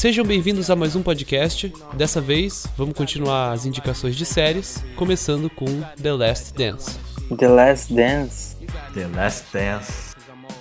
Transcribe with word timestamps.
Sejam 0.00 0.24
bem-vindos 0.24 0.70
a 0.70 0.74
mais 0.74 0.96
um 0.96 1.02
podcast. 1.02 1.70
Dessa 1.92 2.22
vez, 2.22 2.66
vamos 2.74 2.94
continuar 2.94 3.52
as 3.52 3.66
indicações 3.66 4.16
de 4.16 4.24
séries, 4.24 4.82
começando 4.96 5.50
com 5.50 5.66
The 6.02 6.14
Last 6.14 6.54
Dance. 6.54 6.98
The 7.36 7.46
Last 7.46 7.92
Dance. 7.92 8.56
The 8.94 9.06
Last 9.08 9.44
Dance. 9.52 10.16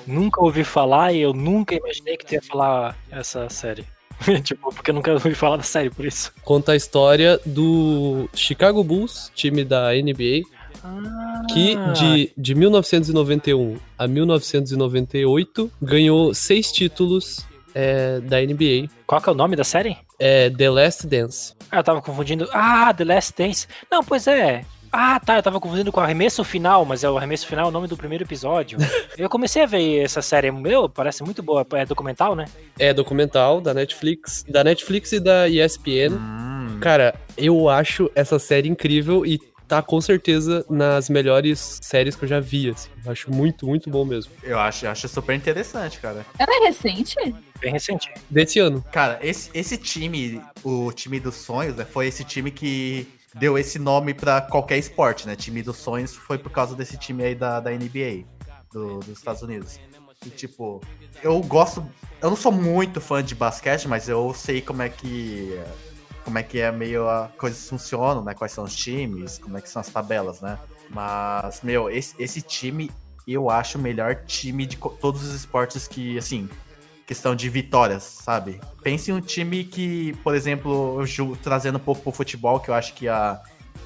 Nunca 0.05 0.43
ouvi 0.43 0.65
falar 0.65 1.13
e 1.13 1.21
eu 1.21 1.31
nunca 1.31 1.73
imaginei 1.73 2.17
que 2.17 2.35
ia 2.35 2.41
falar 2.41 2.97
essa 3.09 3.47
série. 3.47 3.85
tipo, 4.43 4.73
porque 4.75 4.91
eu 4.91 4.95
nunca 4.95 5.13
ouvi 5.13 5.33
falar 5.33 5.55
da 5.55 5.63
série, 5.63 5.89
por 5.89 6.05
isso. 6.05 6.33
Conta 6.43 6.73
a 6.73 6.75
história 6.75 7.39
do 7.45 8.27
Chicago 8.33 8.83
Bulls, 8.83 9.31
time 9.33 9.63
da 9.63 9.93
NBA, 9.93 10.43
que 11.53 11.77
Ah. 11.77 11.93
de, 11.93 12.33
de 12.37 12.55
1991 12.55 13.77
a 13.97 14.05
1998 14.05 15.71
ganhou 15.81 16.33
seis 16.33 16.73
títulos 16.73 17.47
é, 17.79 18.19
da 18.19 18.41
NBA. 18.41 18.89
Qual 19.07 19.21
que 19.21 19.29
é 19.29 19.31
o 19.31 19.35
nome 19.35 19.55
da 19.55 19.63
série? 19.63 19.97
É 20.19 20.49
The 20.49 20.69
Last 20.69 21.07
Dance. 21.07 21.53
Ah, 21.71 21.77
eu 21.77 21.83
tava 21.83 22.01
confundindo. 22.01 22.49
Ah, 22.51 22.93
The 22.93 23.05
Last 23.05 23.33
Dance. 23.37 23.67
Não, 23.89 24.03
pois 24.03 24.27
é. 24.27 24.65
Ah, 24.91 25.19
tá, 25.19 25.37
eu 25.37 25.43
tava 25.43 25.59
confundindo 25.59 25.91
com 25.91 25.99
o 25.99 26.03
arremesso 26.03 26.43
final, 26.43 26.83
mas 26.83 27.03
é 27.03 27.09
o 27.09 27.15
arremesso 27.15 27.45
final 27.45 27.67
é 27.67 27.69
o 27.69 27.71
nome 27.71 27.87
do 27.87 27.95
primeiro 27.95 28.23
episódio. 28.23 28.79
eu 29.17 29.29
comecei 29.29 29.61
a 29.61 29.67
ver 29.67 30.03
essa 30.03 30.21
série, 30.21 30.51
meu, 30.51 30.89
parece 30.89 31.23
muito 31.23 31.43
boa, 31.43 31.65
é 31.73 31.85
documental, 31.85 32.35
né? 32.35 32.45
É 32.77 32.91
documental 32.91 33.61
da 33.61 33.71
Netflix, 33.71 34.43
da 34.49 34.63
Netflix 34.63 35.11
e 35.11 35.19
da 35.19 35.47
ESPN. 35.47 36.15
Hum, 36.15 36.79
Cara, 36.81 37.13
eu 37.37 37.69
acho 37.69 38.09
essa 38.15 38.39
série 38.39 38.67
incrível 38.67 39.25
e 39.25 39.37
tá 39.69 39.81
com 39.81 40.01
certeza 40.01 40.65
nas 40.69 41.09
melhores 41.09 41.79
séries 41.81 42.15
que 42.15 42.25
eu 42.25 42.27
já 42.27 42.39
vi, 42.39 42.69
assim. 42.71 42.89
Acho 43.05 43.31
muito, 43.31 43.65
muito 43.67 43.89
bom 43.89 44.03
mesmo. 44.03 44.31
eu 44.43 44.59
acho, 44.59 44.87
acho 44.87 45.07
super 45.07 45.33
interessante, 45.35 45.99
cara. 45.99 46.25
Ela 46.37 46.51
é 46.63 46.67
recente? 46.67 47.15
Bem 47.61 47.71
recente. 47.71 48.11
Desse 48.29 48.59
ano. 48.59 48.83
Cara, 48.91 49.19
esse, 49.21 49.49
esse 49.53 49.77
time, 49.77 50.41
o 50.63 50.91
time 50.91 51.19
dos 51.19 51.35
sonhos, 51.35 51.75
né, 51.75 51.85
foi 51.85 52.07
esse 52.07 52.23
time 52.23 52.49
que 52.51 53.07
deu 53.35 53.57
esse 53.57 53.77
nome 53.77 54.13
pra 54.13 54.41
qualquer 54.41 54.77
esporte, 54.77 55.27
né? 55.27 55.35
Time 55.35 55.61
dos 55.61 55.77
sonhos 55.77 56.15
foi 56.15 56.37
por 56.37 56.51
causa 56.51 56.75
desse 56.75 56.97
time 56.97 57.23
aí 57.23 57.35
da, 57.35 57.59
da 57.59 57.71
NBA, 57.71 58.25
do- 58.73 58.99
dos 58.99 59.17
Estados 59.19 59.41
Unidos. 59.43 59.79
E, 60.25 60.29
tipo, 60.29 60.81
eu 61.23 61.39
gosto. 61.41 61.85
Eu 62.21 62.29
não 62.29 62.35
sou 62.35 62.51
muito 62.51 62.99
fã 62.99 63.23
de 63.23 63.33
basquete, 63.35 63.87
mas 63.87 64.09
eu 64.09 64.33
sei 64.33 64.61
como 64.61 64.81
é 64.81 64.89
que. 64.89 65.57
Como 66.29 66.37
é 66.37 66.43
que 66.43 66.59
é 66.59 66.71
meio 66.71 67.09
a 67.09 67.27
coisas 67.39 67.67
funcionam, 67.67 68.23
né? 68.23 68.35
Quais 68.35 68.51
são 68.51 68.63
os 68.63 68.75
times, 68.75 69.39
como 69.39 69.57
é 69.57 69.61
que 69.61 69.67
são 69.67 69.79
as 69.79 69.89
tabelas, 69.89 70.41
né? 70.41 70.59
Mas, 70.91 71.61
meu, 71.63 71.89
esse, 71.89 72.13
esse 72.19 72.39
time 72.39 72.91
eu 73.27 73.49
acho 73.49 73.79
o 73.79 73.81
melhor 73.81 74.15
time 74.27 74.67
de 74.67 74.77
todos 74.77 75.23
os 75.23 75.33
esportes 75.33 75.87
que, 75.87 76.19
assim, 76.19 76.47
questão 77.07 77.35
de 77.35 77.49
vitórias, 77.49 78.03
sabe? 78.03 78.61
Pense 78.83 79.09
em 79.09 79.15
um 79.15 79.21
time 79.21 79.63
que, 79.63 80.13
por 80.23 80.35
exemplo, 80.35 81.03
trazendo 81.41 81.77
um 81.77 81.81
pouco 81.81 82.03
pro 82.03 82.11
futebol, 82.11 82.59
que 82.59 82.69
eu 82.69 82.75
acho 82.75 82.93
que 82.93 83.07
a, 83.07 83.41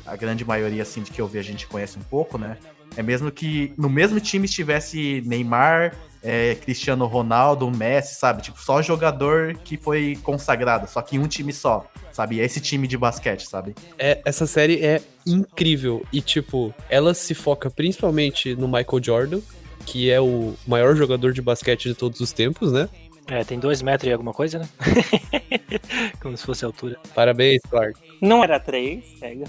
a 0.06 0.18
grande 0.18 0.44
maioria, 0.44 0.82
assim, 0.84 1.02
de 1.02 1.12
que 1.12 1.22
eu 1.22 1.28
vi 1.30 1.40
a 1.40 1.44
gente 1.44 1.66
conhece 1.66 1.98
um 1.98 2.04
pouco, 2.04 2.38
né? 2.38 2.58
É 2.98 3.02
mesmo 3.02 3.32
que 3.32 3.74
no 3.78 3.90
mesmo 3.90 4.20
time 4.20 4.44
estivesse 4.44 5.24
Neymar, 5.26 5.96
é, 6.22 6.56
Cristiano 6.56 7.06
Ronaldo, 7.06 7.72
Messi, 7.72 8.16
sabe? 8.16 8.42
Tipo, 8.42 8.60
só 8.60 8.82
jogador 8.82 9.56
que 9.64 9.78
foi 9.78 10.20
consagrado, 10.24 10.90
só 10.90 11.02
que 11.02 11.16
em 11.16 11.20
um 11.20 11.28
time 11.28 11.54
só, 11.54 11.90
sabe? 12.14 12.40
Esse 12.40 12.62
time 12.62 12.88
de 12.88 12.98
basquete, 12.98 13.46
sabe? 13.48 13.76
É, 13.98 14.22
essa 14.24 14.48
série 14.48 14.84
é 14.86 15.02
incrível 15.26 16.06
e, 16.14 16.22
tipo, 16.22 16.74
ela 16.90 17.14
se 17.14 17.34
foca 17.34 17.70
principalmente 17.70 18.56
no 18.56 18.68
Michael 18.68 19.04
Jordan, 19.04 19.42
que 19.86 20.10
é 20.10 20.22
o 20.22 20.54
maior 20.66 20.96
jogador 20.96 21.34
de 21.34 21.42
basquete 21.42 21.90
de 21.90 21.96
todos 21.96 22.20
os 22.22 22.32
tempos, 22.32 22.72
né? 22.72 22.88
É, 23.28 23.44
tem 23.44 23.58
dois 23.58 23.82
metros 23.82 24.10
e 24.10 24.14
alguma 24.14 24.34
coisa, 24.34 24.60
né? 24.60 24.70
Como 26.22 26.38
se 26.38 26.46
fosse 26.46 26.64
a 26.66 26.68
altura. 26.68 26.98
Parabéns, 27.16 27.62
Clark. 27.70 28.00
Não 28.22 28.44
era 28.44 28.60
três, 28.60 29.06
pega. 29.20 29.46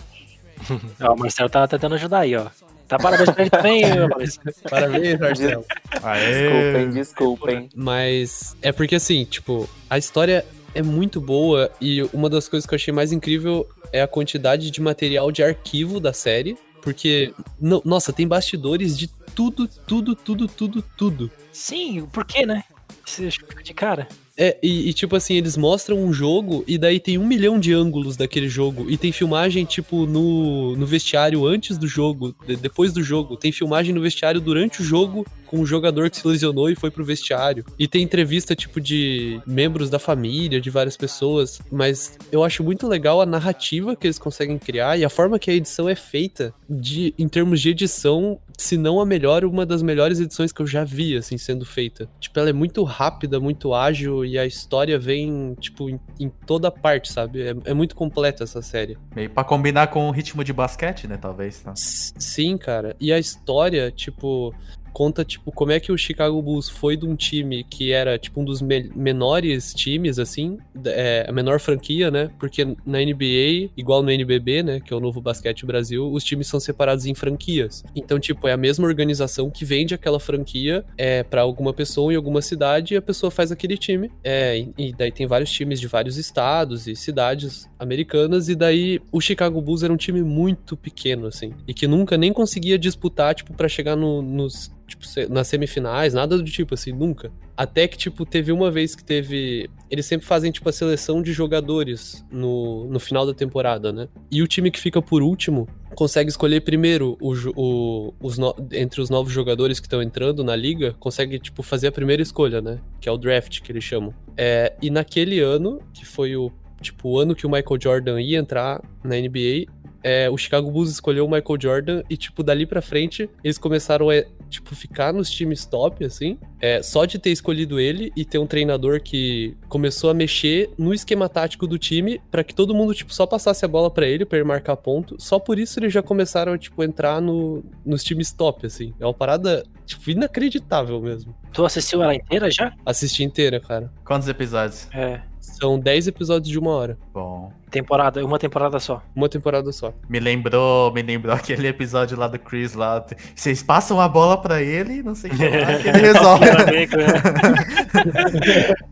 Ó, 1.03 1.13
o 1.13 1.19
Marcelo 1.19 1.51
tá 1.51 1.67
tentando 1.67 1.97
ajudar 1.97 2.21
aí, 2.21 2.37
ó. 2.37 2.47
Tá 2.87 2.99
parabéns 2.99 3.31
pra 3.31 3.43
ele 3.43 3.51
também, 3.51 3.83
Marcelo. 4.09 4.55
Parabéns, 4.71 5.19
Marcelo. 5.19 5.65
Desculpem, 5.91 6.91
desculpem. 6.91 7.69
Mas 7.75 8.57
é 8.63 8.73
porque, 8.73 8.95
assim, 8.95 9.25
tipo, 9.25 9.69
a 9.89 9.99
história 9.99 10.45
é 10.75 10.83
muito 10.83 11.21
boa 11.21 11.71
e 11.81 12.03
uma 12.13 12.29
das 12.29 12.49
coisas 12.49 12.67
que 12.67 12.75
eu 12.75 12.77
achei 12.77 12.93
mais 12.93 13.13
incrível 13.13 13.67
é 13.93 14.03
a 14.03 14.09
quantidade 14.09 14.71
de 14.71 14.81
material 14.81 15.31
de 15.31 15.43
arquivo 15.43 16.01
da 16.01 16.13
série. 16.13 16.57
Porque, 16.83 17.33
no- 17.59 17.81
nossa, 17.85 18.13
tem 18.13 18.29
bastidores 18.29 18.97
de 18.99 19.09
tudo, 19.35 19.67
tudo, 19.87 20.15
tudo, 20.15 20.47
tudo, 20.47 20.85
tudo. 20.99 21.31
Sim, 21.51 22.07
por 22.13 22.27
quê, 22.27 22.45
né? 22.45 22.63
Você 23.07 23.31
fica 23.31 23.63
de 23.63 23.73
cara. 23.73 24.07
É, 24.37 24.59
e, 24.63 24.89
e, 24.89 24.93
tipo 24.93 25.15
assim, 25.17 25.35
eles 25.35 25.57
mostram 25.57 25.97
um 25.97 26.13
jogo 26.13 26.63
e 26.67 26.77
daí 26.77 26.99
tem 27.01 27.17
um 27.17 27.27
milhão 27.27 27.59
de 27.59 27.73
ângulos 27.73 28.17
daquele 28.17 28.49
jogo. 28.49 28.91
E 28.91 28.97
tem 28.99 29.13
filmagem, 29.13 29.65
tipo, 29.65 30.05
no, 30.07 30.77
no 30.77 30.85
vestiário 30.85 31.47
antes 31.47 31.79
do 31.79 31.87
jogo, 31.87 32.35
de- 32.47 32.57
depois 32.57 32.93
do 32.93 33.03
jogo. 33.03 33.37
Tem 33.37 33.51
filmagem 33.53 33.95
no 33.95 34.01
vestiário 34.03 34.41
durante 34.41 34.83
o 34.83 34.85
jogo 34.85 35.25
com 35.55 35.61
um 35.61 35.67
jogador 35.67 36.11
que 36.11 36.17
se 36.17 36.27
lesionou 36.27 36.69
e 36.69 36.75
foi 36.75 36.91
pro 36.91 37.05
vestiário. 37.05 37.65
E 37.79 37.87
tem 37.87 38.03
entrevista, 38.03 38.57
tipo, 38.57 38.81
de 38.81 39.41
membros 39.47 39.89
da 39.89 40.01
família, 40.01 40.61
de 40.61 40.69
várias 40.69 40.97
pessoas. 40.97 41.61
Mas 41.71 42.19
eu 42.33 42.43
acho 42.43 42.65
muito 42.65 42.89
legal 42.89 43.21
a 43.21 43.27
narrativa 43.27 43.95
que 43.95 44.09
eles 44.09 44.19
conseguem 44.19 44.59
criar 44.59 44.99
e 44.99 45.05
a 45.05 45.09
forma 45.09 45.39
que 45.39 45.51
a 45.51 45.55
edição 45.55 45.89
é 45.89 45.95
feita 45.95 46.53
de, 46.69 47.15
em 47.17 47.29
termos 47.29 47.61
de 47.61 47.71
edição, 47.71 48.41
se 48.59 48.77
não 48.77 49.01
a 49.01 49.07
melhor, 49.07 49.45
uma 49.45 49.65
das 49.65 49.81
melhores 49.81 50.19
edições 50.19 50.51
que 50.51 50.61
eu 50.61 50.67
já 50.67 50.83
vi, 50.83 51.17
assim, 51.17 51.39
sendo 51.39 51.65
feita. 51.65 52.09
Tipo, 52.19 52.41
ela 52.41 52.51
é 52.51 52.53
muito 52.53 52.83
rápida, 52.83 53.39
muito 53.39 53.73
ágil 53.73 54.25
e 54.25 54.37
a 54.37 54.45
história 54.45 54.99
vem, 54.99 55.55
tipo, 55.61 55.89
em, 55.89 56.01
em 56.19 56.29
toda 56.29 56.71
parte, 56.71 57.13
sabe? 57.13 57.43
É, 57.43 57.55
é 57.67 57.75
muito 57.75 57.95
completa 57.95 58.43
essa 58.43 58.61
série. 58.61 58.99
Meio 59.15 59.31
pra 59.31 59.45
combinar 59.45 59.87
com 59.87 60.09
o 60.09 60.11
ritmo 60.11 60.43
de 60.43 60.53
basquete, 60.53 61.07
né? 61.07 61.17
Talvez. 61.17 61.61
Tá? 61.61 61.73
Sim, 61.77 62.59
cara. 62.59 62.97
E 62.99 63.13
a 63.13 63.19
história, 63.19 63.93
tipo, 63.93 64.53
conta, 64.95 65.25
tipo, 65.25 65.51
como 65.53 65.73
é 65.73 65.81
que 65.81 65.91
o 65.93 65.99
Chicago 65.99 66.41
Bulls 66.41 66.69
foi 66.71 66.97
de 66.97 67.05
um 67.05 67.17
time 67.17 67.65
que 67.65 67.91
era, 67.93 68.17
tipo, 68.17 68.41
um 68.41 68.45
dos 68.45 68.63
me- 68.63 68.91
menores 68.95 69.75
times, 69.75 70.19
assim, 70.19 70.57
é, 70.87 71.27
a 71.29 71.33
menor 71.33 71.59
franquia, 71.61 72.11
né? 72.11 72.31
Porque 72.39 72.65
na 72.87 73.01
NBA, 73.03 73.71
igual 73.77 74.03
no 74.03 74.11
NBB, 74.11 74.63
né, 74.63 74.81
que 74.81 74.95
é 74.95 74.97
o 74.97 75.01
novo 75.01 75.21
basquete 75.21 75.67
Brasil, 75.67 76.11
os 76.11 76.23
times 76.23 76.47
são 76.47 76.61
separados 76.61 77.07
em 77.07 77.15
franquias. 77.15 77.85
Então, 77.95 78.19
tipo, 78.21 78.47
é 78.47 78.53
a 78.53 78.57
mesma 78.57 78.87
organização 78.87 79.51
que 79.51 79.65
vende 79.65 79.93
aquela 79.95 80.21
franquia 80.21 80.85
é, 80.97 81.23
para 81.25 81.43
alguma 81.43 81.73
pessoa 81.75 82.13
em 82.13 82.17
alguma 82.17 82.41
cidade 82.41 82.95
e 82.95 82.97
a 82.97 83.03
pessoa 83.03 83.31
faz 83.31 83.51
aquele 83.51 83.77
time. 83.77 84.11
É, 84.23 84.65
e, 84.79 84.93
daí 84.97 85.11
tem 85.11 85.27
vários 85.27 85.51
times 85.51 85.81
de 85.81 85.89
vários 85.89 86.17
estados 86.17 86.87
e 86.87 86.95
cidades 86.95 87.69
americanas, 87.79 88.49
e 88.49 88.55
daí 88.55 89.01
o 89.11 89.21
Chicago 89.21 89.61
Bulls 89.61 89.83
era 89.83 89.93
um 89.93 89.97
time 89.97 90.23
muito 90.23 90.77
pequeno, 90.77 91.27
assim, 91.27 91.53
e 91.67 91.75
que 91.75 91.89
nunca 91.89 92.17
nem 92.17 92.33
conseguia 92.33 92.79
disputar, 92.79 93.35
tipo, 93.35 93.53
pra 93.55 93.69
chegar 93.69 93.97
no- 93.97 94.23
nos. 94.23 94.73
Tipo, 94.87 95.03
nas 95.33 95.49
semifinais, 95.49 96.13
nada 96.13 96.37
do 96.37 96.45
tipo, 96.45 96.75
assim, 96.75 96.93
nunca. 96.93 97.33
Até 97.57 97.89
que, 97.89 97.97
tipo, 97.97 98.27
teve 98.27 98.53
uma 98.53 98.71
vez 98.71 98.95
que 98.95 99.03
teve. 99.03 99.71
Eles 99.91 100.05
sempre 100.05 100.27
fazem, 100.27 100.53
tipo, 100.53 100.69
a 100.69 100.73
seleção 100.73 101.23
de 101.23 101.33
jogadores 101.33 102.25
no, 102.31 102.85
no 102.89 103.01
final 103.01 103.25
da 103.27 103.33
temporada, 103.33 103.93
né? 103.93 104.09
E 104.31 104.43
o 104.43 104.47
time 104.47 104.71
que 104.71 104.79
fica 104.79 105.01
por 105.01 105.23
último 105.23 105.67
consegue 105.95 106.29
escolher 106.29 106.61
primeiro 106.61 107.17
o, 107.21 107.33
o- 107.57 108.15
os 108.21 108.37
no- 108.37 108.55
entre 108.73 109.01
os 109.01 109.09
novos 109.09 109.33
jogadores 109.33 109.81
que 109.81 109.87
estão 109.87 110.03
entrando 110.03 110.45
na 110.45 110.55
liga, 110.57 110.95
consegue, 111.01 111.39
tipo, 111.39 111.63
fazer 111.63 111.87
a 111.89 111.93
primeira 111.93 112.21
escolha, 112.23 112.61
né? 112.61 112.79
Que 113.01 113.09
é 113.09 113.13
o 113.13 113.17
draft, 113.17 113.61
que 113.63 113.73
eles 113.73 113.85
chamam. 113.85 114.13
É, 114.37 114.75
e 114.83 114.91
naquele 114.91 115.41
ano, 115.41 115.81
que 115.95 116.05
foi 116.05 116.37
o, 116.37 116.51
tipo, 116.83 117.09
o 117.09 117.19
ano 117.19 117.35
que 117.35 117.47
o 117.47 117.51
Michael 117.51 117.81
Jordan 117.81 118.21
ia 118.21 118.39
entrar 118.39 118.83
na 119.03 119.17
NBA, 119.17 119.65
é, 120.03 120.29
o 120.29 120.37
Chicago 120.37 120.71
Bulls 120.71 120.91
escolheu 120.91 121.25
o 121.25 121.31
Michael 121.31 121.59
Jordan 121.59 122.03
e, 122.11 122.17
tipo, 122.19 122.43
dali 122.43 122.67
pra 122.67 122.83
frente, 122.83 123.31
eles 123.43 123.57
começaram 123.57 124.11
a, 124.11 124.23
tipo, 124.49 124.75
ficar 124.75 125.13
nos 125.13 125.31
times 125.31 125.65
top, 125.65 126.05
assim. 126.05 126.39
É, 126.61 126.83
só 126.83 127.05
de 127.05 127.19
ter 127.19 127.31
escolhido 127.31 127.79
ele 127.79 128.13
e 128.17 128.25
ter 128.25 128.39
um 128.39 128.47
treinador 128.47 129.01
que 129.03 129.57
começou 129.69 130.11
a 130.11 130.15
mexer 130.15 130.71
no 130.79 130.95
esquema 130.95 131.29
tático 131.29 131.67
do 131.67 131.79
time 131.79 132.21
pra 132.31 132.45
que 132.45 132.55
todo 132.55 132.75
mundo, 132.75 132.95
tipo, 132.95 133.13
só 133.13 133.27
passasse 133.27 133.65
a 133.65 133.69
bola 133.69 133.91
pra 133.91 134.07
ele, 134.07 134.25
pra 134.25 134.39
ele 134.39 134.47
marcar 134.47 134.77
ponto. 134.77 135.17
Só 135.19 135.39
por 135.39 135.59
isso 135.59 135.79
eles 135.79 135.93
já 135.93 136.03
começaram 136.03 136.53
a, 136.53 136.59
tipo, 136.59 136.83
entrar 136.83 137.21
no, 137.21 137.65
nos 137.85 138.03
times 138.03 138.33
top, 138.33 138.67
assim. 138.67 138.95
É 138.99 139.05
uma 139.05 139.15
parada, 139.15 139.65
tipo, 139.85 140.11
inacreditável 140.11 141.01
mesmo. 141.01 141.35
Tu 141.53 141.65
assistiu 141.65 142.03
ela 142.03 142.15
inteira 142.15 142.51
já? 142.51 142.73
Assisti 142.85 143.23
inteira, 143.25 143.61
cara. 143.61 143.93
Quantos 144.05 144.29
episódios? 144.29 144.89
É. 144.93 145.21
São 145.45 145.79
10 145.79 146.09
episódios 146.09 146.49
de 146.51 146.59
uma 146.59 146.71
hora. 146.71 146.99
Bom. 147.13 147.53
Temporada, 147.71 148.25
uma 148.25 148.39
temporada 148.39 148.79
só. 148.81 149.03
Uma 149.15 149.29
temporada 149.29 149.71
só. 149.73 149.93
Me 150.09 150.19
lembrou, 150.21 150.91
me 150.93 151.03
lembrou 151.03 151.35
aquele 151.35 151.69
episódio 151.69 152.17
lá 152.19 152.29
do 152.29 152.39
Chris 152.39 152.73
lá. 152.75 153.05
Vocês 153.35 153.63
passam 153.63 154.01
a 154.01 154.09
bola 154.09 154.41
pra 154.41 154.63
ele, 154.63 155.03
não 155.03 155.15
sei 155.15 155.31
o 155.31 155.37
que 155.37 155.45
lá, 155.45 155.79
que 155.79 155.89
ele 155.89 155.99
resolve. 156.13 156.45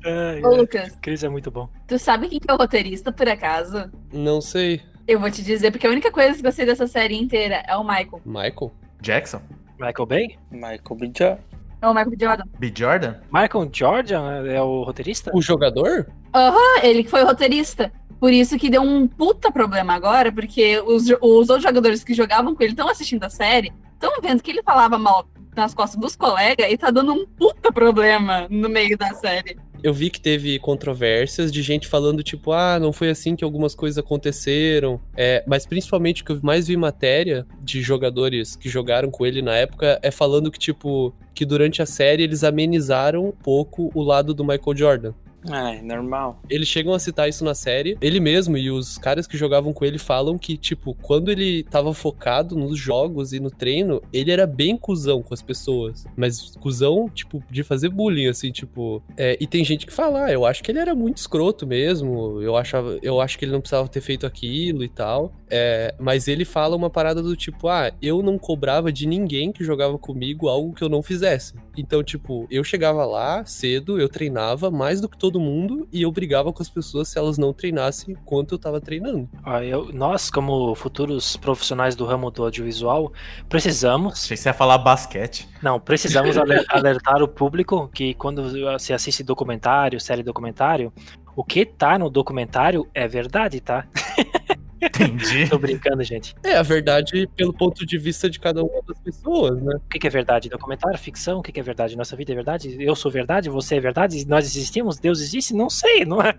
Ai, 0.04 0.42
Ô, 0.44 0.56
Lucas, 0.56 0.96
Cris 1.00 1.22
é 1.24 1.28
muito 1.28 1.50
bom. 1.50 1.68
tu 1.86 1.98
sabe 1.98 2.28
quem 2.28 2.38
que 2.40 2.50
é 2.50 2.54
o 2.54 2.56
roteirista, 2.56 3.12
por 3.12 3.28
acaso? 3.28 3.90
Não 4.12 4.40
sei. 4.40 4.80
Eu 5.06 5.18
vou 5.20 5.30
te 5.30 5.42
dizer, 5.42 5.70
porque 5.70 5.86
a 5.86 5.90
única 5.90 6.10
coisa 6.12 6.40
que 6.40 6.46
eu 6.46 6.52
sei 6.52 6.64
dessa 6.66 6.86
série 6.86 7.16
inteira 7.16 7.62
é 7.66 7.76
o 7.76 7.82
Michael. 7.82 8.20
Michael? 8.24 8.72
Jackson? 9.00 9.40
Michael 9.78 10.06
Bay? 10.06 10.38
Michael 10.50 10.96
B. 10.98 11.12
Jordan. 11.16 11.38
É 11.82 11.88
o 11.88 11.92
Michael 11.92 12.10
B. 12.10 12.16
Jordan. 12.24 12.44
B. 12.60 12.72
Jordan? 12.74 13.14
Michael 13.32 13.70
Jordan 13.72 14.46
é 14.46 14.62
o 14.62 14.84
roteirista? 14.84 15.32
O 15.34 15.42
jogador? 15.42 16.06
Aham, 16.32 16.80
ele 16.80 17.02
que 17.02 17.10
foi 17.10 17.24
o 17.24 17.26
roteirista. 17.26 17.92
Por 18.20 18.32
isso 18.32 18.56
que 18.56 18.70
deu 18.70 18.82
um 18.82 19.08
puta 19.08 19.50
problema 19.50 19.92
agora, 19.92 20.30
porque 20.30 20.80
os, 20.86 21.10
os 21.20 21.50
outros 21.50 21.64
jogadores 21.64 22.04
que 22.04 22.14
jogavam 22.14 22.54
com 22.54 22.62
ele 22.62 22.72
estão 22.72 22.88
assistindo 22.88 23.24
a 23.24 23.28
série, 23.28 23.72
estão 23.94 24.12
vendo 24.22 24.40
que 24.40 24.52
ele 24.52 24.62
falava 24.62 24.96
mal 24.96 25.26
nas 25.56 25.74
costas 25.74 26.00
dos 26.00 26.14
colegas 26.14 26.70
e 26.70 26.78
tá 26.78 26.92
dando 26.92 27.12
um 27.12 27.26
puta 27.26 27.72
problema 27.72 28.46
no 28.48 28.68
meio 28.68 28.96
da 28.96 29.12
série. 29.14 29.58
Eu 29.82 29.92
vi 29.92 30.10
que 30.10 30.20
teve 30.20 30.58
controvérsias 30.58 31.50
de 31.50 31.60
gente 31.62 31.88
falando, 31.88 32.22
tipo, 32.22 32.52
ah, 32.52 32.78
não 32.78 32.92
foi 32.92 33.10
assim 33.10 33.34
que 33.34 33.42
algumas 33.42 33.74
coisas 33.74 33.98
aconteceram. 33.98 35.00
É, 35.16 35.42
mas 35.46 35.66
principalmente 35.66 36.22
o 36.22 36.24
que 36.24 36.32
eu 36.32 36.40
mais 36.42 36.68
vi 36.68 36.76
matéria 36.76 37.46
de 37.60 37.82
jogadores 37.82 38.54
que 38.54 38.68
jogaram 38.68 39.10
com 39.10 39.26
ele 39.26 39.42
na 39.42 39.54
época 39.56 39.98
é 40.02 40.10
falando 40.10 40.50
que, 40.50 40.58
tipo, 40.58 41.12
que 41.34 41.44
durante 41.44 41.82
a 41.82 41.86
série 41.86 42.22
eles 42.22 42.44
amenizaram 42.44 43.26
um 43.26 43.32
pouco 43.32 43.90
o 43.94 44.02
lado 44.02 44.32
do 44.32 44.44
Michael 44.44 44.76
Jordan. 44.76 45.14
Ai, 45.48 45.82
normal. 45.82 46.40
Eles 46.48 46.68
chegam 46.68 46.92
a 46.92 46.98
citar 46.98 47.28
isso 47.28 47.44
na 47.44 47.54
série. 47.54 47.96
Ele 48.00 48.20
mesmo 48.20 48.56
e 48.56 48.70
os 48.70 48.98
caras 48.98 49.26
que 49.26 49.36
jogavam 49.36 49.72
com 49.72 49.84
ele 49.84 49.98
falam 49.98 50.38
que, 50.38 50.56
tipo, 50.56 50.94
quando 50.94 51.30
ele 51.30 51.64
tava 51.64 51.92
focado 51.92 52.56
nos 52.56 52.78
jogos 52.78 53.32
e 53.32 53.40
no 53.40 53.50
treino, 53.50 54.00
ele 54.12 54.30
era 54.30 54.46
bem 54.46 54.76
cuzão 54.76 55.22
com 55.22 55.34
as 55.34 55.42
pessoas. 55.42 56.04
Mas 56.16 56.54
cuzão, 56.56 57.08
tipo, 57.08 57.42
de 57.50 57.62
fazer 57.62 57.88
bullying, 57.88 58.28
assim, 58.28 58.52
tipo. 58.52 59.02
é, 59.16 59.36
e 59.40 59.46
tem 59.46 59.64
gente 59.64 59.86
que 59.86 59.92
fala, 59.92 60.26
ah, 60.26 60.32
eu 60.32 60.46
acho 60.46 60.62
que 60.62 60.70
ele 60.70 60.78
era 60.78 60.94
muito 60.94 61.18
escroto 61.18 61.66
mesmo. 61.66 62.40
Eu, 62.40 62.56
achava, 62.56 62.98
eu 63.02 63.20
acho 63.20 63.38
que 63.38 63.44
ele 63.44 63.52
não 63.52 63.60
precisava 63.60 63.88
ter 63.88 64.00
feito 64.00 64.26
aquilo 64.26 64.84
e 64.84 64.88
tal. 64.88 65.32
É, 65.50 65.94
mas 65.98 66.28
ele 66.28 66.44
fala 66.44 66.76
uma 66.76 66.88
parada 66.88 67.22
do 67.22 67.36
tipo, 67.36 67.68
ah, 67.68 67.92
eu 68.00 68.22
não 68.22 68.38
cobrava 68.38 68.92
de 68.92 69.06
ninguém 69.06 69.52
que 69.52 69.64
jogava 69.64 69.98
comigo 69.98 70.48
algo 70.48 70.74
que 70.74 70.82
eu 70.82 70.88
não 70.88 71.02
fizesse. 71.02 71.54
Então, 71.76 72.02
tipo, 72.02 72.46
eu 72.50 72.62
chegava 72.62 73.04
lá 73.04 73.44
cedo, 73.44 74.00
eu 74.00 74.08
treinava 74.08 74.70
mais 74.70 75.00
do 75.00 75.08
que 75.08 75.18
todo 75.18 75.31
mundo 75.40 75.86
e 75.92 76.02
eu 76.02 76.10
brigava 76.12 76.52
com 76.52 76.62
as 76.62 76.68
pessoas 76.68 77.08
se 77.08 77.18
elas 77.18 77.38
não 77.38 77.52
treinassem 77.52 78.14
enquanto 78.14 78.52
eu 78.52 78.58
tava 78.58 78.80
treinando. 78.80 79.28
Ó, 79.44 79.58
eu- 79.60 79.90
nós, 79.92 80.30
como 80.30 80.74
futuros 80.74 81.36
profissionais 81.36 81.94
do 81.96 82.04
ramo 82.04 82.30
do 82.30 82.42
audiovisual, 82.44 83.12
precisamos, 83.48 84.14
Achei 84.24 84.36
que 84.36 84.42
você 84.42 84.48
ia 84.48 84.54
falar 84.54 84.78
basquete. 84.78 85.48
não, 85.62 85.78
precisamos 85.80 86.36
aler- 86.38 86.64
alertar 86.68 87.22
o 87.22 87.28
público 87.28 87.88
que 87.94 88.14
quando 88.14 88.78
se 88.78 88.92
assiste 88.92 89.22
documentário, 89.22 90.00
série 90.00 90.22
documentário, 90.22 90.92
o 91.34 91.42
que 91.42 91.64
tá 91.64 91.98
no 91.98 92.10
documentário 92.10 92.86
é 92.94 93.08
verdade, 93.08 93.60
tá? 93.60 93.86
Entendi. 94.82 95.48
Tô 95.48 95.58
brincando, 95.58 96.02
gente. 96.02 96.34
É, 96.42 96.56
a 96.56 96.62
verdade 96.62 97.28
pelo 97.36 97.52
ponto 97.52 97.86
de 97.86 97.96
vista 97.96 98.28
de 98.28 98.40
cada 98.40 98.64
uma 98.64 98.82
das 98.86 98.98
pessoas, 98.98 99.62
né? 99.62 99.76
O 99.76 99.88
que 99.88 99.98
que 99.98 100.06
é 100.08 100.10
verdade? 100.10 100.48
Documentário, 100.48 100.98
ficção? 100.98 101.38
O 101.38 101.42
que 101.42 101.52
que 101.52 101.60
é 101.60 101.62
verdade? 101.62 101.96
Nossa 101.96 102.16
vida 102.16 102.32
é 102.32 102.34
verdade? 102.34 102.76
Eu 102.80 102.96
sou 102.96 103.10
verdade? 103.10 103.48
Você 103.48 103.76
é 103.76 103.80
verdade? 103.80 104.26
Nós 104.26 104.44
existimos? 104.44 104.98
Deus 104.98 105.20
existe? 105.20 105.54
Não 105.54 105.70
sei, 105.70 106.04
não 106.04 106.20
é? 106.20 106.34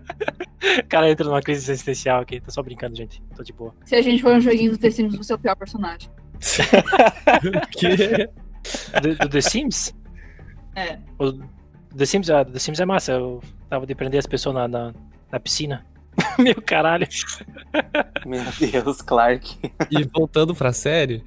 O 0.78 0.84
cara 0.88 1.10
entra 1.10 1.26
numa 1.26 1.40
crise 1.40 1.70
existencial 1.70 2.20
aqui. 2.20 2.38
Tô 2.38 2.50
só 2.50 2.62
brincando, 2.62 2.94
gente. 2.94 3.22
Tô 3.34 3.42
de 3.42 3.52
boa. 3.52 3.74
Se 3.86 3.94
a 3.94 4.02
gente 4.02 4.22
for 4.22 4.34
um 4.34 4.40
joguinho 4.40 4.72
do 4.72 4.78
The 4.78 4.90
Sims, 4.90 5.16
você 5.16 5.32
é 5.32 5.36
o 5.36 5.38
pior 5.38 5.56
personagem. 5.56 6.10
que 7.72 8.28
Do, 9.00 9.16
do 9.16 9.28
The 9.28 9.40
Sims? 9.40 9.94
É. 10.76 10.98
O 11.18 11.32
The 11.96 12.04
Sims, 12.04 12.28
ah, 12.28 12.44
The 12.44 12.58
Sims 12.58 12.78
é 12.78 12.84
massa. 12.84 13.12
Eu 13.12 13.42
tava 13.70 13.86
de 13.86 13.94
prender 13.94 14.18
as 14.18 14.26
pessoas 14.26 14.54
na, 14.54 14.68
na, 14.68 14.94
na 15.32 15.40
piscina. 15.40 15.84
Meu 16.38 16.60
caralho. 16.62 17.06
Meu 18.24 18.44
Deus, 18.58 19.00
Clark. 19.02 19.58
E 19.90 20.04
voltando 20.04 20.54
pra 20.54 20.72
série, 20.72 21.22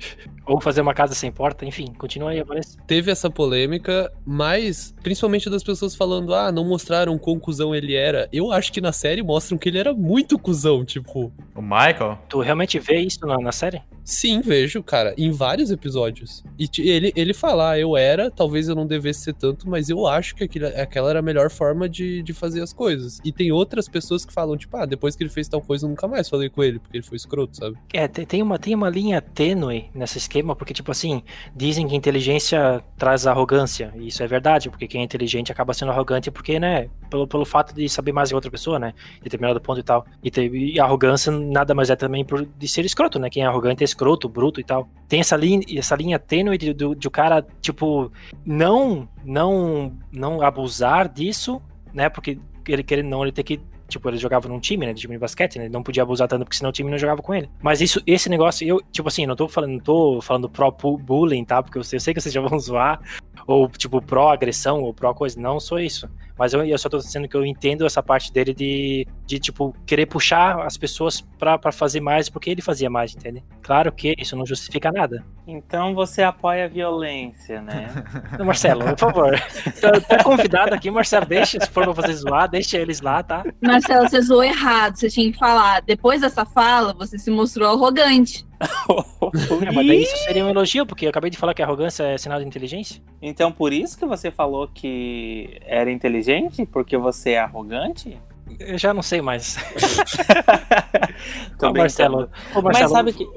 Ou 0.47 0.61
fazer 0.61 0.81
uma 0.81 0.93
casa 0.93 1.13
sem 1.13 1.31
porta, 1.31 1.65
enfim, 1.65 1.93
continua 1.97 2.31
aí, 2.31 2.41
Vanessa. 2.43 2.77
teve 2.87 3.11
essa 3.11 3.29
polêmica, 3.29 4.11
mas 4.25 4.93
principalmente 5.03 5.49
das 5.49 5.63
pessoas 5.63 5.95
falando, 5.95 6.33
ah, 6.33 6.51
não 6.51 6.65
mostraram 6.65 7.17
quão 7.17 7.39
cuzão 7.39 7.75
ele 7.75 7.95
era. 7.95 8.29
Eu 8.31 8.51
acho 8.51 8.71
que 8.71 8.79
na 8.79 8.91
série 8.91 9.21
mostram 9.21 9.57
que 9.57 9.69
ele 9.69 9.77
era 9.77 9.93
muito 9.93 10.39
cuzão, 10.39 10.85
tipo. 10.85 11.31
O 11.55 11.61
Michael? 11.61 12.17
Tu 12.29 12.39
realmente 12.39 12.79
vê 12.79 12.99
isso 12.99 13.25
na, 13.25 13.37
na 13.37 13.51
série? 13.51 13.81
Sim, 14.03 14.39
vejo, 14.39 14.81
cara, 14.81 15.13
em 15.17 15.31
vários 15.31 15.69
episódios. 15.69 16.41
E 16.57 16.69
ele, 16.89 17.11
ele 17.13 17.33
fala, 17.33 17.71
ah, 17.71 17.79
eu 17.79 17.97
era, 17.97 18.31
talvez 18.31 18.69
eu 18.69 18.75
não 18.75 18.87
devesse 18.87 19.21
ser 19.21 19.33
tanto, 19.33 19.69
mas 19.69 19.89
eu 19.89 20.07
acho 20.07 20.33
que 20.33 20.45
aquilo, 20.45 20.67
aquela 20.67 21.09
era 21.09 21.19
a 21.19 21.21
melhor 21.21 21.49
forma 21.49 21.89
de, 21.89 22.23
de 22.23 22.33
fazer 22.33 22.61
as 22.61 22.71
coisas. 22.71 23.19
E 23.25 23.33
tem 23.33 23.51
outras 23.51 23.89
pessoas 23.89 24.25
que 24.25 24.31
falam, 24.31 24.55
tipo, 24.55 24.77
ah, 24.77 24.85
depois 24.85 25.15
que 25.15 25.23
ele 25.23 25.29
fez 25.29 25.49
tal 25.49 25.61
coisa, 25.61 25.85
eu 25.85 25.89
nunca 25.89 26.07
mais 26.07 26.29
falei 26.29 26.49
com 26.49 26.63
ele, 26.63 26.79
porque 26.79 26.95
ele 26.95 27.05
foi 27.05 27.17
escroto, 27.17 27.57
sabe? 27.57 27.77
É, 27.93 28.07
tem, 28.07 28.25
tem 28.25 28.41
uma, 28.41 28.57
tem 28.57 28.73
uma 28.73 28.89
linha 28.89 29.21
tênue 29.21 29.89
esquema, 30.17 30.36
porque, 30.55 30.73
tipo 30.73 30.91
assim, 30.91 31.21
dizem 31.55 31.87
que 31.87 31.95
inteligência 31.95 32.83
traz 32.97 33.25
arrogância. 33.27 33.93
E 33.95 34.07
isso 34.07 34.21
é 34.23 34.27
verdade, 34.27 34.69
porque 34.69 34.87
quem 34.87 35.01
é 35.01 35.03
inteligente 35.03 35.51
acaba 35.51 35.73
sendo 35.73 35.91
arrogante 35.91 36.29
porque, 36.31 36.59
né, 36.59 36.89
pelo, 37.09 37.27
pelo 37.27 37.45
fato 37.45 37.73
de 37.73 37.87
saber 37.89 38.11
mais 38.11 38.29
que 38.29 38.35
outra 38.35 38.49
pessoa, 38.51 38.77
né, 38.79 38.93
determinado 39.21 39.59
ponto 39.61 39.79
e 39.79 39.83
tal. 39.83 40.05
E, 40.23 40.29
te- 40.31 40.49
e 40.49 40.79
arrogância 40.79 41.31
nada 41.31 41.73
mais 41.73 41.89
é 41.89 41.95
também 41.95 42.23
por, 42.25 42.45
de 42.45 42.67
ser 42.67 42.85
escroto, 42.85 43.19
né, 43.19 43.29
quem 43.29 43.43
é 43.43 43.45
arrogante 43.45 43.83
é 43.83 43.85
escroto, 43.85 44.27
bruto 44.29 44.59
e 44.59 44.63
tal. 44.63 44.87
Tem 45.07 45.19
essa 45.19 45.35
linha, 45.35 45.61
essa 45.77 45.95
linha 45.95 46.19
tênue 46.19 46.57
de, 46.57 46.73
do- 46.73 46.95
de 46.95 47.07
o 47.07 47.11
cara, 47.11 47.45
tipo, 47.61 48.11
não, 48.45 49.07
não, 49.23 49.93
não 50.11 50.41
abusar 50.41 51.07
disso, 51.09 51.61
né, 51.93 52.09
porque 52.09 52.37
ele 52.67 52.83
querendo 52.83 53.07
não, 53.09 53.23
ele 53.23 53.31
tem 53.31 53.43
que 53.45 53.59
Tipo, 53.87 54.09
ele 54.09 54.17
jogava 54.17 54.47
num 54.49 54.59
time, 54.59 54.85
né? 54.85 54.93
De 54.93 55.01
time 55.01 55.13
de 55.15 55.19
basquete, 55.19 55.57
né? 55.57 55.65
Ele 55.65 55.73
não 55.73 55.81
podia 55.83 56.03
abusar 56.03 56.27
tanto 56.27 56.43
porque 56.43 56.57
senão 56.57 56.69
o 56.69 56.73
time 56.73 56.89
não 56.91 56.97
jogava 56.97 57.21
com 57.21 57.33
ele. 57.33 57.49
Mas 57.61 57.79
isso, 57.81 58.01
esse 58.05 58.29
negócio, 58.29 58.67
eu, 58.67 58.81
tipo 58.91 59.07
assim, 59.07 59.25
não 59.25 59.35
tô 59.35 59.47
falando, 59.47 59.71
não 59.71 59.79
tô 59.79 60.19
falando 60.21 60.49
pró 60.49 60.71
bu- 60.71 60.97
bullying, 60.97 61.45
tá? 61.45 61.63
Porque 61.63 61.77
eu 61.77 61.83
sei, 61.83 61.97
eu 61.97 62.01
sei 62.01 62.13
que 62.13 62.19
vocês 62.21 62.33
já 62.33 62.41
vão 62.41 62.57
zoar, 62.59 62.99
ou 63.45 63.69
tipo, 63.69 64.01
pró 64.01 64.29
agressão, 64.29 64.81
ou 64.83 64.93
pró 64.93 65.13
coisa. 65.13 65.39
Não 65.39 65.59
sou 65.59 65.79
isso. 65.79 66.09
Mas 66.37 66.53
eu, 66.53 66.63
eu 66.63 66.77
só 66.77 66.89
tô 66.89 66.97
dizendo 66.97 67.27
que 67.27 67.35
eu 67.35 67.45
entendo 67.45 67.85
essa 67.85 68.01
parte 68.03 68.31
dele 68.31 68.53
de, 68.53 69.07
de 69.25 69.39
tipo, 69.39 69.75
querer 69.85 70.05
puxar 70.05 70.61
as 70.61 70.77
pessoas 70.77 71.21
pra, 71.37 71.57
pra 71.57 71.71
fazer 71.71 71.99
mais 71.99 72.29
porque 72.29 72.49
ele 72.49 72.61
fazia 72.61 72.89
mais, 72.89 73.15
entende? 73.15 73.43
Claro 73.61 73.91
que 73.91 74.15
isso 74.17 74.35
não 74.35 74.45
justifica 74.45 74.91
nada. 74.91 75.25
Então 75.47 75.95
você 75.95 76.23
apoia 76.23 76.65
a 76.65 76.67
violência, 76.67 77.61
né? 77.61 77.87
Marcelo, 78.43 78.83
por 78.85 78.97
favor. 78.97 79.37
Tá, 79.81 79.91
tá 79.99 80.23
convidado 80.23 80.73
aqui, 80.73 80.89
Marcelo, 80.89 81.25
deixa, 81.25 81.59
se 81.59 81.69
for 81.69 81.83
pra 81.83 81.93
fazer 81.93 82.13
zoar, 82.13 82.49
deixa 82.49 82.77
eles 82.77 82.99
lá, 82.99 83.21
tá? 83.21 83.43
Marcelo, 83.61 84.09
você 84.09 84.21
zoou 84.21 84.43
errado. 84.43 84.95
Você 84.95 85.09
tinha 85.09 85.31
que 85.31 85.37
falar. 85.37 85.81
Depois 85.81 86.21
dessa 86.21 86.45
fala, 86.45 86.93
você 86.93 87.17
se 87.17 87.29
mostrou 87.29 87.69
arrogante. 87.69 88.46
É, 89.65 89.71
mas 89.71 89.87
daí 89.87 90.03
isso 90.03 90.17
seria 90.17 90.45
um 90.45 90.49
elogio, 90.49 90.85
porque 90.85 91.05
eu 91.05 91.09
acabei 91.09 91.29
de 91.29 91.37
falar 91.37 91.53
que 91.53 91.61
arrogância 91.61 92.03
é 92.03 92.17
sinal 92.17 92.39
de 92.39 92.45
inteligência. 92.45 93.01
Então 93.21 93.51
por 93.51 93.73
isso 93.73 93.97
que 93.97 94.05
você 94.05 94.31
falou 94.31 94.67
que 94.67 95.59
era 95.65 95.91
inteligente? 95.91 96.65
Porque 96.65 96.97
você 96.97 97.31
é 97.31 97.39
arrogante? 97.39 98.17
Eu 98.59 98.77
já 98.77 98.93
não 98.93 99.01
sei 99.01 99.21
mais. 99.21 99.57
Ô, 101.61 101.73
Marcelo, 101.73 102.29
ô, 102.55 102.61
Marcelo, 102.61 102.63
Mas 102.63 102.91
sabe 102.91 103.13
que. 103.13 103.27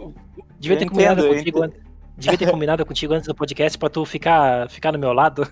devia 0.59 0.77
ter 0.77 0.89
combinado 0.89 1.21
entendo, 1.21 1.37
contigo 1.37 1.63
antes. 1.63 1.81
Devia 2.17 2.39
ter 2.39 2.51
combinado 2.51 2.87
contigo 2.87 3.15
antes 3.15 3.27
do 3.27 3.35
podcast 3.35 3.79
pra 3.79 3.89
tu 3.89 4.05
ficar, 4.05 4.69
ficar 4.71 4.93
no 4.93 4.99
meu 4.99 5.13
lado. 5.13 5.47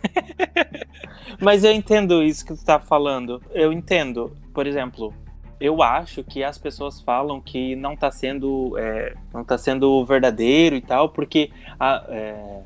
Mas 1.41 1.65
eu 1.65 1.73
entendo 1.73 2.23
isso 2.23 2.45
que 2.45 2.55
tu 2.55 2.65
tá 2.65 2.79
falando. 2.79 3.43
Eu 3.53 3.73
entendo. 3.73 4.37
Por 4.53 4.67
exemplo, 4.67 5.15
eu 5.61 5.83
acho 5.83 6.23
que 6.23 6.43
as 6.45 6.57
pessoas 6.59 7.01
falam 7.01 7.41
que 7.41 7.75
não 7.77 7.97
tá 7.97 8.11
sendo, 8.11 8.77
é, 8.79 9.15
não 9.33 9.45
tá 9.45 9.59
sendo 9.59 10.05
verdadeiro 10.05 10.77
e 10.77 10.81
tal, 10.81 11.09
porque 11.09 11.51
a- 11.79 12.05
é, 12.09 12.61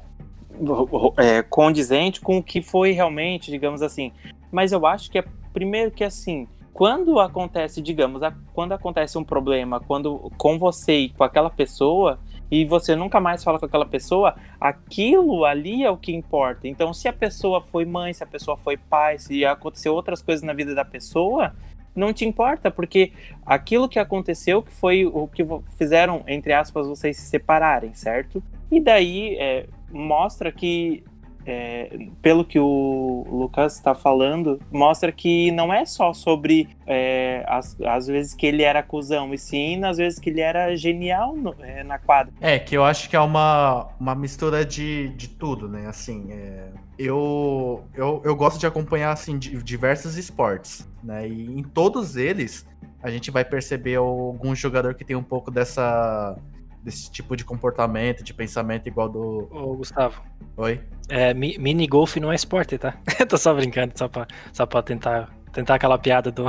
é 1.19 1.43
condizente 1.43 2.21
com 2.21 2.39
o 2.39 2.43
que 2.43 2.61
foi 2.61 2.93
realmente, 2.93 3.51
digamos 3.51 3.83
assim. 3.83 4.13
Mas 4.51 4.73
eu 4.73 4.85
acho 4.87 5.11
que 5.11 5.19
é 5.19 5.25
primeiro 5.53 5.91
que 5.91 6.05
assim, 6.05 6.47
quando 6.73 7.19
acontece, 7.21 7.81
digamos, 7.81 8.23
a- 8.23 8.35
quando 8.55 8.73
acontece 8.73 9.17
um 9.19 9.25
problema, 9.25 9.81
quando 9.81 10.31
com 10.37 10.59
você 10.59 11.01
e 11.01 11.09
com 11.11 11.25
aquela 11.25 11.51
pessoa 11.51 12.19
e 12.51 12.65
você 12.67 12.95
nunca 12.95 13.19
mais 13.19 13.43
fala 13.43 13.59
com 13.59 13.65
aquela 13.65 13.87
pessoa, 13.87 14.35
aquilo 14.61 15.45
ali 15.47 15.85
é 15.85 15.91
o 15.91 15.97
que 15.97 16.13
importa. 16.15 16.69
Então, 16.69 16.93
se 16.93 17.09
a 17.09 17.13
pessoa 17.13 17.63
foi 17.63 17.87
mãe, 17.87 18.13
se 18.13 18.23
a 18.23 18.27
pessoa 18.27 18.59
foi 18.59 18.77
pai, 18.77 19.19
se 19.19 19.43
aconteceu 19.45 19.95
outras 19.95 20.21
coisas 20.21 20.43
na 20.43 20.53
vida 20.53 20.75
da 20.75 20.85
pessoa, 20.85 21.55
não 21.95 22.13
te 22.13 22.25
importa, 22.25 22.71
porque 22.71 23.13
aquilo 23.45 23.89
que 23.89 23.99
aconteceu 23.99 24.63
que 24.63 24.73
foi 24.73 25.05
o 25.07 25.29
que 25.29 25.45
fizeram, 25.77 26.23
entre 26.27 26.53
aspas, 26.53 26.87
vocês 26.87 27.17
se 27.17 27.27
separarem, 27.27 27.95
certo? 27.95 28.43
E 28.71 28.81
daí 28.81 29.37
é, 29.39 29.67
mostra 29.91 30.51
que, 30.51 31.05
é, 31.47 31.97
pelo 32.21 32.45
que 32.45 32.59
o 32.59 33.27
Lucas 33.31 33.75
está 33.77 33.95
falando, 33.95 34.61
mostra 34.71 35.11
que 35.13 35.51
não 35.53 35.73
é 35.73 35.85
só 35.85 36.13
sobre 36.13 36.69
é, 36.87 37.45
as, 37.49 37.81
as 37.81 38.07
vezes 38.07 38.35
que 38.35 38.47
ele 38.47 38.63
era 38.63 38.83
cuzão, 38.83 39.33
e 39.35 39.39
sim 39.39 39.77
nas 39.77 39.97
vezes 39.97 40.19
que 40.19 40.31
ele 40.31 40.41
era 40.41 40.75
genial 40.77 41.35
no- 41.37 41.55
é, 41.61 41.83
na 41.83 41.99
quadra. 41.99 42.33
É, 42.41 42.59
que 42.59 42.77
eu 42.77 42.85
acho 42.85 43.09
que 43.11 43.17
é 43.17 43.21
uma, 43.21 43.89
uma 43.99 44.15
mistura 44.15 44.65
de, 44.65 45.09
de 45.11 45.29
tudo, 45.29 45.69
né? 45.69 45.87
Assim, 45.87 46.31
é, 46.33 46.69
eu, 46.99 47.85
eu, 47.95 48.21
eu 48.25 48.37
gosto 48.37 48.59
de 48.61 48.67
acompanhar 48.67 49.13
assim, 49.13 49.39
di- 49.39 49.63
diversos 49.63 50.17
esportes, 50.17 50.89
né? 51.03 51.29
E 51.29 51.47
em 51.47 51.63
todos 51.63 52.17
eles 52.17 52.67
a 53.03 53.11
gente 53.11 53.31
vai 53.33 53.45
perceber 53.45 53.97
algum 53.97 54.55
jogador 54.55 54.95
que 54.95 55.05
tem 55.05 55.17
um 55.17 55.23
pouco 55.25 55.51
dessa 55.51 56.37
desse 56.83 57.11
tipo 57.11 57.37
de 57.37 57.45
comportamento, 57.45 58.23
de 58.25 58.35
pensamento 58.35 58.87
igual 58.89 59.09
do. 59.09 59.49
Ô, 59.51 59.77
Gustavo, 59.77 60.21
Oi? 60.57 60.81
é, 61.09 61.33
mi- 61.33 61.57
mini 61.59 61.87
golf 61.87 62.17
não 62.17 62.33
é 62.33 62.35
esporte, 62.35 62.77
tá? 62.79 62.95
Tô 63.29 63.37
só 63.37 63.55
brincando, 63.55 63.93
só 63.97 64.09
pra, 64.09 64.27
só 64.53 64.67
pra 64.67 64.83
tentar 64.83 65.31
tentar 65.53 65.75
aquela 65.75 65.99
piada 65.99 66.31
do. 66.33 66.45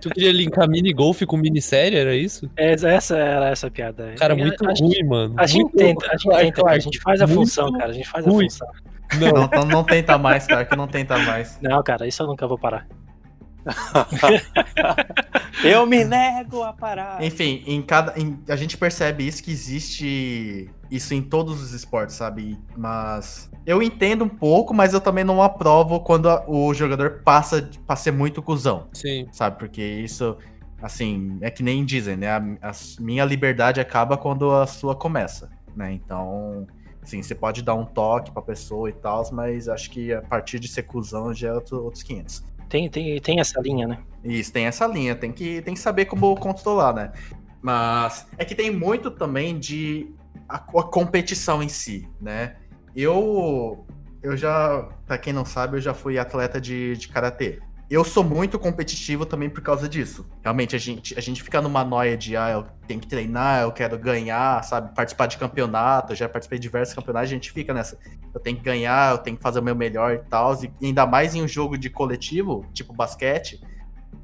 Tu 0.00 0.10
queria 0.10 0.32
linkar 0.32 0.68
mini 0.68 0.92
golf 0.92 1.22
com 1.22 1.36
minissérie, 1.38 1.96
era 1.98 2.14
isso? 2.14 2.48
É, 2.56 2.72
essa 2.72 3.16
era 3.16 3.48
essa 3.48 3.70
piada. 3.70 4.14
Cara, 4.18 4.34
É, 4.34 4.36
muito 4.36 4.68
a 4.68 4.74
gente- 4.74 5.00
ruim, 5.00 5.08
mano. 5.08 5.34
A 5.38 5.46
gente 5.46 5.62
Muito- 5.62 5.76
tenta, 5.76 6.06
a 6.06 6.10
gente 6.12 6.22
Clark, 6.24 6.44
tenta, 6.44 6.62
cara, 6.62 6.76
a 6.76 6.78
gente 6.78 7.00
faz 7.00 7.20
a 7.22 7.26
muito 7.26 7.38
função, 7.40 7.72
cara. 7.72 7.90
A 7.90 7.92
gente 7.94 8.08
faz 8.08 8.26
a 8.26 8.30
ruim. 8.30 8.44
função. 8.50 8.68
Não, 9.18 9.32
Não, 9.32 9.48
não, 9.48 9.64
não 9.66 9.84
tenta 9.84 10.18
mais, 10.18 10.46
cara, 10.46 10.66
que 10.66 10.76
não 10.76 10.86
tenta 10.86 11.16
mais. 11.20 11.58
Não, 11.62 11.82
cara, 11.82 12.06
isso 12.06 12.22
eu 12.22 12.26
nunca 12.26 12.46
vou 12.46 12.58
parar. 12.58 12.86
Eu 15.64 15.86
me 15.86 16.04
nego 16.04 16.62
a 16.62 16.72
parar. 16.72 17.22
Enfim, 17.22 17.62
em 17.66 17.82
cada, 17.82 18.18
em- 18.18 18.38
a 18.48 18.56
gente 18.56 18.76
percebe 18.76 19.26
isso 19.26 19.42
que 19.42 19.50
existe 19.50 20.70
isso 20.90 21.12
em 21.14 21.20
todos 21.22 21.60
os 21.60 21.72
esportes, 21.72 22.14
sabe? 22.16 22.56
Mas 22.76 23.50
eu 23.66 23.82
entendo 23.82 24.24
um 24.24 24.28
pouco, 24.28 24.72
mas 24.72 24.94
eu 24.94 25.00
também 25.00 25.24
não 25.24 25.42
aprovo 25.42 26.00
quando 26.00 26.28
a- 26.30 26.44
o 26.48 26.72
jogador 26.72 27.22
passa 27.24 27.60
de- 27.60 27.78
pra 27.80 27.96
ser 27.96 28.12
muito 28.12 28.40
cuzão, 28.42 28.88
sim. 28.92 29.26
sabe? 29.32 29.58
Porque 29.58 29.82
isso, 29.82 30.36
assim, 30.80 31.36
é 31.40 31.50
que 31.50 31.62
nem 31.62 31.84
dizem, 31.84 32.16
né? 32.16 32.28
A, 32.30 32.36
a 32.62 32.72
minha 33.00 33.24
liberdade 33.24 33.80
acaba 33.80 34.16
quando 34.16 34.50
a 34.52 34.66
sua 34.66 34.94
começa, 34.94 35.50
né? 35.76 35.92
Então, 35.92 36.66
assim, 37.02 37.20
você 37.22 37.34
pode 37.34 37.62
dar 37.62 37.74
um 37.74 37.84
toque 37.84 38.30
pra 38.30 38.40
pessoa 38.40 38.88
e 38.88 38.92
tal, 38.92 39.28
mas 39.32 39.68
acho 39.68 39.90
que 39.90 40.12
a 40.14 40.22
partir 40.22 40.58
de 40.58 40.68
ser 40.68 40.84
cuzão 40.84 41.34
já 41.34 41.48
é 41.48 41.52
outro- 41.52 41.82
outros 41.84 42.02
500. 42.02 42.44
Tem, 42.68 42.88
tem, 42.88 43.20
tem 43.20 43.40
essa 43.40 43.60
linha, 43.60 43.86
né? 43.86 43.98
Isso, 44.22 44.52
tem 44.52 44.66
essa 44.66 44.86
linha, 44.86 45.14
tem 45.14 45.32
que, 45.32 45.62
tem 45.62 45.74
que 45.74 45.80
saber 45.80 46.04
como 46.04 46.34
controlar, 46.36 46.92
né? 46.92 47.12
Mas 47.62 48.26
é 48.36 48.44
que 48.44 48.54
tem 48.54 48.70
muito 48.70 49.10
também 49.10 49.58
de 49.58 50.12
a, 50.48 50.56
a 50.56 50.82
competição 50.82 51.62
em 51.62 51.68
si, 51.68 52.08
né? 52.20 52.56
Eu, 52.94 53.86
eu 54.22 54.36
já, 54.36 54.88
pra 55.06 55.18
quem 55.18 55.32
não 55.32 55.44
sabe, 55.44 55.76
eu 55.76 55.80
já 55.80 55.94
fui 55.94 56.18
atleta 56.18 56.60
de, 56.60 56.96
de 56.96 57.08
karatê. 57.08 57.60
Eu 57.90 58.04
sou 58.04 58.22
muito 58.22 58.58
competitivo 58.58 59.24
também 59.24 59.48
por 59.48 59.62
causa 59.62 59.88
disso. 59.88 60.26
Realmente, 60.42 60.76
a 60.76 60.78
gente, 60.78 61.18
a 61.18 61.22
gente 61.22 61.42
fica 61.42 61.62
numa 61.62 61.82
noia 61.82 62.18
de, 62.18 62.36
ah, 62.36 62.50
eu 62.50 62.66
tenho 62.86 63.00
que 63.00 63.06
treinar, 63.06 63.62
eu 63.62 63.72
quero 63.72 63.98
ganhar, 63.98 64.62
sabe? 64.62 64.94
Participar 64.94 65.26
de 65.26 65.38
campeonato, 65.38 66.12
eu 66.12 66.16
já 66.16 66.28
participei 66.28 66.58
de 66.58 66.64
diversos 66.64 66.94
campeonatos, 66.94 67.30
a 67.30 67.34
gente 67.34 67.50
fica 67.50 67.72
nessa. 67.72 67.98
Eu 68.34 68.40
tenho 68.40 68.58
que 68.58 68.62
ganhar, 68.62 69.12
eu 69.12 69.18
tenho 69.18 69.38
que 69.38 69.42
fazer 69.42 69.60
o 69.60 69.62
meu 69.62 69.74
melhor 69.74 70.12
e 70.12 70.18
tal. 70.18 70.52
E 70.62 70.86
ainda 70.86 71.06
mais 71.06 71.34
em 71.34 71.42
um 71.42 71.48
jogo 71.48 71.78
de 71.78 71.88
coletivo, 71.88 72.66
tipo 72.74 72.92
basquete, 72.92 73.58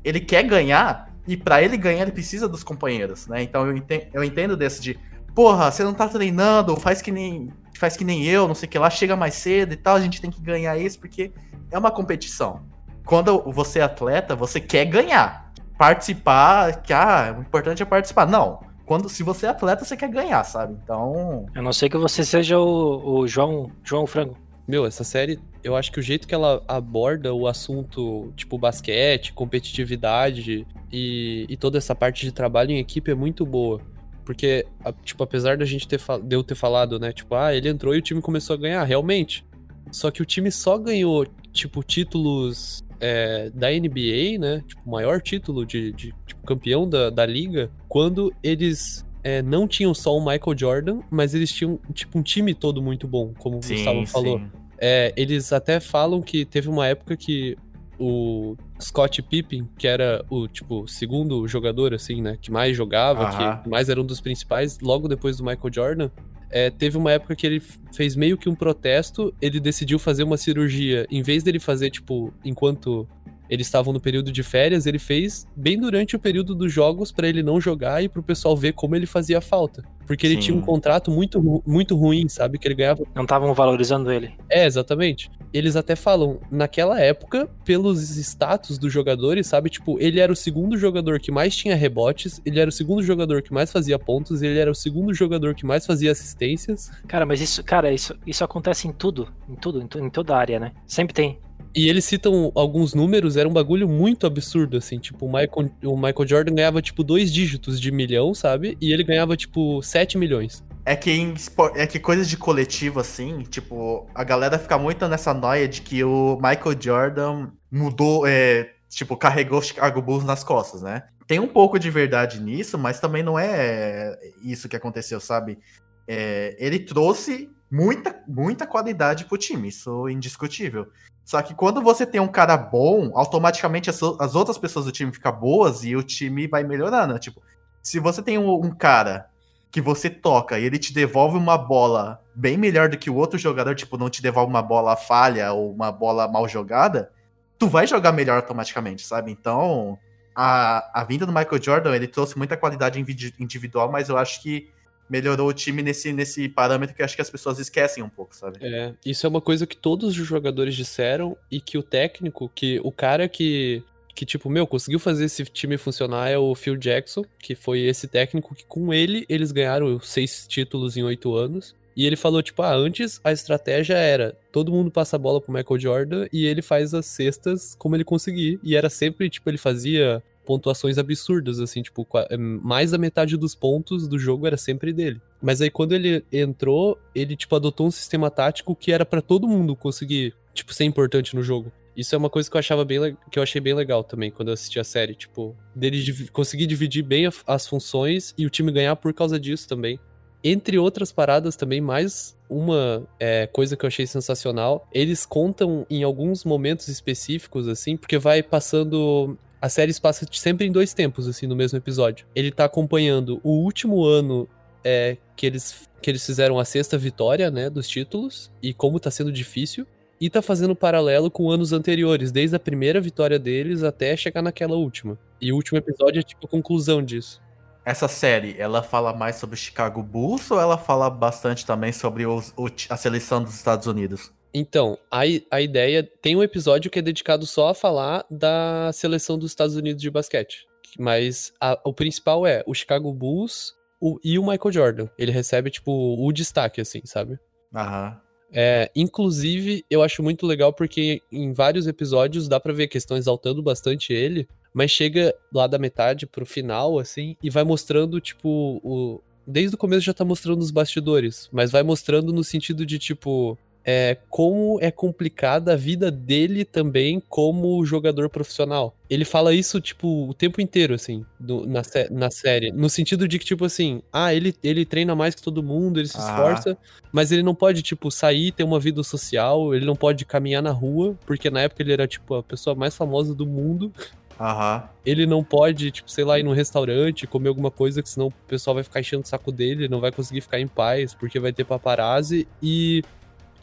ele 0.04 0.20
quer 0.20 0.42
ganhar 0.42 1.08
e 1.26 1.34
pra 1.34 1.62
ele 1.62 1.78
ganhar 1.78 2.02
ele 2.02 2.12
precisa 2.12 2.46
dos 2.46 2.62
companheiros, 2.62 3.26
né? 3.28 3.42
Então 3.42 3.66
eu 3.66 3.74
entendo, 3.74 4.06
eu 4.12 4.22
entendo 4.22 4.58
desse 4.58 4.82
de, 4.82 4.98
porra, 5.34 5.70
você 5.70 5.82
não 5.82 5.94
tá 5.94 6.06
treinando, 6.06 6.76
faz 6.76 7.00
que 7.00 7.10
nem 7.10 7.50
faz 7.78 7.96
que 7.96 8.04
nem 8.04 8.24
eu, 8.24 8.46
não 8.46 8.54
sei 8.54 8.68
o 8.68 8.70
que 8.70 8.78
lá, 8.78 8.90
chega 8.90 9.16
mais 9.16 9.34
cedo 9.34 9.72
e 9.72 9.76
tal, 9.76 9.96
a 9.96 10.00
gente 10.00 10.20
tem 10.20 10.30
que 10.30 10.40
ganhar 10.40 10.76
isso 10.76 11.00
porque 11.00 11.32
é 11.70 11.78
uma 11.78 11.90
competição. 11.90 12.73
Quando 13.04 13.42
você 13.52 13.78
é 13.78 13.82
atleta, 13.82 14.34
você 14.34 14.60
quer 14.60 14.86
ganhar. 14.86 15.52
Participar, 15.78 16.82
que 16.82 16.92
ah, 16.92 17.34
o 17.36 17.42
importante 17.42 17.82
é 17.82 17.86
participar. 17.86 18.26
Não. 18.26 18.60
Quando 18.86 19.08
se 19.08 19.22
você 19.22 19.46
é 19.46 19.48
atleta, 19.48 19.84
você 19.84 19.96
quer 19.96 20.08
ganhar, 20.08 20.44
sabe? 20.44 20.76
Então, 20.82 21.46
A 21.54 21.62
não 21.62 21.72
ser 21.72 21.88
que 21.88 21.96
você 21.96 22.24
seja 22.24 22.58
o, 22.58 23.20
o 23.20 23.26
João, 23.26 23.70
João 23.82 24.06
Frango. 24.06 24.36
Meu, 24.66 24.86
essa 24.86 25.04
série, 25.04 25.38
eu 25.62 25.76
acho 25.76 25.92
que 25.92 25.98
o 25.98 26.02
jeito 26.02 26.26
que 26.26 26.34
ela 26.34 26.62
aborda 26.66 27.34
o 27.34 27.46
assunto, 27.46 28.32
tipo, 28.36 28.56
basquete, 28.58 29.32
competitividade 29.32 30.66
e, 30.92 31.46
e 31.48 31.56
toda 31.56 31.78
essa 31.78 31.94
parte 31.94 32.24
de 32.24 32.32
trabalho 32.32 32.70
em 32.70 32.78
equipe 32.78 33.10
é 33.10 33.14
muito 33.14 33.44
boa. 33.44 33.80
Porque, 34.24 34.66
tipo, 35.02 35.22
apesar 35.22 35.56
da 35.56 35.64
gente 35.64 35.86
ter, 35.86 36.00
de 36.22 36.36
eu 36.36 36.42
ter 36.42 36.54
falado, 36.54 36.98
né, 36.98 37.12
tipo, 37.12 37.34
ah, 37.34 37.54
ele 37.54 37.68
entrou 37.68 37.94
e 37.94 37.98
o 37.98 38.02
time 38.02 38.22
começou 38.22 38.54
a 38.54 38.58
ganhar, 38.58 38.84
realmente. 38.84 39.46
Só 39.90 40.10
que 40.10 40.22
o 40.22 40.24
time 40.24 40.50
só 40.50 40.78
ganhou, 40.78 41.26
tipo, 41.52 41.82
títulos 41.82 42.83
é, 43.00 43.50
da 43.50 43.70
NBA, 43.70 44.38
né, 44.38 44.62
tipo, 44.66 44.82
o 44.86 44.90
maior 44.90 45.20
título 45.20 45.64
de, 45.64 45.92
de 45.92 46.14
tipo, 46.26 46.46
campeão 46.46 46.88
da, 46.88 47.10
da 47.10 47.26
liga, 47.26 47.70
quando 47.88 48.32
eles 48.42 49.04
é, 49.22 49.42
não 49.42 49.66
tinham 49.66 49.94
só 49.94 50.16
o 50.16 50.20
Michael 50.20 50.56
Jordan, 50.56 51.00
mas 51.10 51.34
eles 51.34 51.50
tinham, 51.50 51.78
tipo, 51.92 52.18
um 52.18 52.22
time 52.22 52.54
todo 52.54 52.82
muito 52.82 53.08
bom, 53.08 53.32
como 53.38 53.56
o 53.56 53.60
Gustavo 53.60 54.06
falou. 54.06 54.38
sim. 54.38 54.50
É, 54.78 55.12
eles 55.16 55.52
até 55.52 55.80
falam 55.80 56.20
que 56.20 56.44
teve 56.44 56.68
uma 56.68 56.86
época 56.86 57.16
que 57.16 57.56
o 57.98 58.56
Scott 58.80 59.22
Pippen, 59.22 59.68
que 59.78 59.86
era 59.86 60.24
o 60.28 60.48
tipo 60.48 60.86
segundo 60.88 61.46
jogador 61.46 61.94
assim, 61.94 62.20
né, 62.20 62.36
que 62.40 62.50
mais 62.50 62.76
jogava, 62.76 63.24
Aham. 63.24 63.62
que 63.62 63.68
mais 63.68 63.88
era 63.88 64.00
um 64.00 64.04
dos 64.04 64.20
principais, 64.20 64.80
logo 64.80 65.08
depois 65.08 65.36
do 65.36 65.44
Michael 65.44 65.72
Jordan, 65.72 66.10
é, 66.54 66.70
teve 66.70 66.96
uma 66.96 67.10
época 67.10 67.34
que 67.34 67.44
ele 67.44 67.60
fez 67.92 68.14
meio 68.14 68.38
que 68.38 68.48
um 68.48 68.54
protesto, 68.54 69.34
ele 69.42 69.58
decidiu 69.58 69.98
fazer 69.98 70.22
uma 70.22 70.36
cirurgia, 70.36 71.04
em 71.10 71.20
vez 71.20 71.42
dele 71.42 71.58
fazer 71.58 71.90
tipo 71.90 72.32
enquanto 72.44 73.08
eles 73.48 73.66
estavam 73.66 73.92
no 73.92 74.00
período 74.00 74.32
de 74.32 74.42
férias, 74.42 74.86
ele 74.86 74.98
fez 74.98 75.46
bem 75.54 75.78
durante 75.78 76.16
o 76.16 76.18
período 76.18 76.54
dos 76.54 76.72
jogos 76.72 77.12
pra 77.12 77.28
ele 77.28 77.42
não 77.42 77.60
jogar 77.60 78.02
e 78.02 78.08
pro 78.08 78.22
pessoal 78.22 78.56
ver 78.56 78.72
como 78.72 78.96
ele 78.96 79.06
fazia 79.06 79.40
falta, 79.40 79.82
porque 80.06 80.26
ele 80.26 80.34
Sim. 80.36 80.40
tinha 80.40 80.56
um 80.56 80.60
contrato 80.60 81.10
muito 81.10 81.62
muito 81.66 81.94
ruim, 81.96 82.28
sabe, 82.28 82.58
que 82.58 82.66
ele 82.66 82.74
ganhava 82.74 83.04
Não 83.14 83.22
estavam 83.22 83.52
valorizando 83.54 84.10
ele. 84.12 84.32
é, 84.50 84.64
exatamente. 84.66 85.30
Eles 85.52 85.76
até 85.76 85.94
falam, 85.94 86.40
naquela 86.50 87.00
época, 87.00 87.48
pelos 87.64 88.00
status 88.18 88.76
dos 88.76 88.92
jogadores, 88.92 89.46
sabe? 89.46 89.70
Tipo, 89.70 90.00
ele 90.00 90.18
era 90.18 90.32
o 90.32 90.36
segundo 90.36 90.76
jogador 90.76 91.20
que 91.20 91.30
mais 91.30 91.54
tinha 91.54 91.76
rebotes, 91.76 92.40
ele 92.44 92.58
era 92.58 92.68
o 92.68 92.72
segundo 92.72 93.02
jogador 93.04 93.40
que 93.40 93.52
mais 93.52 93.70
fazia 93.70 93.96
pontos, 93.96 94.42
ele 94.42 94.58
era 94.58 94.68
o 94.70 94.74
segundo 94.74 95.14
jogador 95.14 95.54
que 95.54 95.64
mais 95.64 95.86
fazia 95.86 96.10
assistências. 96.10 96.90
Cara, 97.06 97.24
mas 97.24 97.40
isso, 97.40 97.62
cara, 97.62 97.92
isso, 97.92 98.16
isso 98.26 98.42
acontece 98.42 98.88
em 98.88 98.92
tudo, 98.92 99.28
em 99.48 99.54
tudo, 99.54 99.80
em, 99.80 100.04
em 100.06 100.10
toda 100.10 100.36
área, 100.36 100.58
né? 100.58 100.72
Sempre 100.88 101.14
tem. 101.14 101.38
E 101.74 101.88
eles 101.88 102.04
citam 102.04 102.52
alguns 102.54 102.94
números, 102.94 103.36
era 103.36 103.48
um 103.48 103.52
bagulho 103.52 103.88
muito 103.88 104.26
absurdo, 104.26 104.76
assim. 104.76 104.98
Tipo, 104.98 105.26
o 105.26 105.28
Michael, 105.28 105.70
o 105.84 105.96
Michael 105.96 106.28
Jordan 106.28 106.54
ganhava, 106.54 106.80
tipo, 106.80 107.02
dois 107.02 107.32
dígitos 107.32 107.80
de 107.80 107.90
milhão, 107.90 108.32
sabe? 108.32 108.78
E 108.80 108.92
ele 108.92 109.02
ganhava, 109.02 109.36
tipo, 109.36 109.82
7 109.82 110.16
milhões. 110.16 110.62
É 110.86 110.94
que, 110.94 111.10
em 111.10 111.34
é 111.74 111.86
que 111.86 111.98
coisas 111.98 112.28
de 112.28 112.36
coletivo, 112.36 113.00
assim, 113.00 113.42
tipo, 113.42 114.06
a 114.14 114.22
galera 114.22 114.58
fica 114.58 114.78
muito 114.78 115.08
nessa 115.08 115.34
noia 115.34 115.66
de 115.66 115.82
que 115.82 116.04
o 116.04 116.36
Michael 116.36 116.76
Jordan 116.78 117.48
mudou, 117.72 118.24
é, 118.24 118.70
tipo, 118.88 119.16
carregou 119.16 119.58
o 119.58 119.62
Chicago 119.62 120.00
Bulls 120.00 120.24
nas 120.24 120.44
costas, 120.44 120.82
né? 120.82 121.04
Tem 121.26 121.40
um 121.40 121.48
pouco 121.48 121.78
de 121.78 121.90
verdade 121.90 122.40
nisso, 122.40 122.78
mas 122.78 123.00
também 123.00 123.22
não 123.22 123.36
é 123.38 124.16
isso 124.44 124.68
que 124.68 124.76
aconteceu, 124.76 125.18
sabe? 125.18 125.58
É, 126.06 126.54
ele 126.58 126.78
trouxe 126.78 127.50
muita, 127.70 128.14
muita 128.28 128.66
qualidade 128.66 129.24
pro 129.24 129.38
time, 129.38 129.68
isso 129.68 130.06
é 130.06 130.12
indiscutível. 130.12 130.86
Só 131.24 131.40
que 131.40 131.54
quando 131.54 131.80
você 131.80 132.04
tem 132.04 132.20
um 132.20 132.28
cara 132.28 132.56
bom, 132.56 133.10
automaticamente 133.14 133.88
as, 133.88 134.00
as 134.20 134.34
outras 134.34 134.58
pessoas 134.58 134.84
do 134.84 134.92
time 134.92 135.10
ficam 135.10 135.32
boas 135.32 135.82
e 135.82 135.96
o 135.96 136.02
time 136.02 136.46
vai 136.46 136.62
melhorando. 136.62 137.18
Tipo, 137.18 137.42
se 137.82 137.98
você 137.98 138.22
tem 138.22 138.38
um, 138.38 138.52
um 138.52 138.70
cara 138.70 139.26
que 139.70 139.80
você 139.80 140.08
toca 140.08 140.58
e 140.58 140.64
ele 140.64 140.78
te 140.78 140.92
devolve 140.92 141.36
uma 141.36 141.58
bola 141.58 142.20
bem 142.34 142.56
melhor 142.56 142.88
do 142.88 142.98
que 142.98 143.10
o 143.10 143.16
outro 143.16 143.38
jogador, 143.38 143.74
tipo, 143.74 143.96
não 143.96 144.10
te 144.10 144.22
devolve 144.22 144.50
uma 144.50 144.62
bola 144.62 144.96
falha 144.96 145.52
ou 145.52 145.72
uma 145.72 145.90
bola 145.90 146.28
mal 146.28 146.46
jogada, 146.46 147.10
tu 147.58 147.68
vai 147.68 147.86
jogar 147.86 148.12
melhor 148.12 148.36
automaticamente, 148.36 149.04
sabe? 149.06 149.32
Então, 149.32 149.98
a, 150.34 151.00
a 151.00 151.04
vinda 151.04 151.24
do 151.24 151.32
Michael 151.32 151.62
Jordan, 151.62 151.94
ele 151.94 152.06
trouxe 152.06 152.36
muita 152.36 152.56
qualidade 152.56 153.00
indivi- 153.00 153.34
individual, 153.38 153.90
mas 153.90 154.08
eu 154.08 154.18
acho 154.18 154.42
que 154.42 154.68
melhorou 155.08 155.48
o 155.48 155.52
time 155.52 155.82
nesse, 155.82 156.12
nesse 156.12 156.48
parâmetro 156.48 156.94
que 156.94 157.02
acho 157.02 157.14
que 157.14 157.22
as 157.22 157.30
pessoas 157.30 157.58
esquecem 157.58 158.02
um 158.02 158.08
pouco, 158.08 158.34
sabe? 158.34 158.58
É, 158.60 158.94
isso 159.04 159.26
é 159.26 159.28
uma 159.28 159.40
coisa 159.40 159.66
que 159.66 159.76
todos 159.76 160.18
os 160.18 160.26
jogadores 160.26 160.74
disseram 160.74 161.36
e 161.50 161.60
que 161.60 161.78
o 161.78 161.82
técnico, 161.82 162.50
que 162.54 162.80
o 162.82 162.90
cara 162.90 163.28
que, 163.28 163.82
que 164.14 164.24
tipo, 164.24 164.48
meu, 164.48 164.66
conseguiu 164.66 164.98
fazer 164.98 165.26
esse 165.26 165.44
time 165.44 165.76
funcionar 165.76 166.28
é 166.28 166.38
o 166.38 166.54
Phil 166.54 166.76
Jackson, 166.76 167.24
que 167.38 167.54
foi 167.54 167.80
esse 167.80 168.08
técnico 168.08 168.54
que 168.54 168.64
com 168.64 168.92
ele 168.92 169.24
eles 169.28 169.52
ganharam 169.52 170.00
seis 170.00 170.46
títulos 170.46 170.96
em 170.96 171.02
oito 171.02 171.34
anos. 171.34 171.74
E 171.96 172.06
ele 172.06 172.16
falou, 172.16 172.42
tipo, 172.42 172.60
ah, 172.60 172.74
antes 172.74 173.20
a 173.22 173.30
estratégia 173.30 173.94
era 173.94 174.36
todo 174.50 174.72
mundo 174.72 174.90
passa 174.90 175.16
a 175.16 175.18
bola 175.18 175.40
pro 175.40 175.52
Michael 175.52 175.80
Jordan 175.80 176.26
e 176.32 176.46
ele 176.46 176.62
faz 176.62 176.94
as 176.94 177.06
cestas 177.06 177.74
como 177.76 177.96
ele 177.96 178.04
conseguir. 178.04 178.58
E 178.62 178.76
era 178.76 178.88
sempre, 178.90 179.28
tipo, 179.28 179.48
ele 179.48 179.58
fazia 179.58 180.22
pontuações 180.44 180.98
absurdas, 180.98 181.58
assim, 181.60 181.82
tipo, 181.82 182.04
qua- 182.04 182.28
mais 182.62 182.90
da 182.90 182.98
metade 182.98 183.36
dos 183.36 183.54
pontos 183.54 184.06
do 184.06 184.18
jogo 184.18 184.46
era 184.46 184.56
sempre 184.56 184.92
dele. 184.92 185.20
Mas 185.42 185.60
aí 185.60 185.70
quando 185.70 185.92
ele 185.92 186.24
entrou, 186.32 186.98
ele, 187.14 187.36
tipo, 187.36 187.54
adotou 187.56 187.86
um 187.86 187.90
sistema 187.90 188.30
tático 188.30 188.74
que 188.74 188.92
era 188.92 189.04
pra 189.04 189.20
todo 189.20 189.48
mundo 189.48 189.74
conseguir, 189.74 190.34
tipo, 190.52 190.72
ser 190.72 190.84
importante 190.84 191.34
no 191.34 191.42
jogo. 191.42 191.72
Isso 191.96 192.14
é 192.14 192.18
uma 192.18 192.28
coisa 192.30 192.50
que 192.50 192.56
eu 192.56 192.58
achava 192.58 192.84
bem 192.84 193.16
que 193.30 193.38
eu 193.38 193.42
achei 193.42 193.60
bem 193.60 193.72
legal 193.74 194.02
também 194.02 194.30
quando 194.30 194.48
eu 194.48 194.54
assisti 194.54 194.80
a 194.80 194.84
série, 194.84 195.14
tipo, 195.14 195.54
dele 195.74 196.02
divi- 196.02 196.28
conseguir 196.28 196.66
dividir 196.66 197.02
bem 197.02 197.28
as 197.46 197.68
funções 197.68 198.34
e 198.36 198.44
o 198.44 198.50
time 198.50 198.72
ganhar 198.72 198.96
por 198.96 199.12
causa 199.14 199.38
disso 199.38 199.68
também. 199.68 199.98
Entre 200.42 200.76
outras 200.78 201.10
paradas 201.10 201.56
também, 201.56 201.80
mais 201.80 202.36
uma 202.50 203.06
é, 203.18 203.46
coisa 203.46 203.76
que 203.76 203.84
eu 203.84 203.86
achei 203.86 204.06
sensacional, 204.06 204.86
eles 204.92 205.24
contam 205.24 205.86
em 205.88 206.02
alguns 206.02 206.44
momentos 206.44 206.88
específicos, 206.88 207.66
assim, 207.68 207.96
porque 207.96 208.18
vai 208.18 208.42
passando. 208.42 209.38
A 209.64 209.68
série 209.70 209.98
passa 209.98 210.26
sempre 210.30 210.66
em 210.66 210.70
dois 210.70 210.92
tempos, 210.92 211.26
assim, 211.26 211.46
no 211.46 211.56
mesmo 211.56 211.78
episódio. 211.78 212.26
Ele 212.34 212.52
tá 212.52 212.66
acompanhando 212.66 213.40
o 213.42 213.48
último 213.64 214.04
ano 214.04 214.46
é, 214.84 215.16
que, 215.34 215.46
eles, 215.46 215.88
que 216.02 216.10
eles 216.10 216.26
fizeram 216.26 216.58
a 216.58 216.66
sexta 216.66 216.98
vitória, 216.98 217.50
né, 217.50 217.70
dos 217.70 217.88
títulos, 217.88 218.52
e 218.62 218.74
como 218.74 219.00
tá 219.00 219.10
sendo 219.10 219.32
difícil. 219.32 219.86
e 220.20 220.28
tá 220.28 220.42
fazendo 220.42 220.76
paralelo 220.76 221.30
com 221.30 221.50
anos 221.50 221.72
anteriores, 221.72 222.30
desde 222.30 222.54
a 222.54 222.60
primeira 222.60 223.00
vitória 223.00 223.38
deles 223.38 223.82
até 223.82 224.14
chegar 224.14 224.42
naquela 224.42 224.76
última. 224.76 225.18
E 225.40 225.50
o 225.50 225.56
último 225.56 225.78
episódio 225.78 226.20
é 226.20 226.22
tipo 226.22 226.44
a 226.46 226.48
conclusão 226.48 227.02
disso. 227.02 227.40
Essa 227.86 228.06
série, 228.06 228.54
ela 228.58 228.82
fala 228.82 229.14
mais 229.14 229.36
sobre 229.36 229.56
Chicago 229.56 230.02
Bulls 230.02 230.50
ou 230.50 230.60
ela 230.60 230.76
fala 230.76 231.08
bastante 231.08 231.64
também 231.64 231.90
sobre 231.90 232.26
os- 232.26 232.52
o 232.54 232.68
a 232.90 232.96
seleção 232.98 233.42
dos 233.42 233.54
Estados 233.54 233.86
Unidos? 233.86 234.30
Então, 234.54 234.96
a, 235.10 235.22
a 235.50 235.60
ideia. 235.60 236.02
Tem 236.22 236.36
um 236.36 236.42
episódio 236.42 236.90
que 236.90 236.98
é 236.98 237.02
dedicado 237.02 237.44
só 237.46 237.68
a 237.68 237.74
falar 237.74 238.24
da 238.30 238.90
seleção 238.92 239.36
dos 239.36 239.50
Estados 239.50 239.74
Unidos 239.74 240.00
de 240.00 240.10
basquete. 240.10 240.64
Mas 240.98 241.52
a- 241.60 241.80
o 241.84 241.92
principal 241.92 242.46
é 242.46 242.62
o 242.66 242.72
Chicago 242.72 243.12
Bulls 243.12 243.74
o- 244.00 244.18
e 244.22 244.38
o 244.38 244.42
Michael 244.46 244.72
Jordan. 244.72 245.08
Ele 245.18 245.32
recebe, 245.32 245.70
tipo, 245.70 245.90
o 245.92 246.32
destaque, 246.32 246.80
assim, 246.80 247.00
sabe? 247.04 247.38
Aham. 247.74 248.20
É, 248.56 248.88
inclusive, 248.94 249.84
eu 249.90 250.00
acho 250.00 250.22
muito 250.22 250.46
legal 250.46 250.72
porque 250.72 251.20
em 251.32 251.52
vários 251.52 251.88
episódios 251.88 252.46
dá 252.46 252.60
pra 252.60 252.72
ver 252.72 252.86
que 252.86 252.96
estão 252.96 253.16
exaltando 253.16 253.60
bastante 253.60 254.12
ele, 254.12 254.46
mas 254.72 254.92
chega 254.92 255.34
lá 255.52 255.66
da 255.66 255.76
metade 255.76 256.24
pro 256.24 256.46
final, 256.46 257.00
assim, 257.00 257.36
e 257.42 257.50
vai 257.50 257.64
mostrando, 257.64 258.20
tipo, 258.20 258.80
o. 258.84 259.20
Desde 259.46 259.74
o 259.74 259.78
começo 259.78 260.02
já 260.02 260.14
tá 260.14 260.24
mostrando 260.24 260.62
os 260.62 260.70
bastidores, 260.70 261.48
mas 261.52 261.70
vai 261.72 261.82
mostrando 261.82 262.32
no 262.32 262.42
sentido 262.44 262.86
de, 262.86 262.98
tipo, 262.98 263.58
é, 263.84 264.16
como 264.30 264.78
é 264.80 264.90
complicada 264.90 265.74
a 265.74 265.76
vida 265.76 266.10
dele 266.10 266.64
também 266.64 267.22
como 267.28 267.84
jogador 267.84 268.30
profissional. 268.30 268.94
Ele 269.10 269.24
fala 269.24 269.52
isso, 269.52 269.80
tipo, 269.80 270.26
o 270.28 270.32
tempo 270.34 270.60
inteiro, 270.60 270.94
assim, 270.94 271.24
do- 271.38 271.66
na, 271.66 271.82
na 272.10 272.30
série. 272.30 272.72
No 272.72 272.88
sentido 272.88 273.28
de 273.28 273.38
que, 273.38 273.44
tipo 273.44 273.64
assim, 273.64 274.00
ah, 274.12 274.32
ele, 274.32 274.54
ele 274.62 274.86
treina 274.86 275.14
mais 275.14 275.34
que 275.34 275.42
todo 275.42 275.62
mundo, 275.62 276.00
ele 276.00 276.08
se 276.08 276.16
Ah. 276.16 276.20
esforça, 276.20 276.78
mas 277.12 277.30
ele 277.30 277.42
não 277.42 277.54
pode, 277.54 277.82
tipo, 277.82 278.10
sair, 278.10 278.52
ter 278.52 278.64
uma 278.64 278.80
vida 278.80 279.02
social, 279.02 279.74
ele 279.74 279.84
não 279.84 279.94
pode 279.94 280.24
caminhar 280.24 280.62
na 280.62 280.72
rua, 280.72 281.14
porque 281.26 281.50
na 281.50 281.60
época 281.60 281.82
ele 281.82 281.92
era, 281.92 282.06
tipo, 282.08 282.34
a 282.36 282.42
pessoa 282.42 282.74
mais 282.74 282.96
famosa 282.96 283.34
do 283.34 283.46
mundo. 283.46 283.92
Aham. 284.40 284.82
Ele 285.06 285.26
não 285.26 285.44
pode, 285.44 285.90
tipo, 285.90 286.10
sei 286.10 286.24
lá, 286.24 286.38
ir 286.38 286.42
num 286.42 286.52
restaurante, 286.54 287.26
comer 287.26 287.48
alguma 287.50 287.70
coisa, 287.70 288.02
que 288.02 288.08
senão 288.08 288.28
o 288.28 288.32
pessoal 288.48 288.74
vai 288.74 288.82
ficar 288.82 288.98
enchendo 289.00 289.22
o 289.22 289.26
saco 289.28 289.52
dele, 289.52 289.88
não 289.88 290.00
vai 290.00 290.10
conseguir 290.10 290.40
ficar 290.40 290.58
em 290.58 290.66
paz, 290.66 291.14
porque 291.14 291.38
vai 291.38 291.52
ter 291.52 291.64
paparazzi. 291.64 292.48
E 292.62 293.02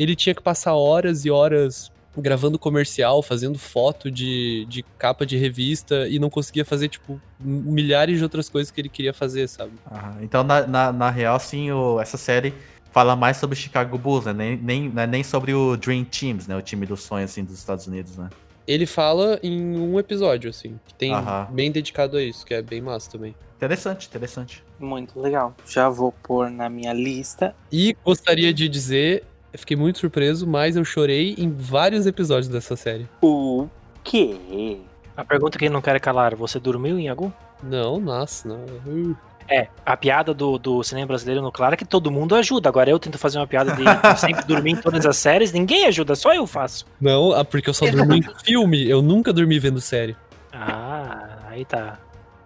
ele 0.01 0.15
tinha 0.15 0.33
que 0.35 0.41
passar 0.41 0.73
horas 0.73 1.25
e 1.25 1.31
horas 1.31 1.91
gravando 2.17 2.59
comercial, 2.59 3.21
fazendo 3.23 3.57
foto 3.57 4.11
de, 4.11 4.65
de 4.67 4.83
capa 4.97 5.25
de 5.25 5.37
revista, 5.37 6.07
e 6.09 6.19
não 6.19 6.29
conseguia 6.29 6.65
fazer, 6.65 6.89
tipo, 6.89 7.21
milhares 7.39 8.17
de 8.17 8.23
outras 8.23 8.49
coisas 8.49 8.69
que 8.71 8.81
ele 8.81 8.89
queria 8.89 9.13
fazer, 9.13 9.47
sabe? 9.47 9.71
aham. 9.89 10.17
Então, 10.21 10.43
na, 10.43 10.67
na, 10.67 10.91
na 10.91 11.09
real, 11.09 11.39
sim, 11.39 11.71
o- 11.71 11.99
essa 12.01 12.17
série 12.17 12.53
fala 12.91 13.15
mais 13.15 13.37
sobre 13.37 13.57
o 13.57 13.59
Chicago 13.61 13.97
Bulls, 13.97 14.25
né? 14.25 14.33
Nem, 14.33 14.57
nem, 14.57 14.89
não 14.89 15.01
é 15.03 15.07
nem 15.07 15.23
sobre 15.23 15.53
o 15.53 15.77
Dream 15.77 16.03
Teams, 16.03 16.47
né? 16.47 16.55
O 16.57 16.61
time 16.61 16.85
dos 16.85 17.03
sonhos, 17.03 17.31
assim, 17.31 17.43
dos 17.45 17.57
Estados 17.57 17.87
Unidos, 17.87 18.17
né? 18.17 18.29
Ele 18.67 18.85
fala 18.85 19.39
em 19.41 19.79
um 19.79 19.97
episódio, 19.97 20.49
assim, 20.49 20.77
que 20.85 20.93
tem 20.93 21.13
Aham. 21.13 21.47
bem 21.51 21.71
dedicado 21.71 22.17
a 22.17 22.23
isso, 22.23 22.45
que 22.45 22.53
é 22.53 22.61
bem 22.61 22.81
massa 22.81 23.09
também. 23.09 23.33
Interessante, 23.57 24.07
interessante. 24.07 24.63
Muito 24.79 25.19
legal. 25.19 25.55
Já 25.65 25.87
vou 25.87 26.11
pôr 26.11 26.49
na 26.49 26.69
minha 26.69 26.93
lista. 26.93 27.55
E 27.71 27.95
gostaria 28.03 28.53
de 28.53 28.67
dizer, 28.67 29.23
eu 29.53 29.59
fiquei 29.59 29.75
muito 29.75 29.99
surpreso, 29.99 30.47
mas 30.47 30.75
eu 30.75 30.85
chorei 30.85 31.35
em 31.37 31.51
vários 31.51 32.07
episódios 32.07 32.47
dessa 32.47 32.75
série. 32.75 33.07
O 33.21 33.67
quê? 34.03 34.79
A 35.15 35.25
pergunta 35.25 35.59
que 35.59 35.65
eu 35.65 35.71
não 35.71 35.81
quero 35.81 35.99
calar, 35.99 36.35
você 36.35 36.59
dormiu 36.59 36.97
em 36.97 37.09
algum? 37.09 37.31
Não, 37.61 37.99
nossa, 37.99 38.47
não. 38.47 38.65
Uh. 38.87 39.15
É, 39.49 39.67
a 39.85 39.97
piada 39.97 40.33
do, 40.33 40.57
do 40.57 40.81
cinema 40.81 41.07
brasileiro 41.07 41.41
no 41.41 41.51
claro 41.51 41.73
é 41.73 41.77
que 41.77 41.83
todo 41.83 42.09
mundo 42.09 42.35
ajuda. 42.35 42.69
Agora 42.69 42.89
eu 42.89 42.97
tento 42.97 43.17
fazer 43.17 43.37
uma 43.37 43.47
piada 43.47 43.73
de 43.75 43.83
sempre 44.17 44.45
dormir 44.45 44.71
em 44.71 44.75
todas 44.77 45.05
as 45.05 45.17
séries, 45.17 45.51
ninguém 45.51 45.85
ajuda, 45.85 46.15
só 46.15 46.33
eu 46.33 46.47
faço. 46.47 46.85
Não, 47.01 47.33
ah, 47.33 47.43
porque 47.43 47.69
eu 47.69 47.73
só 47.73 47.85
dormi 47.85 48.19
em 48.19 48.43
filme, 48.45 48.87
eu 48.87 49.01
nunca 49.01 49.33
dormi 49.33 49.59
vendo 49.59 49.81
série. 49.81 50.15
Ah, 50.53 51.39
aí 51.49 51.65
tá. 51.65 51.99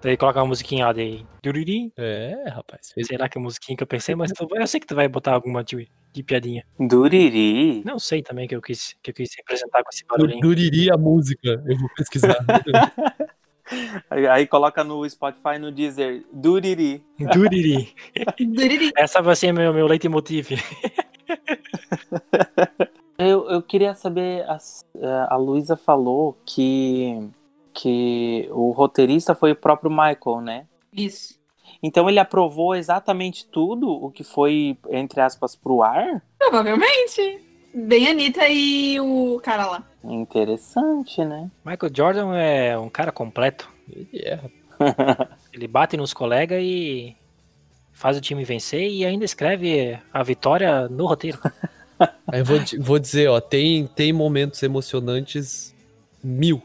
Daí 0.06 0.16
coloca 0.18 0.40
uma 0.40 0.50
musiquinha 0.50 0.86
lá 0.86 0.94
de. 0.94 1.26
duriri. 1.42 1.92
É, 1.98 2.44
rapaz. 2.50 2.92
Fez... 2.94 3.08
Sei 3.08 3.18
lá 3.18 3.28
que 3.28 3.40
musiquinha 3.40 3.76
que 3.76 3.82
eu 3.82 3.88
pensei, 3.88 4.14
mas 4.14 4.32
tu- 4.32 4.48
eu 4.54 4.68
sei 4.68 4.80
que 4.80 4.86
tu 4.86 4.94
vai 4.94 5.08
botar 5.08 5.34
alguma 5.34 5.64
de, 5.64 5.90
de 6.14 6.22
piadinha. 6.22 6.64
Duriri. 6.80 7.84
Não 7.84 7.98
sei 7.98 8.22
também 8.22 8.48
que 8.48 8.56
eu 8.56 8.62
quis, 8.62 8.96
que 9.02 9.10
eu 9.10 9.16
quis 9.16 9.32
representar 9.36 9.82
com 9.82 9.90
esse 9.92 10.06
barulhinho. 10.06 10.40
Duriri 10.42 10.92
a 10.92 10.96
música, 10.96 11.50
eu 11.66 11.76
vou 11.76 11.90
pesquisar. 11.98 12.38
Aí, 14.12 14.28
aí 14.28 14.46
coloca 14.46 14.84
no 14.84 15.10
Spotify 15.10 15.58
no 15.60 15.72
Deezer. 15.72 16.24
Duriri. 16.32 17.04
Duriri. 17.18 17.96
Duriri. 18.40 18.92
Essa 18.96 19.24
vai 19.24 19.36
ser 19.36 19.52
meu, 19.52 19.74
meu 19.74 19.88
leitmotiv. 19.88 20.52
Eu, 23.18 23.50
eu 23.50 23.64
queria 23.64 23.96
saber, 23.96 24.46
a, 24.48 24.60
a 25.34 25.36
Luísa 25.36 25.76
falou 25.76 26.38
que, 26.46 27.28
que 27.76 28.48
o 28.52 28.72
roteirista 28.72 29.36
foi 29.36 29.52
o 29.52 29.56
próprio 29.56 29.92
Michael, 29.92 30.42
né? 30.42 30.66
Isso. 30.94 31.38
Então 31.84 32.10
ele 32.10 32.20
aprovou 32.20 32.74
exatamente 32.74 33.46
tudo 33.46 33.90
o 33.90 34.10
que 34.10 34.24
foi, 34.24 34.78
entre 34.90 35.20
aspas, 35.20 35.56
pro 35.56 35.84
ar? 35.84 36.24
Provavelmente. 36.40 37.42
Bem 37.74 38.08
a 38.08 38.12
Anitta 38.12 38.48
e 38.48 39.00
o 39.02 39.40
cara 39.44 39.66
lá. 39.66 39.84
Interessante, 40.04 41.24
né? 41.26 41.52
Michael 41.66 41.92
Jordan 41.94 42.36
é 42.38 42.78
um 42.78 42.90
cara 42.90 43.12
completo. 43.12 43.70
Ele 43.92 44.08
é, 44.14 44.36
rapaz. 44.36 45.30
Ele 45.54 45.68
bate 45.68 45.98
nos 45.98 46.14
colegas 46.14 46.62
e 46.62 47.16
faz 47.92 48.18
o 48.18 48.22
time 48.22 48.44
vencer 48.46 48.90
e 48.90 49.06
ainda 49.06 49.26
escreve 49.26 50.00
a 50.14 50.24
vitória 50.24 50.88
no 50.88 51.06
roteiro. 51.06 51.40
Aí 52.28 52.40
eu 52.40 52.46
vou, 52.46 52.60
vou 52.80 53.00
dizer, 53.00 53.30
ó, 53.30 53.40
tem, 53.40 53.88
tem 53.88 54.12
momentos 54.14 54.64
emocionantes 54.64 55.74
mil. 56.24 56.62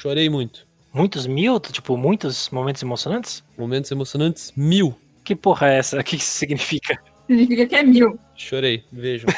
Chorei 0.00 0.30
muito. 0.30 0.64
Muitos 0.94 1.26
mil, 1.26 1.58
tipo, 1.58 1.96
muitos 1.96 2.50
momentos 2.50 2.80
emocionantes? 2.80 3.42
Momentos 3.58 3.90
emocionantes 3.90 4.52
mil. 4.56 4.96
Que 5.24 5.34
porra 5.34 5.70
é 5.70 5.78
essa? 5.78 5.98
O 5.98 6.04
que 6.04 6.14
isso 6.14 6.30
significa? 6.30 6.96
Significa 7.26 7.66
que 7.66 7.74
é 7.74 7.82
mil. 7.82 8.16
Chorei, 8.36 8.84
vejam. 8.92 9.28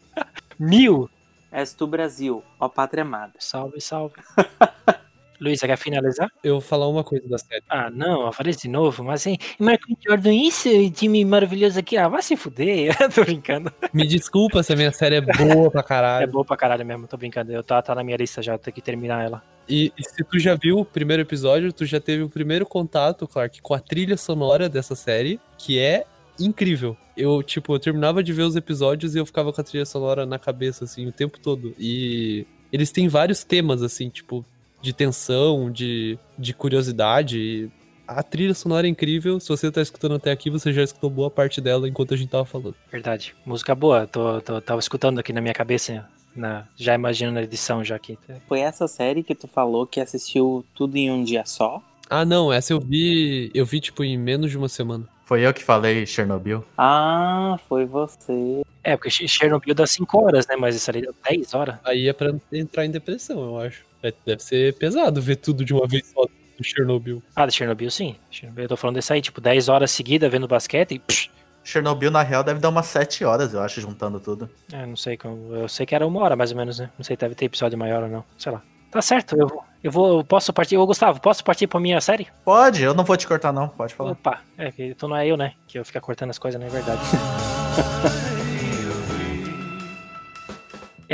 Mil? 0.60 1.08
És 1.50 1.72
tu 1.72 1.86
Brasil, 1.86 2.44
ó 2.60 2.68
pátria 2.68 3.02
amada. 3.02 3.32
Salve, 3.38 3.80
salve. 3.80 4.14
Luiz, 5.42 5.58
você 5.58 5.66
quer 5.66 5.76
finalizar? 5.76 6.30
Eu 6.44 6.54
vou 6.54 6.60
falar 6.60 6.86
uma 6.88 7.02
coisa 7.02 7.28
da 7.28 7.36
série. 7.36 7.62
Ah, 7.68 7.90
não, 7.90 8.26
eu 8.26 8.32
falei 8.32 8.54
de 8.54 8.68
novo, 8.68 9.02
mas 9.02 9.20
assim, 9.22 9.36
Michael 9.58 9.98
Jordan, 10.06 10.32
isso, 10.34 10.68
time 10.92 11.24
maravilhoso 11.24 11.78
aqui, 11.78 11.96
ah, 11.96 12.08
vai 12.08 12.22
se 12.22 12.36
fuder, 12.36 12.94
eu 13.02 13.10
tô 13.10 13.24
brincando. 13.24 13.72
Me 13.92 14.06
desculpa 14.06 14.62
se 14.62 14.72
a 14.72 14.76
minha 14.76 14.92
série 14.92 15.16
é 15.16 15.20
boa 15.20 15.70
pra 15.70 15.80
É 15.80 15.84
caralho. 15.84 16.30
boa 16.32 16.44
pra 16.44 16.56
caralho 16.56 16.86
mesmo, 16.86 17.08
tô 17.08 17.16
brincando, 17.16 17.50
eu 17.52 17.62
tá, 17.64 17.82
tá 17.82 17.94
na 17.94 18.04
minha 18.04 18.16
lista 18.16 18.40
já, 18.40 18.56
tenho 18.56 18.74
que 18.74 18.80
terminar 18.80 19.24
ela. 19.24 19.42
E, 19.68 19.92
e 19.98 20.04
se 20.04 20.22
tu 20.24 20.38
já 20.38 20.54
viu 20.54 20.78
o 20.78 20.84
primeiro 20.84 21.22
episódio, 21.22 21.72
tu 21.72 21.84
já 21.84 22.00
teve 22.00 22.22
o 22.22 22.28
primeiro 22.28 22.64
contato, 22.66 23.26
Clark, 23.26 23.60
com 23.62 23.74
a 23.74 23.80
trilha 23.80 24.16
sonora 24.16 24.68
dessa 24.68 24.94
série, 24.94 25.40
que 25.58 25.78
é 25.78 26.04
incrível. 26.38 26.96
Eu, 27.16 27.42
tipo, 27.42 27.74
eu 27.74 27.78
terminava 27.78 28.22
de 28.22 28.32
ver 28.32 28.42
os 28.42 28.56
episódios 28.56 29.14
e 29.14 29.18
eu 29.18 29.26
ficava 29.26 29.52
com 29.52 29.60
a 29.60 29.64
trilha 29.64 29.84
sonora 29.84 30.24
na 30.26 30.38
cabeça, 30.38 30.84
assim, 30.84 31.06
o 31.06 31.12
tempo 31.12 31.38
todo. 31.38 31.74
E 31.78 32.46
eles 32.72 32.90
têm 32.90 33.06
vários 33.06 33.44
temas, 33.44 33.82
assim, 33.82 34.08
tipo, 34.08 34.44
de 34.82 34.92
tensão, 34.92 35.70
de, 35.70 36.18
de 36.38 36.52
curiosidade. 36.52 37.38
E 37.38 37.70
a 38.06 38.22
trilha 38.22 38.52
sonora 38.52 38.86
é 38.86 38.90
incrível. 38.90 39.38
Se 39.40 39.48
você 39.48 39.70
tá 39.70 39.80
escutando 39.80 40.16
até 40.16 40.30
aqui, 40.30 40.50
você 40.50 40.72
já 40.72 40.82
escutou 40.82 41.08
boa 41.08 41.30
parte 41.30 41.60
dela 41.60 41.88
enquanto 41.88 42.12
a 42.12 42.16
gente 42.16 42.28
tava 42.30 42.44
falando. 42.44 42.74
Verdade, 42.90 43.34
música 43.46 43.74
boa, 43.74 44.06
tô, 44.06 44.40
tô, 44.40 44.60
tava 44.60 44.80
escutando 44.80 45.18
aqui 45.20 45.32
na 45.32 45.40
minha 45.40 45.54
cabeça, 45.54 46.06
na, 46.34 46.66
já 46.76 46.94
imaginando 46.94 47.38
a 47.38 47.42
edição 47.42 47.82
já 47.84 47.96
aqui. 47.96 48.18
Foi 48.48 48.60
essa 48.60 48.86
série 48.88 49.22
que 49.22 49.34
tu 49.34 49.46
falou 49.48 49.86
que 49.86 50.00
assistiu 50.00 50.64
tudo 50.74 50.96
em 50.96 51.10
um 51.10 51.22
dia 51.24 51.44
só? 51.46 51.80
Ah, 52.10 52.24
não, 52.26 52.52
essa 52.52 52.72
eu 52.74 52.80
vi, 52.80 53.50
eu 53.54 53.64
vi, 53.64 53.80
tipo, 53.80 54.04
em 54.04 54.18
menos 54.18 54.50
de 54.50 54.58
uma 54.58 54.68
semana. 54.68 55.08
Foi 55.24 55.46
eu 55.46 55.54
que 55.54 55.64
falei 55.64 56.04
Chernobyl. 56.04 56.62
Ah, 56.76 57.58
foi 57.68 57.86
você. 57.86 58.60
É, 58.84 58.96
porque 58.96 59.08
Ch- 59.08 59.26
Chernobyl 59.28 59.74
dá 59.74 59.86
5 59.86 60.18
horas, 60.22 60.46
né, 60.46 60.54
mas 60.56 60.74
isso 60.76 60.90
ali 60.90 61.00
dá 61.00 61.12
10 61.30 61.54
horas. 61.54 61.76
Aí 61.84 62.08
é 62.08 62.12
pra 62.12 62.34
entrar 62.52 62.84
em 62.84 62.90
depressão, 62.90 63.40
eu 63.42 63.58
acho. 63.60 63.82
É- 64.02 64.12
Deve 64.26 64.42
ser 64.42 64.74
pesado 64.74 65.20
ver 65.20 65.36
tudo 65.36 65.64
de 65.64 65.72
uma 65.72 65.86
vez 65.86 66.06
só 66.12 66.22
do 66.24 66.64
Chernobyl. 66.64 67.22
Ah, 67.34 67.46
de 67.46 67.52
Chernobyl 67.52 67.90
sim, 67.90 68.16
Chernobyl, 68.30 68.64
eu 68.64 68.68
tô 68.68 68.76
falando 68.76 68.96
desse 68.96 69.12
aí, 69.12 69.20
tipo, 69.22 69.40
10 69.40 69.68
horas 69.68 69.90
seguidas 69.90 70.30
vendo 70.30 70.46
basquete 70.46 70.92
e... 70.92 70.98
psh, 70.98 71.30
Chernobyl, 71.64 72.10
na 72.10 72.22
real, 72.22 72.42
deve 72.42 72.60
dar 72.60 72.68
umas 72.68 72.86
7 72.86 73.24
horas, 73.24 73.54
eu 73.54 73.60
acho, 73.60 73.80
juntando 73.80 74.18
tudo. 74.18 74.50
É, 74.72 74.84
não 74.84 74.96
sei 74.96 75.16
como. 75.16 75.54
Eu 75.54 75.68
sei 75.68 75.86
que 75.86 75.94
era 75.94 76.06
uma 76.06 76.20
hora 76.20 76.34
mais 76.34 76.50
ou 76.50 76.56
menos, 76.56 76.78
né? 76.78 76.90
Não 76.98 77.04
sei, 77.04 77.16
deve 77.16 77.34
ter 77.34 77.44
episódio 77.44 77.78
maior 77.78 78.02
ou 78.02 78.08
não. 78.08 78.24
Sei 78.36 78.50
lá. 78.50 78.60
Tá 78.90 79.00
certo, 79.00 79.36
eu 79.38 79.46
vou. 79.46 79.64
Eu 79.82 79.90
vou. 79.90 80.18
eu 80.18 80.24
Posso 80.24 80.52
partir. 80.52 80.76
Ô, 80.76 80.84
Gustavo, 80.86 81.20
posso 81.20 81.42
partir 81.42 81.66
pra 81.66 81.80
minha 81.80 82.00
série? 82.00 82.26
Pode, 82.44 82.82
eu 82.82 82.92
não 82.92 83.04
vou 83.04 83.16
te 83.16 83.26
cortar, 83.26 83.52
não. 83.52 83.68
Pode 83.68 83.94
falar. 83.94 84.12
Opa, 84.12 84.40
é 84.58 84.70
que 84.70 84.84
então 84.86 85.08
não 85.08 85.16
é 85.16 85.26
eu, 85.26 85.36
né? 85.36 85.54
Que 85.66 85.78
eu 85.78 85.84
ficar 85.84 86.00
cortando 86.00 86.30
as 86.30 86.38
coisas, 86.38 86.60
não 86.60 86.66
é 86.66 86.70
verdade. 86.70 87.00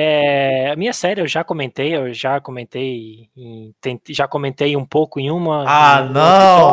É, 0.00 0.70
a 0.70 0.76
minha 0.76 0.92
série 0.92 1.20
eu 1.20 1.26
já 1.26 1.42
comentei, 1.42 1.96
eu 1.96 2.12
já 2.14 2.40
comentei, 2.40 3.28
em, 3.36 3.74
já 4.10 4.28
comentei 4.28 4.76
um 4.76 4.86
pouco 4.86 5.18
em 5.18 5.30
uma. 5.30 5.64
Ah, 5.66 6.02
em 6.08 6.12
não! 6.12 6.22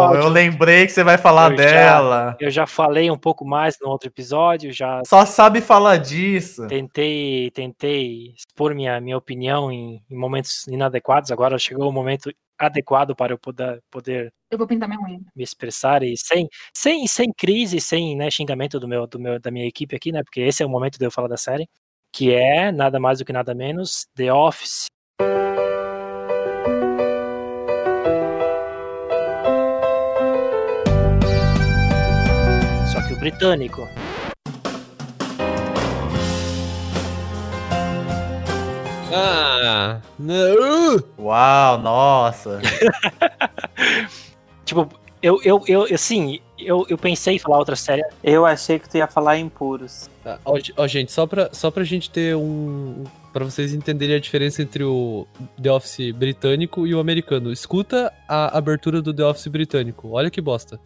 episódio. 0.09 0.21
Eu 0.21 0.29
lembrei 0.29 0.85
que 0.85 0.91
você 0.91 1.03
vai 1.03 1.17
falar 1.17 1.51
Eu 1.51 1.57
já- 1.57 1.63
dela. 1.63 2.37
Eu 2.39 2.51
já 2.51 2.67
falei 2.67 3.09
um 3.09 3.17
pouco 3.17 3.43
mais 3.43 3.77
no 3.81 3.89
outro 3.89 4.07
episódio, 4.09 4.71
já 4.71 5.01
Só 5.05 5.25
sabe 5.25 5.59
falar 5.59 5.97
disso. 5.97 6.67
tentei, 6.67 7.49
tentei 7.51 8.33
expor 8.37 8.75
minha, 8.75 9.01
minha 9.01 9.17
opinião 9.17 9.71
em, 9.71 10.03
em 10.09 10.15
momentos 10.15 10.67
inadequados. 10.67 11.31
Agora 11.31 11.57
chegou 11.57 11.89
o 11.89 11.93
momento 11.93 12.31
adequado 12.57 13.15
para 13.15 13.33
eu 13.33 13.37
poder, 13.37 13.81
poder 13.91 14.31
Eu 14.49 14.57
vou 14.57 14.65
pintar 14.67 14.87
minha 14.87 15.01
unha. 15.01 15.19
me 15.35 15.43
expressar 15.43 16.03
e 16.03 16.15
sem, 16.15 16.47
sem, 16.73 17.05
sem 17.07 17.33
crise, 17.33 17.81
sem 17.81 18.15
né, 18.15 18.29
xingamento 18.31 18.79
do 18.79 18.87
meu, 18.87 19.05
do 19.07 19.19
meu, 19.19 19.39
da 19.39 19.51
minha 19.51 19.65
equipe 19.67 19.95
aqui, 19.95 20.11
né? 20.11 20.21
Porque 20.23 20.39
esse 20.41 20.63
é 20.63 20.65
o 20.65 20.69
momento 20.69 20.97
de 20.97 21.05
eu 21.05 21.11
falar 21.11 21.27
da 21.27 21.35
série, 21.37 21.67
que 22.15 22.33
é 22.33 22.71
nada 22.71 22.97
mais 22.97 23.19
do 23.19 23.25
que 23.25 23.33
nada 23.33 23.53
menos 23.53 24.07
The 24.15 24.31
Office. 24.31 24.85
Só 32.89 33.01
que 33.05 33.13
o 33.13 33.19
britânico. 33.19 33.85
Ah, 39.13 39.99
não. 40.17 41.03
Uau, 41.19 41.77
nossa. 41.79 42.61
Tipo, 44.63 44.87
eu, 45.25 45.41
eu, 45.43 45.63
eu 45.67 45.95
assim, 45.95 46.39
eu, 46.59 46.85
eu 46.87 46.99
pensei 46.99 47.35
em 47.35 47.39
falar 47.39 47.57
outra 47.57 47.75
série. 47.75 48.03
Eu 48.23 48.45
achei 48.45 48.77
que 48.77 48.87
tu 48.87 48.95
ia 48.97 49.07
falar 49.07 49.39
impuros. 49.39 50.07
Ah, 50.23 50.37
Ó, 50.45 50.59
ó, 50.77 50.87
gente, 50.87 51.11
só 51.11 51.25
pra, 51.25 51.49
só 51.51 51.71
pra 51.71 51.83
gente 51.83 52.11
ter 52.11 52.35
um. 52.35 53.03
Pra 53.33 53.43
vocês 53.43 53.73
entenderem 53.73 54.15
a 54.15 54.19
diferença 54.19 54.61
entre 54.61 54.83
o 54.83 55.25
The 55.59 55.71
Office 55.71 56.11
britânico 56.11 56.85
e 56.85 56.93
o 56.93 56.99
americano. 56.99 57.51
Escuta 57.51 58.13
a 58.29 58.55
abertura 58.55 59.01
do 59.01 59.11
The 59.11 59.25
Office 59.25 59.47
britânico. 59.47 60.09
Olha 60.11 60.29
que 60.29 60.39
bosta. 60.39 60.79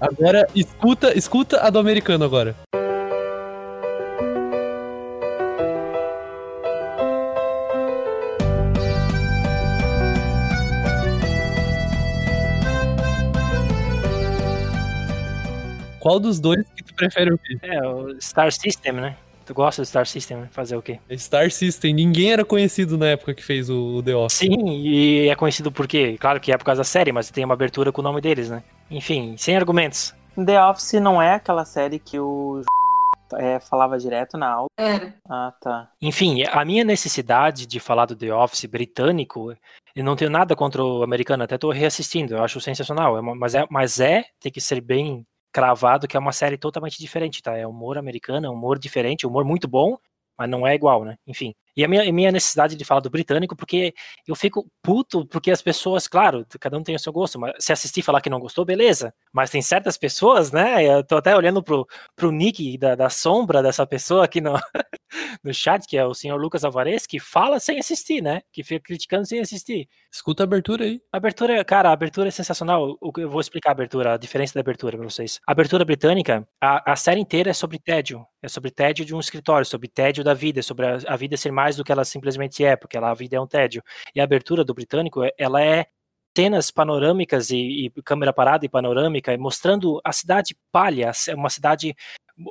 Agora 0.00 0.46
escuta, 0.54 1.16
escuta 1.16 1.60
a 1.60 1.70
do 1.70 1.78
americano 1.78 2.24
agora. 2.24 2.56
Qual 15.98 16.18
dos 16.18 16.40
dois 16.40 16.64
que 16.74 16.82
tu 16.82 16.94
prefere 16.94 17.30
ouvir? 17.30 17.60
É, 17.62 17.86
o 17.86 18.18
Star 18.18 18.50
System, 18.50 18.92
né? 18.92 19.16
Tu 19.44 19.52
gosta 19.52 19.82
do 19.82 19.86
Star 19.86 20.06
System, 20.06 20.38
né? 20.38 20.48
Fazer 20.50 20.76
o 20.76 20.80
quê? 20.80 20.98
Star 21.12 21.50
System, 21.50 21.92
ninguém 21.92 22.32
era 22.32 22.42
conhecido 22.42 22.96
na 22.96 23.08
época 23.08 23.34
que 23.34 23.44
fez 23.44 23.68
o, 23.68 23.96
o 23.96 24.02
The 24.02 24.16
Office. 24.16 24.38
Sim, 24.38 24.78
e 24.78 25.28
é 25.28 25.34
conhecido 25.34 25.70
por 25.70 25.86
quê? 25.86 26.16
Claro 26.18 26.40
que 26.40 26.50
é 26.50 26.56
por 26.56 26.64
causa 26.64 26.80
da 26.80 26.84
série, 26.84 27.12
mas 27.12 27.30
tem 27.30 27.44
uma 27.44 27.52
abertura 27.52 27.92
com 27.92 28.00
o 28.00 28.04
nome 28.04 28.20
deles, 28.22 28.48
né? 28.48 28.62
Enfim, 28.90 29.36
sem 29.36 29.56
argumentos. 29.56 30.14
The 30.36 30.62
Office 30.64 30.94
não 31.00 31.20
é 31.20 31.34
aquela 31.34 31.64
série 31.64 31.98
que 31.98 32.18
o 32.18 32.62
é, 33.34 33.60
falava 33.60 33.98
direto 33.98 34.36
na 34.36 34.50
aula. 34.52 34.68
Era. 34.76 35.14
Ah, 35.28 35.52
tá. 35.60 35.90
Enfim, 36.00 36.42
a 36.50 36.64
minha 36.64 36.84
necessidade 36.84 37.66
de 37.66 37.78
falar 37.78 38.06
do 38.06 38.16
The 38.16 38.32
Office 38.34 38.64
britânico, 38.64 39.54
eu 39.94 40.04
não 40.04 40.16
tenho 40.16 40.30
nada 40.30 40.56
contra 40.56 40.82
o 40.82 41.02
americano, 41.02 41.44
até 41.44 41.56
tô 41.56 41.70
reassistindo, 41.70 42.34
eu 42.34 42.42
acho 42.42 42.60
sensacional, 42.60 43.16
é 43.16 43.20
uma- 43.20 43.34
mas, 43.34 43.54
é, 43.54 43.66
mas 43.70 44.00
é, 44.00 44.24
tem 44.40 44.50
que 44.50 44.60
ser 44.60 44.80
bem 44.80 45.24
cravado 45.52 46.06
que 46.06 46.16
é 46.16 46.20
uma 46.20 46.32
série 46.32 46.56
totalmente 46.56 46.98
diferente, 46.98 47.42
tá? 47.42 47.56
É 47.56 47.66
humor 47.66 47.98
americano, 47.98 48.46
é 48.46 48.50
humor 48.50 48.78
diferente, 48.78 49.26
humor 49.26 49.44
muito 49.44 49.66
bom, 49.68 49.96
mas 50.38 50.48
não 50.48 50.66
é 50.66 50.74
igual, 50.74 51.04
né? 51.04 51.16
Enfim. 51.26 51.52
E 51.80 51.84
a 51.84 51.88
minha, 51.88 52.12
minha 52.12 52.30
necessidade 52.30 52.76
de 52.76 52.84
falar 52.84 53.00
do 53.00 53.08
britânico, 53.08 53.56
porque 53.56 53.94
eu 54.28 54.36
fico 54.36 54.70
puto, 54.82 55.26
porque 55.26 55.50
as 55.50 55.62
pessoas, 55.62 56.06
claro, 56.06 56.46
cada 56.60 56.76
um 56.76 56.82
tem 56.82 56.94
o 56.94 56.98
seu 56.98 57.10
gosto, 57.10 57.40
mas 57.40 57.54
se 57.58 57.72
assistir 57.72 58.00
e 58.00 58.02
falar 58.02 58.20
que 58.20 58.28
não 58.28 58.38
gostou, 58.38 58.66
beleza. 58.66 59.14
Mas 59.32 59.48
tem 59.48 59.62
certas 59.62 59.96
pessoas, 59.96 60.52
né? 60.52 60.84
Eu 60.84 61.02
tô 61.02 61.16
até 61.16 61.34
olhando 61.34 61.62
pro, 61.62 61.88
pro 62.14 62.30
nick 62.30 62.76
da, 62.76 62.94
da 62.94 63.08
sombra 63.08 63.62
dessa 63.62 63.86
pessoa 63.86 64.26
aqui 64.26 64.42
no, 64.42 64.52
no 65.42 65.54
chat, 65.54 65.86
que 65.86 65.96
é 65.96 66.04
o 66.04 66.12
senhor 66.12 66.38
Lucas 66.38 66.64
Alvarez, 66.64 67.06
que 67.06 67.18
fala 67.18 67.58
sem 67.58 67.78
assistir, 67.78 68.22
né? 68.22 68.42
Que 68.52 68.62
fica 68.62 68.84
criticando 68.84 69.24
sem 69.24 69.40
assistir. 69.40 69.88
Escuta 70.12 70.42
a 70.42 70.44
abertura 70.44 70.84
aí. 70.84 71.00
A 71.12 71.18
abertura, 71.18 71.64
cara, 71.64 71.88
a 71.88 71.92
abertura 71.92 72.28
é 72.28 72.30
sensacional. 72.32 72.98
Eu 73.16 73.30
vou 73.30 73.40
explicar 73.40 73.70
a 73.70 73.72
abertura, 73.72 74.14
a 74.14 74.16
diferença 74.16 74.54
da 74.54 74.60
abertura 74.60 74.96
pra 74.96 75.08
vocês. 75.08 75.38
A 75.46 75.52
abertura 75.52 75.84
britânica, 75.84 76.46
a, 76.60 76.92
a 76.92 76.96
série 76.96 77.20
inteira 77.20 77.50
é 77.50 77.52
sobre 77.52 77.78
tédio. 77.78 78.26
É 78.42 78.48
sobre 78.48 78.72
tédio 78.72 79.04
de 79.04 79.14
um 79.14 79.20
escritório, 79.20 79.64
sobre 79.64 79.86
tédio 79.88 80.24
da 80.24 80.34
vida, 80.34 80.62
sobre 80.62 80.84
a, 80.86 80.98
a 81.06 81.16
vida 81.16 81.36
ser 81.36 81.52
mais 81.52 81.76
do 81.76 81.84
que 81.84 81.92
ela 81.92 82.04
simplesmente 82.04 82.64
é, 82.64 82.74
porque 82.74 82.96
ela, 82.96 83.10
a 83.10 83.14
vida 83.14 83.36
é 83.36 83.40
um 83.40 83.46
tédio. 83.46 83.82
E 84.12 84.20
a 84.20 84.24
abertura 84.24 84.64
do 84.64 84.74
britânico, 84.74 85.22
é- 85.22 85.32
ela 85.38 85.62
é 85.62 85.86
cenas 86.36 86.70
panorâmicas 86.72 87.50
e, 87.50 87.86
e 87.86 88.02
câmera 88.02 88.32
parada 88.32 88.64
e 88.66 88.68
panorâmica, 88.68 89.36
mostrando 89.38 90.00
a 90.04 90.12
cidade 90.12 90.56
palha, 90.72 91.12
uma 91.36 91.50
cidade 91.50 91.94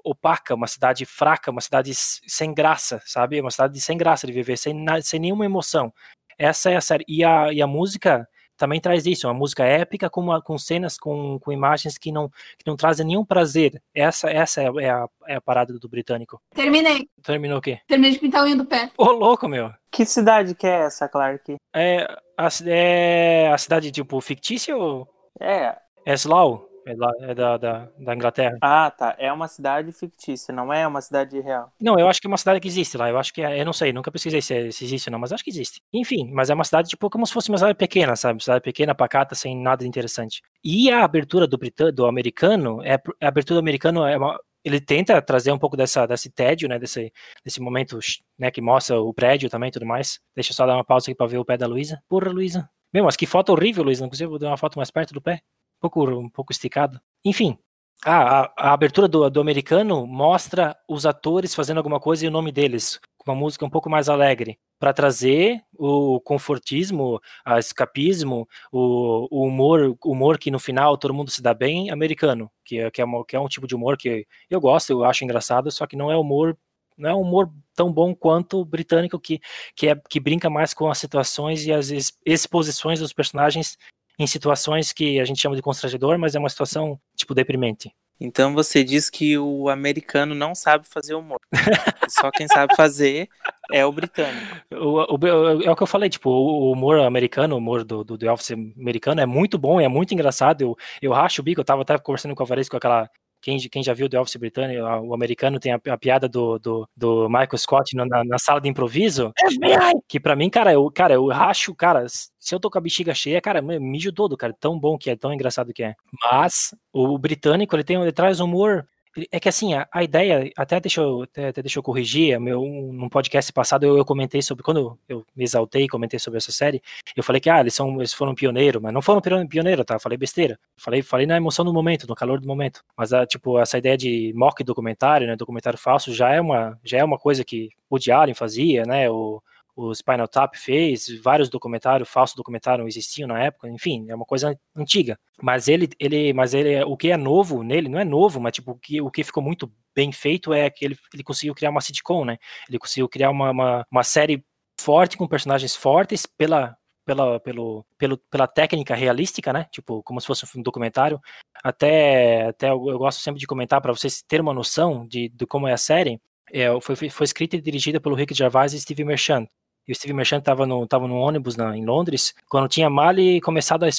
opaca, 0.03 0.53
uma 0.53 0.67
cidade 0.67 1.05
fraca, 1.05 1.51
uma 1.51 1.61
cidade 1.61 1.91
sem 1.95 2.53
graça, 2.53 3.01
sabe? 3.05 3.39
Uma 3.41 3.51
cidade 3.51 3.79
sem 3.81 3.97
graça 3.97 4.27
de 4.27 4.33
viver, 4.33 4.57
sem, 4.57 4.75
sem 5.01 5.19
nenhuma 5.19 5.45
emoção. 5.45 5.93
Essa 6.39 6.71
é 6.71 6.77
a 6.77 6.81
série. 6.81 7.03
E 7.07 7.23
a, 7.23 7.51
e 7.53 7.61
a 7.61 7.67
música 7.67 8.27
também 8.57 8.81
traz 8.81 9.05
isso, 9.05 9.25
uma 9.27 9.33
música 9.33 9.63
épica 9.63 10.09
com, 10.09 10.19
uma- 10.21 10.41
com 10.41 10.57
cenas, 10.57 10.97
com, 10.97 11.39
com 11.39 11.51
imagens 11.51 11.97
que 11.97 12.11
não, 12.11 12.27
que 12.29 12.65
não 12.67 12.75
trazem 12.75 13.05
nenhum 13.05 13.23
prazer. 13.23 13.81
Essa, 13.95 14.29
essa 14.29 14.61
é, 14.61 14.67
a- 14.67 14.81
é 14.81 14.89
a, 14.89 15.07
é 15.27 15.35
a 15.35 15.41
parada 15.41 15.77
do 15.79 15.87
britânico. 15.89 16.41
Terminei. 16.53 17.07
Terminou 17.23 17.59
o 17.59 17.61
quê? 17.61 17.79
Terminei 17.87 18.11
de 18.13 18.19
pintar 18.19 18.41
a 18.41 18.45
unha 18.45 18.55
do 18.57 18.65
pé. 18.65 18.89
Ô, 18.97 19.11
louco, 19.11 19.47
meu! 19.47 19.71
Que 19.91 20.05
cidade 20.05 20.55
que 20.55 20.67
é 20.67 20.85
essa, 20.85 21.07
Clark? 21.07 21.55
É 21.73 22.05
a, 22.37 22.47
é 22.65 23.49
a 23.53 23.57
cidade, 23.57 23.91
tipo, 23.91 24.19
fictícia 24.21 24.75
ou 24.75 25.07
É. 25.39 25.75
é 26.05 26.13
Slough? 26.13 26.67
É, 26.89 26.95
lá- 26.95 27.13
é 27.21 27.35
da, 27.35 27.57
da, 27.57 27.89
da 27.99 28.15
Inglaterra? 28.15 28.57
Ah, 28.61 28.89
tá. 28.89 29.15
É 29.19 29.31
uma 29.31 29.47
cidade 29.47 29.91
fictícia, 29.91 30.53
não 30.53 30.71
é 30.73 30.87
uma 30.87 31.01
cidade 31.01 31.39
real. 31.39 31.71
Não, 31.79 31.99
eu 31.99 32.07
acho 32.07 32.19
que 32.19 32.27
é 32.27 32.29
uma 32.29 32.37
cidade 32.37 32.59
que 32.59 32.67
existe 32.67 32.97
lá. 32.97 33.09
Eu 33.09 33.17
acho 33.17 33.31
que 33.33 33.41
é, 33.41 33.61
eu 33.61 33.65
não 33.65 33.73
sei, 33.73 33.93
nunca 33.93 34.11
pesquisei 34.11 34.41
se, 34.41 34.53
é- 34.53 34.71
se 34.71 34.83
existe 34.85 35.07
ou 35.09 35.11
não, 35.11 35.19
mas 35.19 35.31
acho 35.31 35.43
que 35.43 35.49
existe. 35.49 35.81
Enfim, 35.93 36.29
mas 36.33 36.49
é 36.49 36.53
uma 36.53 36.63
cidade 36.63 36.89
tipo 36.89 37.09
como 37.09 37.25
se 37.27 37.33
fosse 37.33 37.49
uma 37.49 37.57
cidade 37.57 37.77
pequena, 37.77 38.15
sabe? 38.15 38.41
Cidade 38.43 38.61
pequena, 38.63 38.95
pacata, 38.95 39.35
sem 39.35 39.55
nada 39.55 39.85
interessante. 39.85 40.41
E 40.63 40.89
a 40.91 41.03
abertura 41.03 41.45
do, 41.47 41.57
do 41.93 42.05
americano, 42.07 42.81
é, 42.83 42.95
a 43.21 43.27
abertura 43.27 43.55
do 43.57 43.59
americano 43.63 44.05
é 44.05 44.17
uma, 44.17 44.39
ele 44.63 44.79
tenta 44.81 45.21
trazer 45.21 45.51
um 45.51 45.59
pouco 45.59 45.77
dessa, 45.77 46.05
desse 46.07 46.29
tédio, 46.31 46.67
né? 46.67 46.79
Desse, 46.79 47.11
desse 47.45 47.61
momento, 47.61 47.99
né? 48.37 48.49
Que 48.51 48.61
mostra 48.61 48.99
o 48.99 49.13
prédio 49.13 49.49
também 49.49 49.69
e 49.69 49.71
tudo 49.71 49.85
mais. 49.85 50.19
Deixa 50.35 50.51
eu 50.51 50.55
só 50.55 50.65
dar 50.65 50.73
uma 50.75 50.83
pausa 50.83 51.05
aqui 51.05 51.15
pra 51.15 51.27
ver 51.27 51.37
o 51.37 51.45
pé 51.45 51.55
da 51.57 51.67
Luísa. 51.67 52.01
Porra, 52.09 52.29
Luísa. 52.31 52.69
Meu, 52.91 53.03
mas 53.05 53.15
que 53.15 53.27
foto 53.27 53.51
horrível, 53.51 53.83
Luísa. 53.83 54.01
Não 54.01 54.09
consigo 54.09 54.39
dar 54.39 54.47
uma 54.47 54.57
foto 54.57 54.77
mais 54.77 54.89
perto 54.89 55.13
do 55.13 55.21
pé. 55.21 55.41
Pouco, 55.79 56.03
um 56.09 56.29
pouco 56.29 56.51
esticado. 56.51 56.99
Enfim, 57.23 57.57
a, 58.05 58.41
a, 58.41 58.53
a 58.57 58.73
abertura 58.73 59.07
do, 59.07 59.29
do 59.29 59.41
americano 59.41 60.05
mostra 60.07 60.75
os 60.87 61.05
atores 61.05 61.53
fazendo 61.53 61.77
alguma 61.77 61.99
coisa 61.99 62.25
e 62.25 62.27
o 62.27 62.31
nome 62.31 62.51
deles, 62.51 62.99
com 63.17 63.31
uma 63.31 63.37
música 63.37 63.65
um 63.65 63.69
pouco 63.69 63.89
mais 63.89 64.07
alegre, 64.09 64.57
para 64.79 64.93
trazer 64.93 65.61
o 65.77 66.19
confortismo, 66.21 67.19
o 67.45 67.57
escapismo, 67.57 68.47
o, 68.71 69.27
o 69.29 69.45
humor, 69.45 69.97
humor 70.05 70.37
que 70.37 70.49
no 70.51 70.59
final 70.59 70.97
todo 70.97 71.13
mundo 71.13 71.29
se 71.29 71.41
dá 71.41 71.53
bem, 71.53 71.89
americano, 71.91 72.49
que 72.63 72.79
é, 72.79 72.89
que, 72.91 73.01
é 73.01 73.05
uma- 73.05 73.25
que 73.25 73.35
é 73.35 73.39
um 73.39 73.47
tipo 73.47 73.67
de 73.67 73.75
humor 73.75 73.97
que 73.97 74.25
eu 74.49 74.61
gosto, 74.61 74.91
eu 74.91 75.03
acho 75.03 75.23
engraçado, 75.25 75.69
só 75.71 75.85
que 75.85 75.95
não 75.97 76.11
é 76.11 76.17
humor 76.17 76.57
não 76.97 77.09
é 77.09 77.15
um 77.15 77.21
humor 77.21 77.49
tão 77.73 77.93
bom 77.93 78.13
quanto 78.13 78.59
o 78.59 78.65
britânico 78.65 79.17
que, 79.17 79.39
que, 79.73 79.87
é, 79.87 79.95
que 80.09 80.19
brinca 80.19 80.49
mais 80.49 80.73
com 80.73 80.89
as 80.89 80.97
situações 80.97 81.65
e 81.65 81.71
as 81.71 81.91
ex- 81.91 82.11
exposições 82.25 82.99
dos 82.99 83.13
personagens 83.13 83.77
em 84.19 84.27
situações 84.27 84.93
que 84.93 85.19
a 85.19 85.25
gente 85.25 85.41
chama 85.41 85.55
de 85.55 85.61
constrangedor, 85.61 86.19
mas 86.19 86.35
é 86.35 86.39
uma 86.39 86.49
situação 86.49 86.99
tipo 87.15 87.33
deprimente. 87.33 87.91
Então 88.21 88.53
você 88.53 88.83
diz 88.83 89.09
que 89.09 89.37
o 89.37 89.69
americano 89.69 90.35
não 90.35 90.53
sabe 90.53 90.85
fazer 90.85 91.13
humor. 91.15 91.39
Só 92.09 92.29
quem 92.31 92.47
sabe 92.49 92.75
fazer 92.75 93.29
é 93.71 93.85
o 93.85 93.91
britânico. 93.93 94.57
O, 94.73 95.15
o- 95.15 95.63
é 95.63 95.71
o 95.71 95.75
que 95.75 95.83
eu 95.83 95.87
falei, 95.87 96.09
tipo, 96.09 96.29
o 96.29 96.71
humor 96.71 96.99
americano, 96.99 97.55
o 97.55 97.57
humor 97.59 97.83
do, 97.85 98.03
do 98.03 98.17
The 98.17 98.29
Office 98.31 98.51
americano 98.51 99.21
é 99.21 99.25
muito 99.25 99.57
bom, 99.57 99.79
é 99.79 99.87
muito 99.87 100.13
engraçado. 100.13 100.61
Eu, 100.61 100.75
eu 101.01 101.13
racho 101.13 101.41
o 101.41 101.43
bico, 101.45 101.61
eu 101.61 101.65
tava 101.65 101.83
até 101.83 101.97
conversando 101.97 102.35
com 102.35 102.41
o 102.41 102.43
Alvarez 102.43 102.67
com 102.67 102.75
aquela. 102.77 103.09
Quem, 103.41 103.57
quem 103.69 103.81
já 103.83 103.93
viu 103.93 104.09
The 104.09 104.19
Office 104.19 104.35
britânico, 104.35 104.81
o 104.83 105.13
americano 105.13 105.59
tem 105.59 105.71
a, 105.73 105.79
a 105.89 105.97
piada 105.97 106.27
do, 106.27 106.59
do, 106.59 106.89
do 106.95 107.29
Michael 107.29 107.57
Scott 107.57 107.95
na, 107.95 108.05
na- 108.05 108.39
sala 108.39 108.59
de 108.59 108.67
improviso. 108.69 109.31
FBI! 109.39 110.01
Que 110.07 110.19
pra 110.19 110.35
mim, 110.35 110.49
cara, 110.49 110.73
eu, 110.73 110.89
cara, 110.91 111.13
eu 111.13 111.27
racho, 111.27 111.73
cara, 111.75 112.05
se 112.07 112.53
eu 112.53 112.59
tô 112.59 112.69
com 112.69 112.77
a 112.77 112.81
bexiga 112.81 113.13
cheia, 113.13 113.41
cara, 113.41 113.59
eu 113.59 113.81
mijo 113.81 114.11
todo, 114.11 114.35
cara, 114.37 114.53
tão 114.59 114.79
bom 114.79 114.97
que 114.97 115.09
é, 115.09 115.15
tão 115.15 115.33
engraçado 115.33 115.73
que 115.73 115.83
é. 115.83 115.95
Mas 116.31 116.73
o 116.91 117.17
britânico, 117.17 117.75
ele 117.75 117.83
tem, 117.83 118.01
ele 118.01 118.11
traz 118.11 118.39
humor 118.39 118.87
É 119.31 119.39
que 119.39 119.49
assim, 119.49 119.73
a, 119.73 119.87
a 119.91 120.03
ideia, 120.03 120.51
até 120.57 120.79
deixa 120.79 121.01
eu, 121.01 121.23
até, 121.23 121.47
até 121.49 121.61
deixa 121.61 121.79
eu 121.79 121.83
corrigir, 121.83 122.39
meu, 122.39 122.61
num 122.61 123.09
podcast 123.09 123.51
passado 123.51 123.85
eu, 123.85 123.97
eu, 123.97 124.05
comentei 124.05 124.41
sobre, 124.41 124.63
quando 124.63 124.97
eu 125.07 125.25
me 125.35 125.43
exaltei 125.43 125.83
e 125.83 125.87
comentei 125.87 126.19
sobre 126.19 126.37
essa 126.37 126.51
série, 126.51 126.81
eu 127.15 127.23
falei 127.23 127.39
que, 127.39 127.49
ah, 127.49 127.59
eles, 127.59 127.73
são, 127.73 127.97
eles 127.97 128.13
foram 128.13 128.35
pioneiros, 128.35 128.81
mas 128.81 128.93
não 128.93 129.01
foram 129.01 129.21
pioneiro, 129.47 129.83
tá? 129.83 129.99
Falei 129.99 130.17
besteira. 130.17 130.59
Falei, 130.77 131.01
falei 131.01 131.25
na 131.25 131.37
emoção 131.37 131.65
do 131.65 131.73
momento, 131.73 132.07
no 132.07 132.15
calor 132.15 132.39
do 132.39 132.47
momento. 132.47 132.83
Mas, 132.97 133.13
ah, 133.13 133.25
tipo, 133.25 133.59
essa 133.59 133.77
ideia 133.77 133.97
de 133.97 134.33
mock 134.35 134.63
documentário, 134.63 135.27
né, 135.27 135.35
documentário 135.35 135.79
falso, 135.79 136.13
já 136.13 136.33
é 136.33 136.41
uma, 136.41 136.77
já 136.83 136.97
é 136.97 137.03
uma 137.03 137.17
coisa 137.17 137.43
que 137.43 137.69
o 137.89 137.97
Allen 138.11 138.35
fazia, 138.35 138.83
né, 138.83 139.09
o 139.09 139.41
o 139.79 139.95
Spinal 139.95 140.27
Tap 140.27 140.55
fez, 140.55 141.07
vários 141.23 141.47
documentários, 141.47 142.09
falsos 142.09 142.35
documentários 142.35 142.85
existiam 142.85 143.27
na 143.27 143.41
época, 143.41 143.69
enfim, 143.69 144.05
é 144.09 144.15
uma 144.15 144.25
coisa 144.25 144.59
antiga. 144.75 145.17
Mas 145.41 145.69
ele, 145.69 145.87
ele, 145.97 146.33
mas 146.33 146.53
ele, 146.53 146.83
o 146.83 146.97
que 146.97 147.11
é 147.11 147.15
novo 147.15 147.63
nele, 147.63 147.87
não 147.87 147.97
é 147.97 148.03
novo, 148.03 148.41
mas 148.41 148.51
tipo, 148.51 148.71
o 148.71 148.75
que, 148.75 149.01
o 149.01 149.09
que 149.09 149.23
ficou 149.23 149.41
muito 149.41 149.71
bem 149.95 150.11
feito 150.11 150.53
é 150.53 150.69
que 150.69 150.83
ele, 150.83 150.97
ele 151.13 151.23
conseguiu 151.23 151.55
criar 151.55 151.69
uma 151.69 151.79
sitcom, 151.79 152.25
né? 152.25 152.37
Ele 152.67 152.77
conseguiu 152.77 153.07
criar 153.07 153.29
uma, 153.29 153.51
uma, 153.51 153.85
uma 153.89 154.03
série 154.03 154.43
forte 154.81 155.15
com 155.15 155.27
personagens 155.27 155.75
fortes 155.75 156.25
pela 156.25 156.75
pela, 157.05 157.39
pelo, 157.39 157.85
pelo, 157.97 158.17
pela 158.29 158.47
técnica 158.47 158.93
realística, 158.93 159.51
né? 159.51 159.65
Tipo, 159.71 160.03
como 160.03 160.21
se 160.21 160.27
fosse 160.27 160.45
um 160.55 160.61
documentário. 160.61 161.19
Até, 161.63 162.47
até 162.49 162.69
eu, 162.69 162.87
eu 162.87 162.99
gosto 162.99 163.19
sempre 163.19 163.39
de 163.39 163.47
comentar 163.47 163.81
para 163.81 163.91
vocês 163.91 164.21
terem 164.21 164.43
uma 164.43 164.53
noção 164.53 165.07
de, 165.07 165.27
de 165.29 165.45
como 165.47 165.67
é 165.67 165.73
a 165.73 165.77
série. 165.77 166.21
É, 166.53 166.67
foi, 166.81 166.95
foi 167.09 167.23
escrita 167.23 167.55
e 167.55 167.61
dirigida 167.61 167.99
pelo 167.99 168.13
Rick 168.13 168.33
Gervais 168.35 168.73
e 168.73 168.79
Steve 168.79 169.03
Merchant 169.03 169.47
e 169.89 169.91
o 169.91 169.95
Steve 169.95 170.13
Merchant 170.13 170.43
tava 170.43 170.67
no, 170.67 170.85
tava 170.85 171.07
no 171.07 171.15
ônibus 171.15 171.55
na, 171.55 171.75
em 171.75 171.83
Londres, 171.83 172.35
quando 172.47 172.69
tinha 172.69 172.87
Mali 172.91 173.41
começado 173.41 173.85
a, 173.85 173.89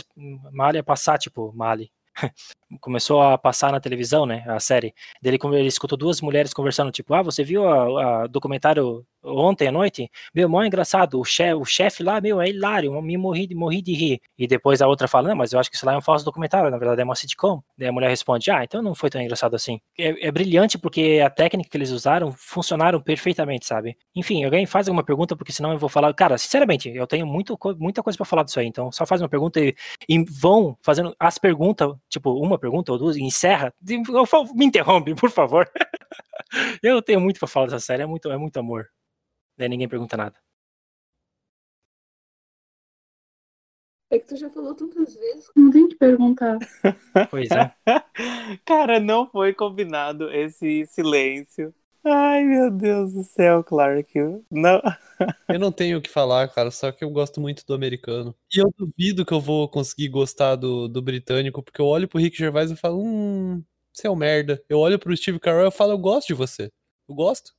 Mali 0.52 0.78
a 0.78 0.84
passar, 0.84 1.18
tipo, 1.18 1.52
Mali. 1.52 1.90
Começou 2.80 3.22
a 3.22 3.36
passar 3.38 3.72
na 3.72 3.80
televisão, 3.80 4.26
né, 4.26 4.44
a 4.46 4.60
série. 4.60 4.94
Dele, 5.20 5.38
ele 5.54 5.68
escutou 5.68 5.98
duas 5.98 6.20
mulheres 6.20 6.52
conversando, 6.52 6.92
tipo, 6.92 7.14
ah, 7.14 7.22
você 7.22 7.42
viu 7.42 7.62
o 7.64 8.28
documentário 8.28 9.04
ontem 9.22 9.68
à 9.68 9.72
noite, 9.72 10.10
meu, 10.34 10.48
mó 10.48 10.62
engraçado, 10.62 11.20
o 11.20 11.24
chefe, 11.24 11.54
o 11.54 11.64
chefe 11.64 12.02
lá, 12.02 12.20
meu, 12.20 12.40
é 12.40 12.48
hilário, 12.48 13.00
me 13.02 13.16
morri, 13.16 13.48
morri 13.54 13.82
de 13.82 13.92
rir. 13.92 14.20
E 14.38 14.46
depois 14.46 14.80
a 14.80 14.88
outra 14.88 15.06
fala, 15.06 15.28
não, 15.28 15.36
mas 15.36 15.52
eu 15.52 15.60
acho 15.60 15.70
que 15.70 15.76
isso 15.76 15.84
lá 15.84 15.94
é 15.94 15.98
um 15.98 16.00
falso 16.00 16.24
documentário, 16.24 16.70
na 16.70 16.78
verdade 16.78 17.00
é 17.00 17.04
uma 17.04 17.14
sitcom. 17.14 17.62
Daí 17.76 17.88
a 17.88 17.92
mulher 17.92 18.08
responde, 18.08 18.50
ah, 18.50 18.64
então 18.64 18.82
não 18.82 18.94
foi 18.94 19.10
tão 19.10 19.20
engraçado 19.20 19.54
assim. 19.54 19.80
É, 19.98 20.28
é 20.28 20.32
brilhante 20.32 20.78
porque 20.78 21.20
a 21.24 21.30
técnica 21.30 21.68
que 21.70 21.76
eles 21.76 21.90
usaram 21.90 22.32
funcionaram 22.32 23.00
perfeitamente, 23.00 23.66
sabe? 23.66 23.96
Enfim, 24.14 24.44
alguém 24.44 24.66
faz 24.66 24.88
alguma 24.88 25.04
pergunta, 25.04 25.36
porque 25.36 25.52
senão 25.52 25.72
eu 25.72 25.78
vou 25.78 25.88
falar, 25.88 26.12
cara, 26.14 26.38
sinceramente, 26.38 26.88
eu 26.88 27.06
tenho 27.06 27.26
muito, 27.26 27.58
muita 27.78 28.02
coisa 28.02 28.16
para 28.16 28.26
falar 28.26 28.42
disso 28.44 28.60
aí, 28.60 28.66
então 28.66 28.90
só 28.90 29.04
faz 29.04 29.20
uma 29.20 29.28
pergunta 29.28 29.60
e, 29.60 29.74
e 30.08 30.24
vão 30.24 30.76
fazendo 30.82 31.14
as 31.18 31.38
perguntas, 31.38 31.92
tipo, 32.08 32.32
uma 32.32 32.58
pergunta 32.60 32.92
ou 32.92 32.98
duas, 32.98 33.16
e 33.16 33.22
encerra, 33.22 33.72
me 34.54 34.66
interrompe, 34.66 35.14
por 35.14 35.30
favor. 35.30 35.68
eu 36.82 37.02
tenho 37.02 37.20
muito 37.20 37.38
para 37.38 37.48
falar 37.48 37.66
dessa 37.66 37.80
série, 37.80 38.02
é 38.02 38.06
muito, 38.06 38.30
é 38.30 38.36
muito 38.36 38.56
amor. 38.58 38.88
Daí 39.56 39.68
ninguém 39.68 39.88
pergunta 39.88 40.16
nada. 40.16 40.36
É 44.12 44.18
que 44.18 44.26
tu 44.26 44.36
já 44.36 44.50
falou 44.50 44.74
tantas 44.74 45.14
vezes 45.14 45.48
que 45.48 45.60
não 45.60 45.70
tem 45.70 45.86
que 45.86 45.94
perguntar. 45.94 46.58
Pois 47.30 47.48
é. 47.50 47.72
Cara, 48.64 48.98
não 48.98 49.30
foi 49.30 49.54
combinado 49.54 50.28
esse 50.32 50.84
silêncio. 50.86 51.72
Ai, 52.04 52.44
meu 52.44 52.70
Deus 52.70 53.12
do 53.12 53.22
céu, 53.22 53.62
Clark. 53.62 54.12
Não. 54.50 54.80
eu 55.48 55.58
não 55.58 55.70
tenho 55.70 55.98
o 55.98 56.02
que 56.02 56.08
falar, 56.08 56.48
cara, 56.48 56.70
só 56.70 56.90
que 56.90 57.04
eu 57.04 57.10
gosto 57.10 57.40
muito 57.40 57.64
do 57.66 57.74
americano. 57.74 58.34
E 58.52 58.58
eu 58.58 58.72
duvido 58.76 59.24
que 59.24 59.32
eu 59.32 59.40
vou 59.40 59.68
conseguir 59.68 60.08
gostar 60.08 60.56
do, 60.56 60.88
do 60.88 61.02
britânico, 61.02 61.62
porque 61.62 61.80
eu 61.80 61.86
olho 61.86 62.08
pro 62.08 62.18
Rick 62.18 62.36
Gervais 62.36 62.70
e 62.70 62.76
falo, 62.76 63.02
hum, 63.02 63.62
você 63.92 64.06
é 64.06 64.10
um 64.10 64.16
merda. 64.16 64.62
Eu 64.68 64.78
olho 64.78 64.98
pro 64.98 65.14
Steve 65.16 65.38
Carell 65.38 65.68
e 65.68 65.70
falo, 65.70 65.92
eu 65.92 65.98
gosto 65.98 66.28
de 66.28 66.34
você. 66.34 66.70
Eu 67.08 67.14
gosto. 67.14 67.52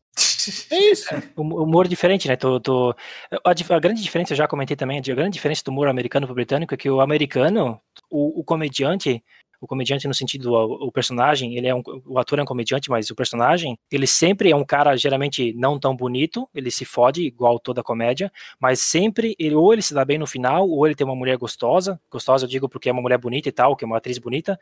É 0.72 0.92
isso. 0.92 1.08
O 1.36 1.42
humor 1.64 1.88
diferente, 1.88 2.28
né? 2.28 2.36
Tô, 2.36 2.60
tô... 2.60 2.96
A, 3.44 3.52
a, 3.52 3.80
grande 3.80 4.02
diferença, 4.02 4.34
eu 4.34 4.38
já 4.38 4.48
comentei 4.48 4.76
também, 4.76 4.98
a 4.98 5.02
grande 5.02 5.34
diferença 5.34 5.64
do 5.64 5.72
humor 5.72 5.88
americano 5.88 6.26
pro 6.26 6.36
britânico 6.36 6.74
é 6.74 6.78
que 6.78 6.90
o 6.90 7.00
americano, 7.00 7.80
o, 8.10 8.40
o 8.40 8.44
comediante, 8.44 9.24
o 9.62 9.68
comediante 9.68 10.08
no 10.08 10.14
sentido 10.14 10.54
o, 10.54 10.88
o, 10.88 10.92
personagem, 10.92 11.56
ele 11.56 11.68
é 11.68 11.76
um, 11.76 11.84
o 12.08 12.18
ator 12.18 12.40
é 12.40 12.42
um 12.42 12.46
comediante, 12.46 12.90
mas 12.90 13.12
o 13.12 13.16
personagem, 13.16 13.78
ele 13.92 14.08
sempre 14.08 14.50
é 14.50 14.56
um 14.56 14.66
cara 14.66 14.98
geralmente 14.98 15.54
não 15.54 15.80
tão 15.80 15.96
bonito, 15.96 16.50
ele 16.54 16.72
se 16.72 16.84
fode 16.84 17.22
igual 17.22 17.60
toda 17.60 17.84
comédia, 17.84 18.32
mas 18.60 18.80
sempre 18.80 19.36
ele 19.38 19.56
ou 19.56 19.72
ele 19.72 19.84
se 19.84 19.94
dá 19.94 20.04
bem 20.04 20.18
no 20.18 20.26
final, 20.26 20.68
ou 20.68 20.86
ele 20.88 20.96
tem 20.96 21.06
uma 21.06 21.16
mulher 21.16 21.38
gostosa, 21.38 22.02
gostosa 22.10 22.46
eu 22.46 22.50
digo 22.50 22.68
porque 22.68 22.90
é 22.90 22.92
uma 22.92 23.04
mulher 23.04 23.20
bonita 23.20 23.50
e 23.50 23.52
tal, 23.52 23.76
que 23.76 23.86
é 23.86 23.88
uma 23.88 23.98
atriz 23.98 24.18
bonita, 24.18 24.60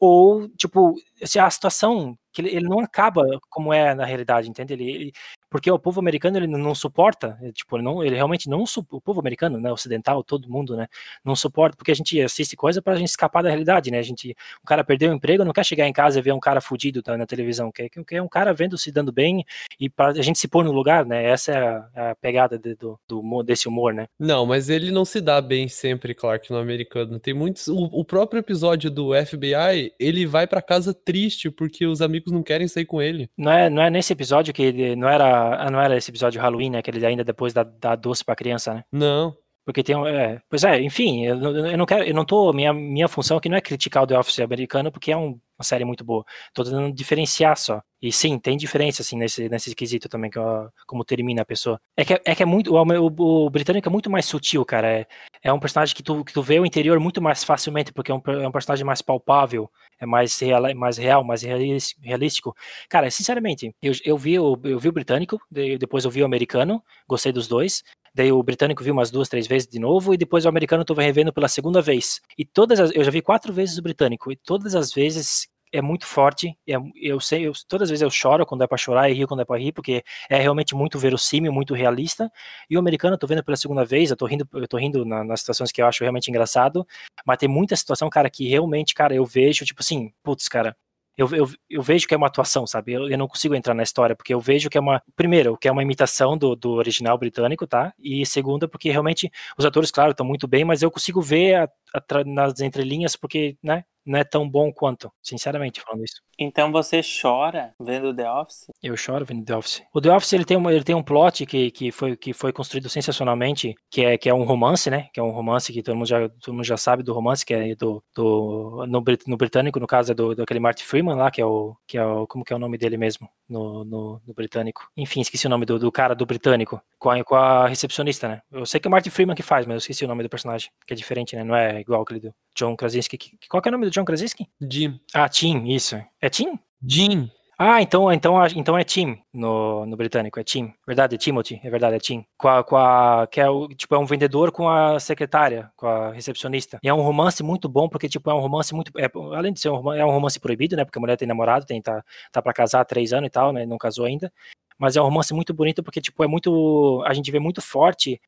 ou 0.00 0.48
tipo, 0.56 0.96
se 1.22 1.38
a 1.38 1.48
situação 1.48 2.18
que 2.32 2.42
ele, 2.42 2.50
ele, 2.50 2.68
não 2.68 2.80
acaba 2.80 3.24
como 3.48 3.72
é 3.72 3.94
na 3.94 4.04
realidade, 4.04 4.48
entende? 4.48 4.72
Ele, 4.72 4.90
ele, 4.90 5.12
porque 5.50 5.70
o 5.70 5.78
povo 5.78 6.00
americano 6.00 6.38
ele 6.38 6.46
não 6.46 6.74
suporta, 6.74 7.38
tipo, 7.52 7.76
ele, 7.76 7.82
não, 7.82 8.02
ele 8.02 8.14
realmente 8.14 8.48
não 8.48 8.64
o 8.90 9.00
povo 9.00 9.20
americano, 9.20 9.60
né, 9.60 9.70
ocidental, 9.72 10.22
todo 10.22 10.48
mundo, 10.48 10.76
né, 10.76 10.86
não 11.24 11.34
suporta, 11.34 11.76
porque 11.76 11.90
a 11.90 11.94
gente 11.94 12.20
assiste 12.20 12.56
coisa 12.56 12.80
para 12.80 12.94
a 12.94 12.96
gente 12.96 13.08
escapar 13.08 13.42
da 13.42 13.48
realidade, 13.48 13.90
né? 13.90 13.98
A 13.98 14.02
gente, 14.02 14.36
o 14.62 14.66
cara 14.66 14.84
perdeu 14.84 15.10
o 15.10 15.14
emprego, 15.14 15.44
não 15.44 15.52
quer 15.52 15.64
chegar 15.64 15.86
em 15.86 15.92
casa 15.92 16.18
e 16.18 16.22
ver 16.22 16.32
um 16.32 16.40
cara 16.40 16.60
fudido 16.60 17.02
tá, 17.02 17.16
na 17.16 17.26
televisão, 17.26 17.70
quer 17.72 17.88
que 17.88 18.14
é 18.14 18.22
um 18.22 18.28
cara 18.28 18.52
vendo 18.52 18.78
se 18.78 18.92
dando 18.92 19.12
bem 19.12 19.44
e 19.78 19.88
para 19.88 20.08
a 20.08 20.22
gente 20.22 20.38
se 20.38 20.48
pôr 20.48 20.64
no 20.64 20.72
lugar, 20.72 21.04
né? 21.04 21.24
Essa 21.24 21.52
é 21.52 21.58
a, 21.58 22.10
a 22.10 22.14
pegada 22.14 22.58
de, 22.58 22.74
do, 22.74 22.98
do, 23.08 23.42
desse 23.42 23.68
humor, 23.68 23.92
né? 23.92 24.06
Não, 24.18 24.46
mas 24.46 24.68
ele 24.68 24.90
não 24.90 25.04
se 25.04 25.20
dá 25.20 25.40
bem 25.40 25.68
sempre, 25.68 26.14
Clark, 26.14 26.50
no 26.50 26.58
americano. 26.58 27.18
Tem 27.18 27.34
muitos, 27.34 27.68
o, 27.68 27.84
o 27.92 28.04
próprio 28.04 28.40
episódio 28.40 28.90
do 28.90 29.10
FBI, 29.14 29.92
ele 29.98 30.26
vai 30.26 30.46
para 30.46 30.62
casa 30.62 30.94
triste 30.94 31.50
porque 31.50 31.86
os 31.86 32.00
amigos 32.00 32.32
não 32.32 32.42
querem 32.42 32.68
sair 32.68 32.84
com 32.84 33.00
ele. 33.02 33.28
Não 33.36 33.52
é, 33.52 33.70
não 33.70 33.82
é 33.82 33.90
nesse 33.90 34.12
episódio 34.12 34.52
que 34.52 34.62
ele, 34.62 34.96
não 34.96 35.08
era, 35.08 35.39
não 35.70 35.80
era 35.80 35.96
esse 35.96 36.10
episódio 36.10 36.40
Halloween, 36.40 36.70
né? 36.70 36.82
Que 36.82 36.90
ele 36.90 37.04
ainda 37.04 37.24
depois 37.24 37.52
dá, 37.52 37.62
dá 37.62 37.94
doce 37.94 38.24
pra 38.24 38.36
criança, 38.36 38.74
né? 38.74 38.84
Não. 38.92 39.36
Porque 39.70 39.84
tem 39.84 39.94
é, 40.08 40.42
pois 40.48 40.64
é, 40.64 40.80
enfim, 40.82 41.24
eu, 41.24 41.36
eu, 41.40 41.78
não 41.78 41.86
quero, 41.86 42.02
eu 42.02 42.12
não 42.12 42.24
tô, 42.24 42.52
minha, 42.52 42.72
minha 42.72 43.06
função 43.06 43.36
aqui 43.36 43.48
não 43.48 43.56
é 43.56 43.60
criticar 43.60 44.02
o 44.02 44.06
The 44.06 44.18
Office 44.18 44.40
americano, 44.40 44.90
porque 44.90 45.12
é 45.12 45.16
um, 45.16 45.38
uma 45.56 45.62
série 45.62 45.84
muito 45.84 46.02
boa. 46.02 46.24
Tô 46.52 46.64
tentando 46.64 46.92
diferenciar 46.92 47.56
só. 47.56 47.80
E 48.02 48.10
sim, 48.10 48.38
tem 48.38 48.56
diferença, 48.56 49.02
assim, 49.02 49.16
nesse, 49.16 49.48
nesse 49.48 49.74
quesito 49.74 50.08
também, 50.08 50.28
que, 50.30 50.38
ó, 50.38 50.68
como 50.86 51.04
termina 51.04 51.42
a 51.42 51.44
pessoa. 51.44 51.78
É 51.96 52.04
que 52.04 52.14
é, 52.14 52.20
é, 52.24 52.34
que 52.34 52.42
é 52.42 52.46
muito, 52.46 52.74
o, 52.74 52.82
o, 52.82 53.46
o, 53.46 53.50
britânico 53.50 53.88
é 53.88 53.92
muito 53.92 54.10
mais 54.10 54.24
sutil, 54.24 54.64
cara. 54.64 54.88
É, 54.88 55.06
é 55.44 55.52
um 55.52 55.60
personagem 55.60 55.94
que 55.94 56.02
tu, 56.02 56.24
que 56.24 56.32
tu 56.32 56.42
vê 56.42 56.58
o 56.58 56.66
interior 56.66 56.98
muito 56.98 57.22
mais 57.22 57.44
facilmente, 57.44 57.92
porque 57.92 58.10
é 58.10 58.14
um, 58.14 58.22
é 58.26 58.48
um 58.48 58.52
personagem 58.52 58.84
mais 58.84 59.02
palpável, 59.02 59.70
é 60.00 60.06
mais 60.06 60.36
real, 60.40 60.74
mais 60.74 60.96
real, 60.96 61.22
mais 61.22 61.42
realístico. 61.42 62.56
Cara, 62.88 63.10
sinceramente, 63.10 63.72
eu, 63.82 63.92
eu, 64.04 64.16
vi, 64.18 64.38
o, 64.38 64.58
eu 64.64 64.80
vi 64.80 64.88
o 64.88 64.92
britânico, 64.92 65.38
depois 65.50 66.04
eu 66.04 66.10
vi 66.10 66.22
o 66.22 66.26
americano, 66.26 66.82
gostei 67.06 67.30
dos 67.30 67.46
dois. 67.46 67.84
Daí 68.14 68.32
o 68.32 68.42
britânico 68.42 68.82
viu 68.82 68.92
umas 68.92 69.10
duas, 69.10 69.28
três 69.28 69.46
vezes 69.46 69.68
de 69.68 69.78
novo, 69.78 70.12
e 70.14 70.16
depois 70.16 70.44
o 70.44 70.48
americano 70.48 70.84
tô 70.84 70.94
revendo 70.94 71.32
pela 71.32 71.48
segunda 71.48 71.80
vez. 71.80 72.20
E 72.36 72.44
todas 72.44 72.80
as, 72.80 72.90
eu 72.94 73.04
já 73.04 73.10
vi 73.10 73.22
quatro 73.22 73.52
vezes 73.52 73.78
o 73.78 73.82
britânico, 73.82 74.32
e 74.32 74.36
todas 74.36 74.74
as 74.74 74.92
vezes 74.92 75.48
é 75.72 75.80
muito 75.80 76.06
forte. 76.06 76.56
É, 76.68 76.74
eu 76.96 77.20
sei, 77.20 77.46
eu, 77.46 77.52
todas 77.68 77.86
as 77.86 77.90
vezes 77.90 78.02
eu 78.02 78.10
choro 78.10 78.44
quando 78.44 78.62
é 78.62 78.66
para 78.66 78.76
chorar 78.76 79.10
e 79.10 79.14
rio 79.14 79.28
quando 79.28 79.40
é 79.40 79.44
para 79.44 79.58
rir, 79.58 79.72
porque 79.72 80.02
é 80.28 80.38
realmente 80.38 80.74
muito 80.74 80.98
verossímil, 80.98 81.52
muito 81.52 81.74
realista. 81.74 82.30
E 82.68 82.76
o 82.76 82.80
americano 82.80 83.14
eu 83.14 83.18
tô 83.18 83.26
vendo 83.26 83.44
pela 83.44 83.56
segunda 83.56 83.84
vez, 83.84 84.10
eu 84.10 84.16
tô 84.16 84.26
rindo, 84.26 84.48
eu 84.54 84.68
tô 84.68 84.76
rindo 84.76 85.04
na, 85.04 85.24
nas 85.24 85.40
situações 85.40 85.72
que 85.72 85.80
eu 85.80 85.86
acho 85.86 86.02
realmente 86.02 86.28
engraçado, 86.28 86.86
mas 87.26 87.38
tem 87.38 87.48
muita 87.48 87.76
situação, 87.76 88.08
cara, 88.10 88.28
que 88.30 88.48
realmente, 88.48 88.94
cara, 88.94 89.14
eu 89.14 89.24
vejo, 89.24 89.64
tipo 89.64 89.80
assim, 89.80 90.12
putz, 90.22 90.48
cara, 90.48 90.76
eu, 91.16 91.28
eu, 91.34 91.50
eu, 91.68 91.82
vejo 91.82 92.06
que 92.06 92.14
é 92.14 92.16
uma 92.16 92.26
atuação, 92.26 92.66
sabe? 92.66 92.92
Eu, 92.92 93.08
eu, 93.08 93.18
não 93.18 93.28
consigo 93.28 93.54
entrar 93.54 93.74
na 93.74 93.82
história, 93.82 94.16
porque 94.16 94.32
eu 94.32 94.40
vejo 94.40 94.70
que 94.70 94.78
é 94.78 94.80
uma. 94.80 95.02
Primeiro, 95.14 95.56
que 95.56 95.68
é 95.68 95.72
uma 95.72 95.82
imitação 95.82 96.36
do, 96.36 96.56
do 96.56 96.72
original 96.72 97.18
britânico, 97.18 97.66
tá? 97.66 97.92
E 97.98 98.24
segunda, 98.24 98.66
porque 98.68 98.90
realmente 98.90 99.30
os 99.58 99.64
atores, 99.64 99.90
claro, 99.90 100.12
estão 100.12 100.26
muito 100.26 100.48
bem, 100.48 100.64
mas 100.64 100.82
eu 100.82 100.90
consigo 100.90 101.20
ver 101.20 101.56
a, 101.56 101.70
a, 101.94 102.24
nas 102.24 102.60
entrelinhas, 102.60 103.16
porque, 103.16 103.56
né? 103.62 103.84
Não 104.04 104.18
é 104.18 104.24
tão 104.24 104.48
bom 104.48 104.72
quanto, 104.72 105.12
sinceramente 105.22 105.80
falando 105.80 106.04
isso. 106.04 106.20
Então 106.38 106.72
você 106.72 107.02
chora 107.02 107.74
vendo 107.78 108.14
The 108.14 108.30
Office? 108.30 108.66
Eu 108.82 108.96
choro 108.96 109.26
vendo 109.26 109.44
The 109.44 109.54
Office. 109.54 109.82
O 109.92 110.00
The 110.00 110.10
Office 110.10 110.32
ele 110.32 110.44
tem, 110.46 110.56
um, 110.56 110.70
ele 110.70 110.82
tem 110.82 110.94
um 110.94 111.02
plot 111.02 111.44
que, 111.44 111.70
que, 111.70 111.92
foi, 111.92 112.16
que 112.16 112.32
foi 112.32 112.50
construído 112.50 112.88
sensacionalmente, 112.88 113.74
que 113.90 114.02
é, 114.02 114.16
que 114.16 114.28
é 114.28 114.34
um 114.34 114.44
romance, 114.44 114.88
né? 114.88 115.08
Que 115.12 115.20
é 115.20 115.22
um 115.22 115.30
romance 115.30 115.70
que 115.70 115.82
todo 115.82 115.96
mundo 115.96 116.08
já, 116.08 116.28
todo 116.28 116.54
mundo 116.54 116.64
já 116.64 116.78
sabe 116.78 117.02
do 117.02 117.12
romance, 117.12 117.44
que 117.44 117.52
é 117.52 117.74
do, 117.74 118.02
do 118.14 118.86
no, 118.88 119.04
no 119.26 119.36
britânico, 119.36 119.78
no 119.78 119.86
caso 119.86 120.12
é 120.12 120.14
do, 120.14 120.34
do 120.34 120.42
aquele 120.42 120.60
Marty 120.60 120.82
Freeman 120.82 121.14
lá, 121.14 121.30
que 121.30 121.42
é 121.42 121.44
o, 121.44 121.76
que 121.86 121.98
é 121.98 122.04
o, 122.04 122.26
como 122.26 122.42
que 122.42 122.54
é 122.54 122.56
o 122.56 122.58
nome 122.58 122.78
dele 122.78 122.96
mesmo 122.96 123.28
no, 123.46 123.84
no, 123.84 124.22
no 124.26 124.34
britânico. 124.34 124.88
Enfim, 124.96 125.20
esqueci 125.20 125.46
o 125.46 125.50
nome 125.50 125.66
do, 125.66 125.78
do 125.78 125.92
cara 125.92 126.14
do 126.14 126.24
britânico, 126.24 126.80
com 126.98 127.10
a, 127.10 127.22
com 127.22 127.34
a 127.34 127.66
recepcionista, 127.66 128.28
né? 128.28 128.42
Eu 128.50 128.64
sei 128.64 128.80
que 128.80 128.86
é 128.86 128.88
o 128.88 128.90
Marty 128.90 129.10
Freeman 129.10 129.36
que 129.36 129.42
faz, 129.42 129.66
mas 129.66 129.74
eu 129.74 129.78
esqueci 129.78 130.06
o 130.06 130.08
nome 130.08 130.22
do 130.22 130.30
personagem, 130.30 130.70
que 130.86 130.94
é 130.94 130.96
diferente, 130.96 131.36
né? 131.36 131.44
Não 131.44 131.54
é 131.54 131.80
igual 131.80 132.00
aquele 132.00 132.20
do 132.20 132.34
John 132.60 132.76
Krasinski. 132.76 133.18
Qual 133.48 133.62
que 133.62 133.68
é 133.68 133.70
o 133.70 133.72
nome 133.72 133.86
do 133.86 133.90
John 133.90 134.04
Krasinski? 134.04 134.46
Jim. 134.60 135.00
Ah, 135.14 135.28
Tim, 135.30 135.66
isso. 135.66 135.96
É 136.20 136.28
Tim? 136.28 136.58
Jim. 136.86 137.30
Ah, 137.58 137.80
então, 137.80 138.10
então, 138.12 138.34
então 138.54 138.78
é 138.78 138.84
Tim 138.84 139.18
no, 139.32 139.84
no 139.86 139.96
britânico, 139.96 140.38
é 140.38 140.44
Tim. 140.44 140.72
Verdade, 140.86 141.14
é 141.14 141.18
Timothy, 141.18 141.60
é 141.62 141.70
verdade, 141.70 141.96
é 141.96 141.98
Tim. 141.98 142.24
Com 142.36 142.48
a, 142.48 142.64
com 142.64 142.76
a, 142.76 143.26
que 143.30 143.40
é, 143.40 143.48
o, 143.48 143.68
tipo, 143.68 143.94
é 143.94 143.98
um 143.98 144.04
vendedor 144.04 144.52
com 144.52 144.68
a 144.68 145.00
secretária, 145.00 145.70
com 145.74 145.86
a 145.86 146.12
recepcionista. 146.12 146.78
E 146.82 146.88
é 146.88 146.92
um 146.94 147.02
romance 147.02 147.42
muito 147.42 147.68
bom, 147.68 147.88
porque, 147.88 148.08
tipo, 148.08 148.30
é 148.30 148.34
um 148.34 148.40
romance 148.40 148.74
muito. 148.74 148.90
É, 148.98 149.10
além 149.34 149.52
de 149.52 149.60
ser 149.60 149.70
um 149.70 149.76
romance, 149.76 150.00
é 150.00 150.04
um 150.04 150.10
romance 150.10 150.38
proibido, 150.38 150.76
né? 150.76 150.84
Porque 150.84 150.98
a 150.98 151.00
mulher 151.00 151.16
tem 151.16 151.28
namorado, 151.28 151.66
tem, 151.66 151.80
tá, 151.80 152.02
tá 152.30 152.42
pra 152.42 152.52
casar 152.52 152.80
há 152.80 152.84
três 152.84 153.12
anos 153.12 153.28
e 153.28 153.30
tal, 153.30 153.52
né? 153.52 153.64
Não 153.66 153.78
casou 153.78 154.04
ainda. 154.04 154.32
Mas 154.78 154.96
é 154.96 155.00
um 155.02 155.04
romance 155.04 155.34
muito 155.34 155.52
bonito, 155.52 155.82
porque, 155.82 156.00
tipo, 156.00 156.24
é 156.24 156.26
muito. 156.26 157.02
A 157.06 157.12
gente 157.12 157.30
vê 157.30 157.38
muito 157.38 157.60
forte 157.60 158.18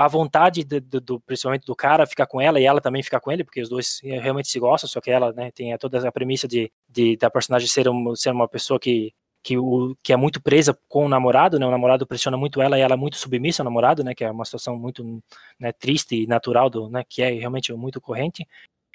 a 0.00 0.08
vontade 0.08 0.64
do, 0.64 0.80
do, 0.80 0.98
do, 0.98 1.20
principalmente 1.20 1.66
do 1.66 1.76
cara 1.76 2.06
ficar 2.06 2.26
com 2.26 2.40
ela 2.40 2.58
e 2.58 2.64
ela 2.64 2.80
também 2.80 3.02
ficar 3.02 3.20
com 3.20 3.30
ele, 3.30 3.44
porque 3.44 3.60
os 3.60 3.68
dois 3.68 4.00
realmente 4.02 4.48
se 4.48 4.58
gostam, 4.58 4.88
só 4.88 4.98
que 4.98 5.10
ela 5.10 5.30
né, 5.34 5.50
tem 5.50 5.76
toda 5.76 6.08
a 6.08 6.10
premissa 6.10 6.48
de, 6.48 6.72
de 6.88 7.18
da 7.18 7.28
personagem 7.28 7.68
ser, 7.68 7.86
um, 7.86 8.16
ser 8.16 8.30
uma 8.30 8.48
pessoa 8.48 8.80
que, 8.80 9.12
que, 9.42 9.58
o, 9.58 9.94
que 10.02 10.10
é 10.14 10.16
muito 10.16 10.40
presa 10.40 10.74
com 10.88 11.04
o 11.04 11.08
namorado, 11.08 11.58
né, 11.58 11.66
o 11.66 11.70
namorado 11.70 12.06
pressiona 12.06 12.38
muito 12.38 12.62
ela 12.62 12.78
e 12.78 12.80
ela 12.80 12.94
é 12.94 12.96
muito 12.96 13.18
submissa 13.18 13.62
ao 13.62 13.64
namorado, 13.64 14.02
né, 14.02 14.14
que 14.14 14.24
é 14.24 14.30
uma 14.30 14.46
situação 14.46 14.74
muito 14.74 15.22
né, 15.58 15.70
triste 15.70 16.22
e 16.22 16.26
natural, 16.26 16.70
do, 16.70 16.88
né, 16.88 17.04
que 17.06 17.20
é 17.20 17.32
realmente 17.32 17.70
muito 17.74 18.00
corrente. 18.00 18.48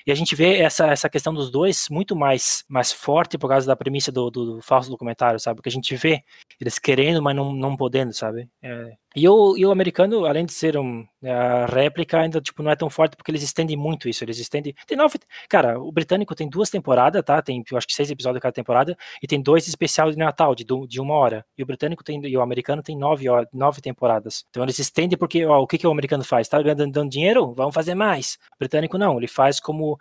E 0.05 0.11
a 0.11 0.15
gente 0.15 0.35
vê 0.35 0.57
essa, 0.57 0.87
essa 0.87 1.09
questão 1.09 1.33
dos 1.33 1.49
dois 1.49 1.87
muito 1.89 2.15
mais, 2.15 2.63
mais 2.67 2.91
forte 2.91 3.37
por 3.37 3.49
causa 3.49 3.65
da 3.65 3.75
premissa 3.75 4.11
do, 4.11 4.29
do, 4.29 4.55
do 4.55 4.61
falso 4.61 4.89
documentário, 4.89 5.39
sabe? 5.39 5.57
Porque 5.57 5.69
a 5.69 5.71
gente 5.71 5.95
vê 5.95 6.23
eles 6.59 6.77
querendo, 6.79 7.21
mas 7.21 7.35
não, 7.35 7.53
não 7.53 7.75
podendo, 7.75 8.13
sabe? 8.13 8.49
É, 8.61 8.93
e 9.15 9.29
o, 9.29 9.55
e 9.57 9.65
o 9.65 9.71
americano, 9.71 10.25
além 10.25 10.45
de 10.45 10.51
ser 10.51 10.77
um, 10.77 11.07
a 11.23 11.65
réplica, 11.67 12.19
ainda 12.19 12.41
tipo, 12.41 12.61
não 12.61 12.69
é 12.69 12.75
tão 12.75 12.89
forte 12.89 13.15
porque 13.15 13.31
eles 13.31 13.41
estendem 13.41 13.77
muito 13.77 14.09
isso. 14.09 14.25
Eles 14.25 14.37
estendem. 14.37 14.75
Tem 14.85 14.97
nove. 14.97 15.17
Cara, 15.47 15.79
o 15.79 15.89
britânico 15.89 16.35
tem 16.35 16.49
duas 16.49 16.69
temporadas, 16.69 17.23
tá? 17.23 17.41
Tem, 17.41 17.63
eu 17.71 17.77
acho 17.77 17.87
que 17.87 17.93
seis 17.93 18.11
episódios 18.11 18.41
cada 18.41 18.51
temporada, 18.51 18.97
e 19.23 19.27
tem 19.27 19.41
dois 19.41 19.69
especiais 19.69 20.11
de 20.11 20.17
Natal, 20.17 20.53
de, 20.53 20.65
de 20.65 20.99
uma 20.99 21.13
hora. 21.15 21.45
E 21.57 21.63
o 21.63 21.65
britânico 21.65 22.03
tem. 22.03 22.19
E 22.27 22.37
o 22.37 22.41
americano 22.41 22.83
tem 22.83 22.97
nove, 22.97 23.25
nove 23.53 23.79
temporadas. 23.79 24.43
Então 24.49 24.63
eles 24.63 24.77
estendem 24.79 25.17
porque, 25.17 25.45
ó, 25.45 25.61
o 25.61 25.67
que, 25.67 25.77
que 25.77 25.87
o 25.87 25.91
americano 25.91 26.23
faz? 26.25 26.49
Tá 26.49 26.61
dando 26.61 27.09
dinheiro? 27.09 27.53
Vamos 27.53 27.73
fazer 27.73 27.95
mais. 27.95 28.37
O 28.55 28.59
britânico 28.59 28.97
não. 28.97 29.17
Ele 29.17 29.27
faz 29.27 29.61
como, 29.61 29.94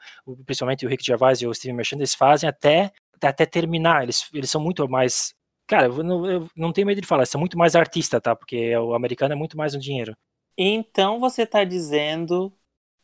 principalmente 0.44 0.86
o 0.86 0.88
Rick 0.88 1.04
Gervais 1.04 1.40
e 1.40 1.46
o 1.46 1.54
Steven 1.54 1.76
Merchant, 1.76 1.98
eles 1.98 2.14
fazem 2.14 2.48
até 2.48 2.92
até 3.22 3.46
terminar. 3.46 4.02
Eles, 4.02 4.28
eles 4.34 4.50
são 4.50 4.60
muito 4.60 4.86
mais 4.88 5.34
Cara, 5.66 5.86
eu 5.86 6.02
não, 6.02 6.30
eu 6.30 6.48
não 6.54 6.72
tenho 6.72 6.86
medo 6.86 7.00
de 7.00 7.06
falar, 7.06 7.24
é 7.24 7.38
muito 7.38 7.56
mais 7.56 7.74
artista, 7.74 8.20
tá? 8.20 8.36
Porque 8.36 8.76
o 8.76 8.94
americano 8.94 9.32
é 9.32 9.36
muito 9.36 9.56
mais 9.56 9.74
um 9.74 9.78
dinheiro. 9.78 10.14
Então 10.56 11.18
você 11.18 11.46
tá 11.46 11.64
dizendo 11.64 12.52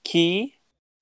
que 0.05 0.53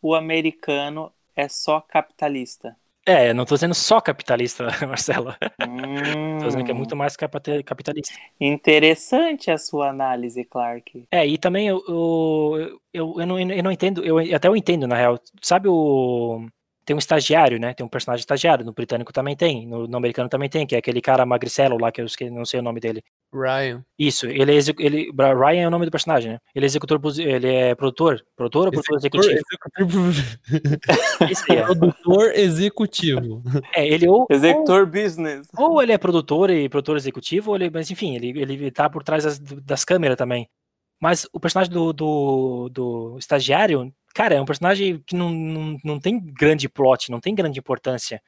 o 0.00 0.14
americano 0.14 1.12
é 1.34 1.48
só 1.48 1.80
capitalista. 1.80 2.76
É, 3.08 3.32
não 3.32 3.46
tô 3.46 3.54
dizendo 3.54 3.74
só 3.74 4.02
capitalista, 4.02 4.66
Marcelo. 4.86 5.34
Hum. 5.66 6.38
tô 6.40 6.46
dizendo 6.46 6.62
que 6.62 6.70
é 6.70 6.74
muito 6.74 6.94
mais 6.94 7.16
capitalista. 7.16 8.12
Interessante 8.38 9.50
a 9.50 9.56
sua 9.56 9.88
análise, 9.88 10.44
Clark. 10.44 11.06
É, 11.10 11.26
e 11.26 11.38
também 11.38 11.68
eu, 11.68 11.82
eu, 11.88 12.80
eu, 12.92 13.14
eu, 13.20 13.26
não, 13.26 13.40
eu 13.40 13.62
não 13.62 13.72
entendo, 13.72 14.04
eu 14.04 14.18
até 14.18 14.46
eu 14.46 14.54
entendo, 14.54 14.86
na 14.86 14.94
real. 14.94 15.18
Sabe 15.40 15.68
o 15.68 16.46
tem 16.88 16.96
um 16.96 16.98
estagiário, 16.98 17.60
né? 17.60 17.74
Tem 17.74 17.84
um 17.84 17.88
personagem 17.88 18.22
estagiário. 18.22 18.64
No 18.64 18.72
britânico 18.72 19.12
também 19.12 19.36
tem, 19.36 19.66
no, 19.66 19.86
no 19.86 19.96
americano 19.98 20.26
também 20.26 20.48
tem, 20.48 20.66
que 20.66 20.74
é 20.74 20.78
aquele 20.78 21.02
cara 21.02 21.26
magricelo 21.26 21.76
lá, 21.78 21.92
que 21.92 22.00
eu 22.00 22.06
não 22.32 22.46
sei 22.46 22.60
o 22.60 22.62
nome 22.62 22.80
dele. 22.80 23.04
Ryan. 23.30 23.84
Isso, 23.98 24.26
ele 24.26 24.56
é 24.56 24.58
ele, 24.78 25.12
Ryan 25.14 25.64
é 25.64 25.68
o 25.68 25.70
nome 25.70 25.84
do 25.84 25.90
personagem, 25.90 26.32
né? 26.32 26.38
Ele 26.54 26.64
é 26.64 26.66
executor, 26.66 26.98
ele 27.18 27.46
é 27.46 27.74
produtor, 27.74 28.24
produtor 28.34 28.68
ou 28.68 28.72
produtor 28.72 28.96
executivo? 28.96 29.38
Esse 31.30 31.52
é. 31.52 31.62
Produtor 31.62 32.32
executivo. 32.34 33.42
É, 33.74 33.86
ele 33.86 34.08
ou 34.08 34.26
executor 34.30 34.80
ou, 34.80 34.86
business. 34.86 35.46
Ou 35.58 35.82
ele 35.82 35.92
é 35.92 35.98
produtor 35.98 36.48
e 36.48 36.70
produtor 36.70 36.96
executivo, 36.96 37.50
ou 37.50 37.56
ele, 37.56 37.68
mas 37.68 37.90
enfim, 37.90 38.16
ele, 38.16 38.28
ele 38.40 38.70
tá 38.70 38.88
por 38.88 39.02
trás 39.02 39.24
das, 39.24 39.38
das 39.38 39.84
câmeras 39.84 40.16
também. 40.16 40.48
Mas 40.98 41.28
o 41.34 41.38
personagem 41.38 41.70
do, 41.70 41.92
do, 41.92 42.70
do 42.70 43.16
estagiário 43.18 43.92
cara, 44.14 44.34
é 44.34 44.40
um 44.40 44.44
personagem 44.44 45.02
que 45.06 45.14
não, 45.14 45.30
não, 45.30 45.76
não 45.84 46.00
tem 46.00 46.18
grande 46.20 46.68
plot, 46.68 47.10
não 47.10 47.20
tem 47.20 47.34
grande 47.34 47.58
importância. 47.58 48.22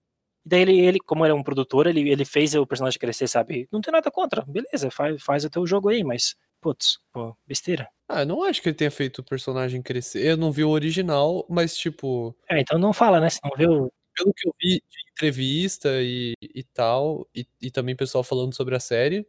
E 0.45 0.49
daí 0.49 0.63
ele, 0.63 0.81
ele 0.81 0.99
como 1.01 1.25
ele 1.25 1.33
é 1.33 1.35
um 1.35 1.43
produtor, 1.43 1.87
ele, 1.87 2.09
ele 2.09 2.25
fez 2.25 2.55
o 2.55 2.67
personagem 2.67 2.99
crescer, 2.99 3.29
sabe? 3.29 3.69
Não 3.71 3.81
tem 3.81 3.93
nada 3.93 4.11
contra, 4.11 4.45
beleza, 4.47 4.91
faz, 4.91 5.23
faz 5.23 5.45
o 5.45 5.51
teu 5.51 5.67
jogo 5.67 5.89
aí, 5.89 6.03
mas, 6.03 6.35
putz, 6.61 6.99
pô, 7.13 7.37
besteira. 7.47 7.89
Ah, 8.09 8.23
eu 8.23 8.27
não 8.27 8.43
acho 8.43 8.61
que 8.61 8.69
ele 8.69 8.77
tenha 8.77 8.91
feito 8.91 9.19
o 9.19 9.25
personagem 9.25 9.81
crescer. 9.81 10.27
Eu 10.27 10.37
não 10.37 10.51
vi 10.51 10.65
o 10.65 10.71
original, 10.71 11.47
mas 11.49 11.77
tipo. 11.77 12.35
É, 12.51 12.61
então 12.61 12.79
não 12.79 12.93
fala, 12.93 13.21
né? 13.21 13.31
Se 13.31 13.39
não 13.45 13.53
viu. 13.57 13.93
Pelo 14.17 14.35
que 14.35 14.49
eu 14.49 14.55
vi 14.61 14.83
de 14.91 15.11
entrevista 15.13 15.89
e, 16.03 16.35
e 16.43 16.65
tal, 16.65 17.27
e, 17.35 17.47
e 17.63 17.71
também 17.71 17.95
pessoal 17.95 18.25
falando 18.25 18.55
sobre 18.55 18.75
a 18.75 18.81
série, 18.81 19.25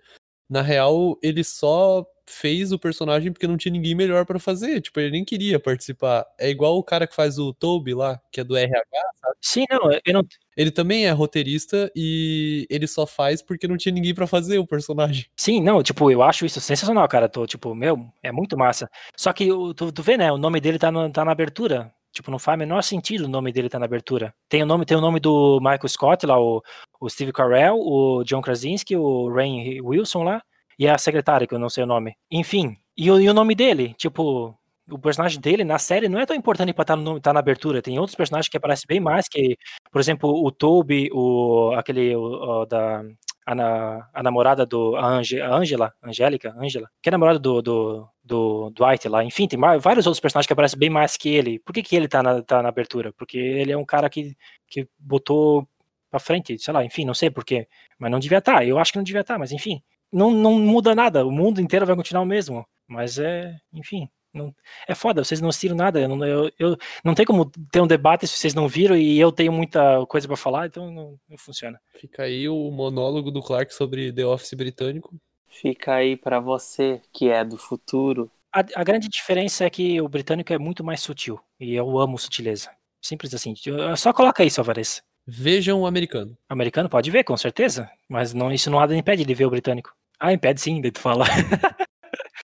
na 0.50 0.62
real, 0.62 1.18
ele 1.22 1.44
só 1.44 2.06
fez 2.32 2.72
o 2.72 2.80
personagem 2.80 3.32
porque 3.32 3.48
não 3.48 3.58
tinha 3.58 3.72
ninguém 3.72 3.94
melhor 3.94 4.26
para 4.26 4.40
fazer. 4.40 4.82
Tipo, 4.82 5.00
ele 5.00 5.12
nem 5.12 5.26
queria 5.26 5.60
participar. 5.60 6.26
É 6.40 6.50
igual 6.50 6.78
o 6.78 6.84
cara 6.84 7.06
que 7.06 7.16
faz 7.16 7.38
o 7.38 7.54
Toby 7.54 7.94
lá, 7.94 8.20
que 8.32 8.42
é 8.42 8.44
do 8.44 8.56
RH, 8.56 8.82
sabe? 9.22 9.36
Sim, 9.42 9.66
não, 9.70 9.92
eu 10.06 10.14
não. 10.14 10.24
Ele 10.56 10.72
também 10.72 11.06
é 11.06 11.12
roteirista 11.12 11.92
e 11.96 12.68
ele 12.70 12.88
só 12.88 13.06
faz 13.06 13.42
porque 13.42 13.68
não 13.68 13.78
tinha 13.78 13.94
ninguém 13.94 14.14
para 14.14 14.28
fazer 14.28 14.58
o 14.58 14.68
personagem. 14.68 15.26
Sim, 15.36 15.62
não, 15.62 15.82
tipo, 15.82 16.10
eu 16.12 16.22
acho 16.22 16.46
isso 16.46 16.60
sensacional, 16.60 17.08
cara. 17.08 17.30
Tô, 17.30 17.46
tipo, 17.46 17.74
meu, 17.74 18.08
é 18.22 18.32
muito 18.32 18.58
massa. 18.58 18.90
Só 19.16 19.32
que 19.34 19.48
tu, 19.76 19.92
tu 19.92 20.04
vê, 20.04 20.18
né? 20.18 20.32
O 20.32 20.38
nome 20.38 20.60
dele 20.60 20.80
tá, 20.80 20.92
no, 20.92 21.12
tá 21.12 21.26
na 21.26 21.32
abertura. 21.32 21.94
Tipo, 22.12 22.30
não 22.30 22.38
faz 22.38 22.58
o 22.58 22.60
menor 22.60 22.82
sentido 22.84 23.26
o 23.26 23.30
nome 23.30 23.54
dele 23.54 23.70
tá 23.70 23.80
na 23.80 23.86
abertura. 23.86 24.34
Tem 24.50 24.62
o 24.62 24.66
nome, 24.66 24.86
tem 24.86 24.98
o 24.98 25.02
nome 25.02 25.20
do 25.20 25.60
Michael 25.62 25.88
Scott 25.88 26.26
lá, 26.26 26.40
o, 26.40 26.62
o 27.00 27.10
Steve 27.10 27.32
Carell, 27.32 27.80
o 27.80 28.24
John 28.26 28.42
Krasinski, 28.42 28.98
o 28.98 29.30
Rain 29.34 29.80
Wilson 29.82 30.24
lá, 30.24 30.42
e 30.82 30.88
a 30.88 30.98
secretária, 30.98 31.46
que 31.46 31.54
eu 31.54 31.60
não 31.60 31.70
sei 31.70 31.84
o 31.84 31.88
nome. 31.88 32.16
Enfim, 32.32 32.76
e, 32.98 33.06
e 33.06 33.30
o 33.30 33.34
nome 33.36 33.54
dele, 33.54 33.94
tipo, 34.00 34.58
o 34.90 34.98
personagem 34.98 35.40
dele 35.40 35.64
na 35.64 35.78
série 35.78 36.10
não 36.10 36.20
é 36.20 36.26
tão 36.26 36.36
importante 36.36 36.74
para 36.74 36.82
estar 36.82 36.98
tá, 36.98 37.20
tá 37.22 37.34
na 37.34 37.40
abertura. 37.40 37.84
Tem 37.84 38.00
outros 38.00 38.16
personagens 38.16 38.50
que 38.50 38.58
aparecem 38.58 38.88
bem 38.88 39.00
mais, 39.00 39.28
que, 39.30 39.60
por 39.92 40.02
exemplo, 40.02 40.44
o 40.44 40.52
Toby, 40.52 41.08
o, 41.14 41.72
aquele 41.78 42.16
o, 42.16 42.24
o, 42.24 42.66
da 42.66 43.04
a, 43.46 44.10
a, 44.12 44.24
namorada 44.24 44.66
do 44.66 44.96
a 44.96 45.06
Angela, 45.06 45.94
Angélica, 46.04 46.52
Angela, 46.58 46.90
que 47.00 47.10
é 47.10 47.12
namorada 47.12 47.38
do, 47.38 47.62
do, 47.62 48.08
do 48.24 48.72
Dwight 48.72 49.08
lá. 49.08 49.24
Enfim, 49.24 49.48
tem 49.48 49.60
vários 49.80 50.08
outros 50.08 50.20
personagens 50.20 50.48
que 50.48 50.54
aparecem 50.54 50.80
bem 50.80 50.90
mais 50.90 51.16
que 51.16 51.30
ele. 51.30 51.60
Por 51.60 51.74
que, 51.74 51.84
que 51.84 51.96
ele 51.96 52.08
tá 52.08 52.24
na, 52.24 52.42
tá 52.42 52.64
na 52.64 52.70
abertura? 52.70 53.14
Porque 53.14 53.38
ele 53.38 53.72
é 53.72 53.78
um 53.78 53.86
cara 53.86 54.10
que, 54.10 54.36
que 54.68 54.88
botou 54.98 55.68
pra 56.10 56.20
frente, 56.20 56.58
sei 56.58 56.74
lá, 56.74 56.84
enfim, 56.84 57.06
não 57.06 57.14
sei 57.14 57.30
porquê. 57.30 57.68
Mas 58.00 58.10
não 58.10 58.20
devia 58.20 58.40
estar. 58.40 58.56
Tá. 58.56 58.66
Eu 58.66 58.80
acho 58.80 58.92
que 58.92 58.98
não 58.98 59.04
devia 59.04 59.22
estar, 59.22 59.36
tá, 59.36 59.40
mas 59.40 59.52
enfim. 59.52 59.80
Não, 60.12 60.32
não 60.32 60.60
muda 60.60 60.94
nada. 60.94 61.26
O 61.26 61.32
mundo 61.32 61.62
inteiro 61.62 61.86
vai 61.86 61.96
continuar 61.96 62.24
o 62.24 62.26
mesmo. 62.26 62.66
Mas 62.88 63.18
é, 63.18 63.56
enfim. 63.74 64.10
Não, 64.34 64.56
é 64.88 64.96
foda, 64.96 65.24
vocês 65.24 65.42
não 65.42 65.50
assistiram 65.50 65.76
nada. 65.76 66.00
Eu 66.00 66.08
não, 66.08 66.26
eu, 66.26 66.52
eu, 66.58 66.78
não 67.04 67.14
tem 67.14 67.26
como 67.26 67.52
ter 67.72 67.82
um 67.82 67.88
debate 67.88 68.26
se 68.28 68.38
vocês 68.38 68.54
não 68.54 68.68
viram 68.68 68.96
e 68.96 69.20
eu 69.20 69.32
tenho 69.32 69.52
muita 69.52 70.06
coisa 70.06 70.28
para 70.28 70.38
falar, 70.38 70.68
então 70.68 70.90
não, 70.92 71.20
não, 71.30 71.38
funciona. 71.38 71.80
Fica 72.00 72.24
aí 72.24 72.48
o 72.48 72.72
monólogo 72.72 73.30
do 73.30 73.42
Clark 73.42 73.74
sobre 73.74 74.12
The 74.12 74.26
Office 74.26 74.54
britânico. 74.54 75.14
Fica 75.50 75.96
aí 75.96 76.16
para 76.16 76.40
você 76.40 77.02
que 77.12 77.30
é 77.30 77.44
do 77.44 77.58
futuro. 77.58 78.32
A, 78.54 78.60
a, 78.60 78.84
grande 78.84 79.10
diferença 79.10 79.66
é 79.66 79.70
que 79.70 80.00
o 80.00 80.08
britânico 80.08 80.54
é 80.54 80.58
muito 80.58 80.84
mais 80.84 81.02
sutil 81.02 81.40
e 81.60 81.74
eu 81.74 82.00
amo 82.00 82.18
sutileza. 82.18 82.70
Simples 83.02 83.34
assim. 83.34 83.54
Só 83.98 84.14
coloca 84.14 84.46
isso, 84.46 84.62
Alvarez. 84.62 85.02
Vejam 85.28 85.82
o 85.82 85.86
americano. 85.86 86.38
O 86.50 86.54
americano 86.54 86.90
pode 86.90 87.12
ver, 87.12 87.24
com 87.24 87.36
certeza. 87.36 87.90
Mas 88.08 88.34
não, 88.34 88.52
isso 88.52 88.70
não 88.70 88.80
nada 88.80 88.96
impede 88.96 89.26
de 89.26 89.34
ver 89.34 89.46
o 89.46 89.50
britânico. 89.50 89.94
Ah, 90.24 90.32
impede 90.32 90.62
sim, 90.62 90.80
de 90.80 90.92
tu 90.92 91.00
falar. 91.00 91.26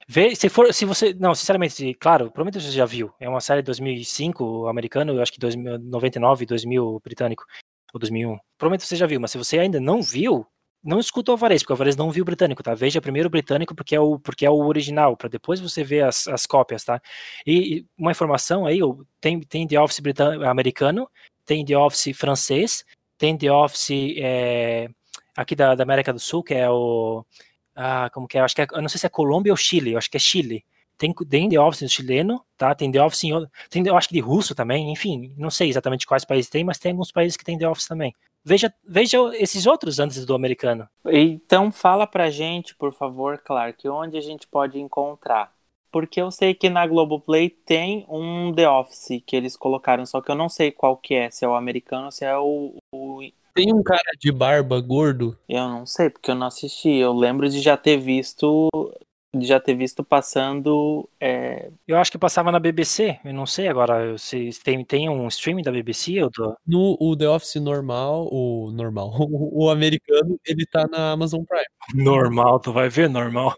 Vê, 0.05 0.35
se 0.35 0.49
for, 0.49 0.73
se 0.73 0.83
você, 0.83 1.13
não, 1.13 1.33
sinceramente, 1.33 1.93
claro, 1.93 2.25
provavelmente 2.29 2.61
você 2.61 2.71
já 2.71 2.85
viu. 2.85 3.09
É 3.21 3.29
uma 3.29 3.39
série 3.39 3.61
de 3.61 3.67
2005 3.67 4.67
americano, 4.67 5.13
eu 5.13 5.21
acho 5.21 5.31
que 5.31 5.39
2099, 5.39 6.45
2000 6.45 6.99
britânico 7.01 7.45
ou 7.93 7.99
2001. 7.99 8.37
Provavelmente 8.57 8.85
você 8.85 8.97
já 8.97 9.07
viu, 9.07 9.21
mas 9.21 9.31
se 9.31 9.37
você 9.37 9.59
ainda 9.59 9.79
não 9.79 10.01
viu, 10.01 10.45
não 10.83 10.99
escuta 10.99 11.31
o 11.31 11.35
Alvarez, 11.35 11.61
porque 11.63 11.71
o 11.71 11.75
Alvarez 11.75 11.95
não 11.95 12.11
viu 12.11 12.23
o 12.23 12.25
britânico, 12.25 12.61
tá? 12.61 12.75
Veja 12.75 12.99
primeiro 12.99 13.27
o 13.27 13.29
britânico 13.29 13.73
porque 13.73 13.95
é 13.95 13.99
o, 13.99 14.19
porque 14.19 14.45
é 14.45 14.49
o 14.49 14.65
original, 14.65 15.15
para 15.15 15.29
depois 15.29 15.61
você 15.61 15.85
ver 15.85 16.03
as, 16.03 16.27
as 16.27 16.45
cópias, 16.45 16.83
tá? 16.83 17.01
E 17.47 17.85
uma 17.97 18.11
informação 18.11 18.65
aí, 18.65 18.79
tem, 19.21 19.39
tem 19.39 19.65
The 19.65 19.79
Office 19.79 20.01
britânico, 20.01 20.43
americano, 20.43 21.09
tem 21.45 21.63
The 21.63 21.77
Office 21.77 22.15
francês, 22.17 22.83
tem 23.17 23.37
The 23.37 23.49
Office 23.49 24.15
é, 24.17 24.89
aqui 25.35 25.55
da, 25.55 25.75
da 25.75 25.83
América 25.83 26.11
do 26.11 26.19
Sul, 26.19 26.43
que 26.43 26.53
é 26.53 26.69
o 26.69 27.25
ah, 27.75 28.09
como 28.13 28.27
que 28.27 28.37
é? 28.37 28.41
Eu 28.41 28.45
acho 28.45 28.55
que 28.55 28.61
é, 28.61 28.67
eu 28.71 28.81
não 28.81 28.89
sei 28.89 28.99
se 28.99 29.05
é 29.05 29.09
Colômbia 29.09 29.53
ou 29.53 29.57
Chile, 29.57 29.93
eu 29.93 29.97
acho 29.97 30.09
que 30.09 30.17
é 30.17 30.19
Chile. 30.19 30.63
Tem, 30.97 31.13
tem 31.13 31.49
The 31.49 31.59
Office 31.59 31.91
chileno, 31.91 32.43
tá? 32.57 32.73
Tem 32.75 32.91
The 32.91 33.03
Office 33.03 33.23
em 33.23 33.47
tem, 33.69 33.85
eu 33.85 33.97
acho 33.97 34.07
que 34.07 34.13
de 34.13 34.19
russo 34.19 34.53
também, 34.53 34.91
enfim, 34.91 35.33
não 35.37 35.49
sei 35.49 35.69
exatamente 35.69 36.05
quais 36.05 36.23
países 36.23 36.49
tem, 36.49 36.63
mas 36.63 36.77
tem 36.77 36.91
alguns 36.91 37.11
países 37.11 37.35
que 37.35 37.43
tem 37.43 37.57
The 37.57 37.67
Office 37.67 37.87
também. 37.87 38.13
Veja, 38.45 38.73
veja 38.85 39.17
esses 39.35 39.65
outros 39.65 39.99
antes 39.99 40.25
do 40.25 40.35
americano. 40.35 40.87
Então 41.05 41.71
fala 41.71 42.05
pra 42.05 42.29
gente, 42.29 42.75
por 42.75 42.93
favor, 42.93 43.37
Clark, 43.39 43.87
onde 43.87 44.17
a 44.17 44.21
gente 44.21 44.47
pode 44.47 44.79
encontrar. 44.79 45.51
Porque 45.91 46.19
eu 46.19 46.31
sei 46.31 46.53
que 46.53 46.69
na 46.69 46.85
Globoplay 46.87 47.49
tem 47.49 48.05
um 48.09 48.51
The 48.53 48.69
Office 48.69 49.21
que 49.25 49.35
eles 49.35 49.55
colocaram, 49.55 50.05
só 50.05 50.21
que 50.21 50.31
eu 50.31 50.35
não 50.35 50.49
sei 50.49 50.71
qual 50.71 50.97
que 50.97 51.13
é, 51.13 51.29
se 51.29 51.45
é 51.45 51.47
o 51.47 51.55
americano 51.55 52.05
ou 52.05 52.11
se 52.11 52.25
é 52.25 52.37
o, 52.37 52.75
o 52.91 53.21
Tem 53.53 53.73
um 53.73 53.83
cara 53.83 54.11
de 54.19 54.31
barba 54.31 54.79
gordo. 54.81 55.37
Eu 55.47 55.67
não 55.67 55.85
sei, 55.85 56.09
porque 56.09 56.31
eu 56.31 56.35
não 56.35 56.47
assisti. 56.47 56.89
Eu 56.89 57.13
lembro 57.13 57.47
de 57.49 57.61
já 57.61 57.77
ter 57.77 57.97
visto. 57.97 58.69
De 59.35 59.47
já 59.47 59.59
ter 59.59 59.73
visto 59.73 60.03
passando. 60.03 61.09
é, 61.19 61.71
Eu 61.87 61.97
acho 61.97 62.11
que 62.11 62.19
passava 62.19 62.51
na 62.51 62.59
BBC, 62.59 63.19
eu 63.25 63.33
não 63.33 63.47
sei 63.47 63.67
agora 63.67 64.15
se 64.15 64.51
tem, 64.63 64.85
tem 64.85 65.09
um 65.09 65.27
streaming 65.27 65.63
da 65.63 65.71
BBC, 65.71 66.13
eu 66.13 66.29
tô... 66.29 66.55
No 66.67 66.95
o 66.99 67.15
The 67.17 67.27
Office 67.27 67.55
normal, 67.55 68.29
o 68.31 68.69
normal, 68.71 69.09
o, 69.19 69.65
o 69.65 69.69
americano, 69.71 70.39
ele 70.45 70.67
tá 70.67 70.85
na 70.87 71.13
Amazon 71.13 71.41
Prime. 71.45 72.05
Normal, 72.05 72.59
tu 72.59 72.71
vai 72.71 72.89
ver, 72.89 73.09
normal. 73.09 73.55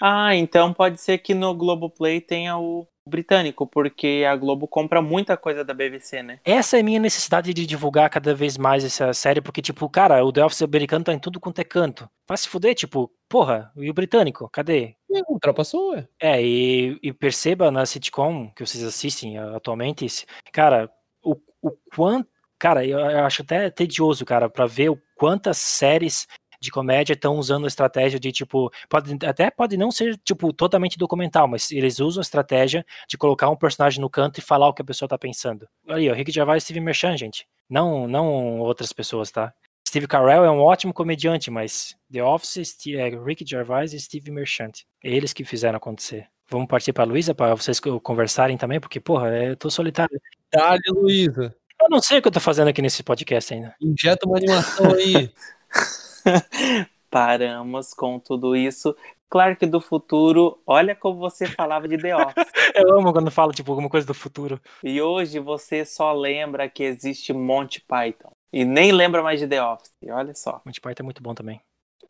Ah, 0.00 0.34
então 0.36 0.72
pode 0.72 1.00
ser 1.00 1.18
que 1.18 1.34
no 1.34 1.54
Globoplay 1.54 2.20
tenha 2.20 2.56
o 2.56 2.86
britânico, 3.06 3.66
porque 3.66 4.24
a 4.28 4.36
Globo 4.36 4.68
compra 4.68 5.00
muita 5.02 5.36
coisa 5.36 5.64
da 5.64 5.74
BBC, 5.74 6.22
né? 6.22 6.40
Essa 6.44 6.76
é 6.76 6.80
a 6.80 6.84
minha 6.84 7.00
necessidade 7.00 7.52
de 7.52 7.66
divulgar 7.66 8.08
cada 8.10 8.34
vez 8.34 8.56
mais 8.56 8.84
essa 8.84 9.12
série, 9.12 9.40
porque, 9.40 9.62
tipo, 9.62 9.88
cara, 9.88 10.24
o 10.24 10.32
The 10.32 10.44
Office 10.44 10.62
americano 10.62 11.04
tá 11.04 11.12
em 11.12 11.18
tudo 11.18 11.40
quanto 11.40 11.60
é 11.60 11.64
canto. 11.64 12.08
Vai 12.28 12.36
se 12.36 12.48
fuder, 12.48 12.74
tipo, 12.74 13.10
porra, 13.28 13.72
e 13.76 13.90
o 13.90 13.94
britânico? 13.94 14.48
Cadê? 14.50 14.96
É, 15.12 15.22
ultrapassou, 15.28 15.92
ué. 15.92 16.06
É, 16.20 16.42
e, 16.42 16.98
e 17.02 17.12
perceba 17.12 17.70
na 17.70 17.84
sitcom 17.86 18.50
que 18.54 18.64
vocês 18.64 18.84
assistem 18.84 19.38
atualmente, 19.38 20.06
cara, 20.52 20.90
o, 21.22 21.36
o 21.62 21.70
quanto. 21.94 22.28
Cara, 22.58 22.84
eu, 22.84 22.98
eu 22.98 23.24
acho 23.24 23.40
até 23.40 23.70
tedioso, 23.70 24.22
cara, 24.24 24.50
pra 24.50 24.66
ver 24.66 24.90
o 24.90 25.00
quantas 25.16 25.56
séries 25.56 26.26
de 26.60 26.70
comédia 26.70 27.14
estão 27.14 27.36
usando 27.36 27.64
a 27.64 27.68
estratégia 27.68 28.20
de, 28.20 28.30
tipo, 28.30 28.70
pode, 28.88 29.16
até 29.24 29.50
pode 29.50 29.76
não 29.76 29.90
ser, 29.90 30.18
tipo, 30.18 30.52
totalmente 30.52 30.98
documental, 30.98 31.48
mas 31.48 31.70
eles 31.70 31.98
usam 32.00 32.20
a 32.20 32.22
estratégia 32.22 32.84
de 33.08 33.16
colocar 33.16 33.48
um 33.48 33.56
personagem 33.56 34.00
no 34.00 34.10
canto 34.10 34.38
e 34.38 34.42
falar 34.42 34.68
o 34.68 34.74
que 34.74 34.82
a 34.82 34.84
pessoa 34.84 35.08
tá 35.08 35.16
pensando. 35.16 35.66
Aí, 35.88 36.10
ó, 36.10 36.14
Rick 36.14 36.30
Gervais 36.30 36.62
e 36.62 36.66
Steve 36.66 36.80
Merchant, 36.80 37.16
gente. 37.18 37.46
Não, 37.68 38.06
não 38.06 38.60
outras 38.60 38.92
pessoas, 38.92 39.30
tá? 39.30 39.52
Steve 39.88 40.06
Carell 40.06 40.44
é 40.44 40.50
um 40.50 40.60
ótimo 40.60 40.92
comediante, 40.92 41.50
mas 41.50 41.96
The 42.12 42.22
Office 42.22 42.76
é 42.94 43.08
Rick 43.08 43.44
Gervais 43.48 43.92
e 43.92 43.98
Steve 44.00 44.30
Merchant. 44.30 44.82
É 45.02 45.10
eles 45.10 45.32
que 45.32 45.44
fizeram 45.44 45.78
acontecer. 45.78 46.28
Vamos 46.48 46.68
partir 46.68 46.92
pra 46.92 47.04
Luísa 47.04 47.34
para 47.34 47.54
vocês 47.54 47.80
co- 47.80 47.98
conversarem 48.00 48.56
também, 48.56 48.78
porque, 48.78 49.00
porra, 49.00 49.28
eu 49.28 49.56
tô 49.56 49.70
solitário. 49.70 50.20
Dale, 50.52 50.80
Luísa. 50.88 51.54
Eu 51.80 51.88
não 51.88 52.00
sei 52.02 52.18
o 52.18 52.22
que 52.22 52.28
eu 52.28 52.32
tô 52.32 52.40
fazendo 52.40 52.68
aqui 52.68 52.82
nesse 52.82 53.02
podcast 53.02 53.54
ainda. 53.54 53.74
Injeta 53.80 54.26
uma 54.28 54.36
animação 54.36 54.92
aí. 54.94 55.32
Paramos 57.10 57.92
com 57.92 58.18
tudo 58.18 58.54
isso. 58.54 58.96
Clark 59.28 59.64
do 59.66 59.80
futuro, 59.80 60.60
olha 60.66 60.94
como 60.94 61.18
você 61.18 61.46
falava 61.46 61.86
de 61.86 61.96
The 61.96 62.16
Office. 62.16 62.34
Eu 62.74 62.98
amo 62.98 63.12
quando 63.12 63.30
falo, 63.30 63.52
tipo, 63.52 63.70
alguma 63.70 63.88
coisa 63.88 64.06
do 64.06 64.14
futuro. 64.14 64.60
E 64.82 65.00
hoje 65.00 65.38
você 65.38 65.84
só 65.84 66.12
lembra 66.12 66.68
que 66.68 66.82
existe 66.82 67.32
Monty 67.32 67.80
Python. 67.80 68.32
E 68.52 68.64
nem 68.64 68.90
lembra 68.90 69.22
mais 69.22 69.38
de 69.38 69.46
The 69.46 69.62
Office. 69.62 69.92
Olha 70.08 70.34
só. 70.34 70.60
Monty 70.64 70.80
Python 70.80 71.02
é 71.02 71.04
muito 71.04 71.22
bom 71.22 71.34
também. 71.34 71.60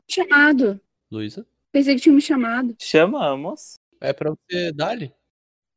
Chamado. 0.09 0.81
Luísa. 1.11 1.47
Pensei 1.71 1.95
que 1.95 2.01
tinha 2.01 2.15
me 2.15 2.23
chamado. 2.23 2.75
Chamamos. 2.81 3.79
É 4.01 4.13
pra 4.13 4.31
você, 4.31 4.73
Dali. 4.73 5.13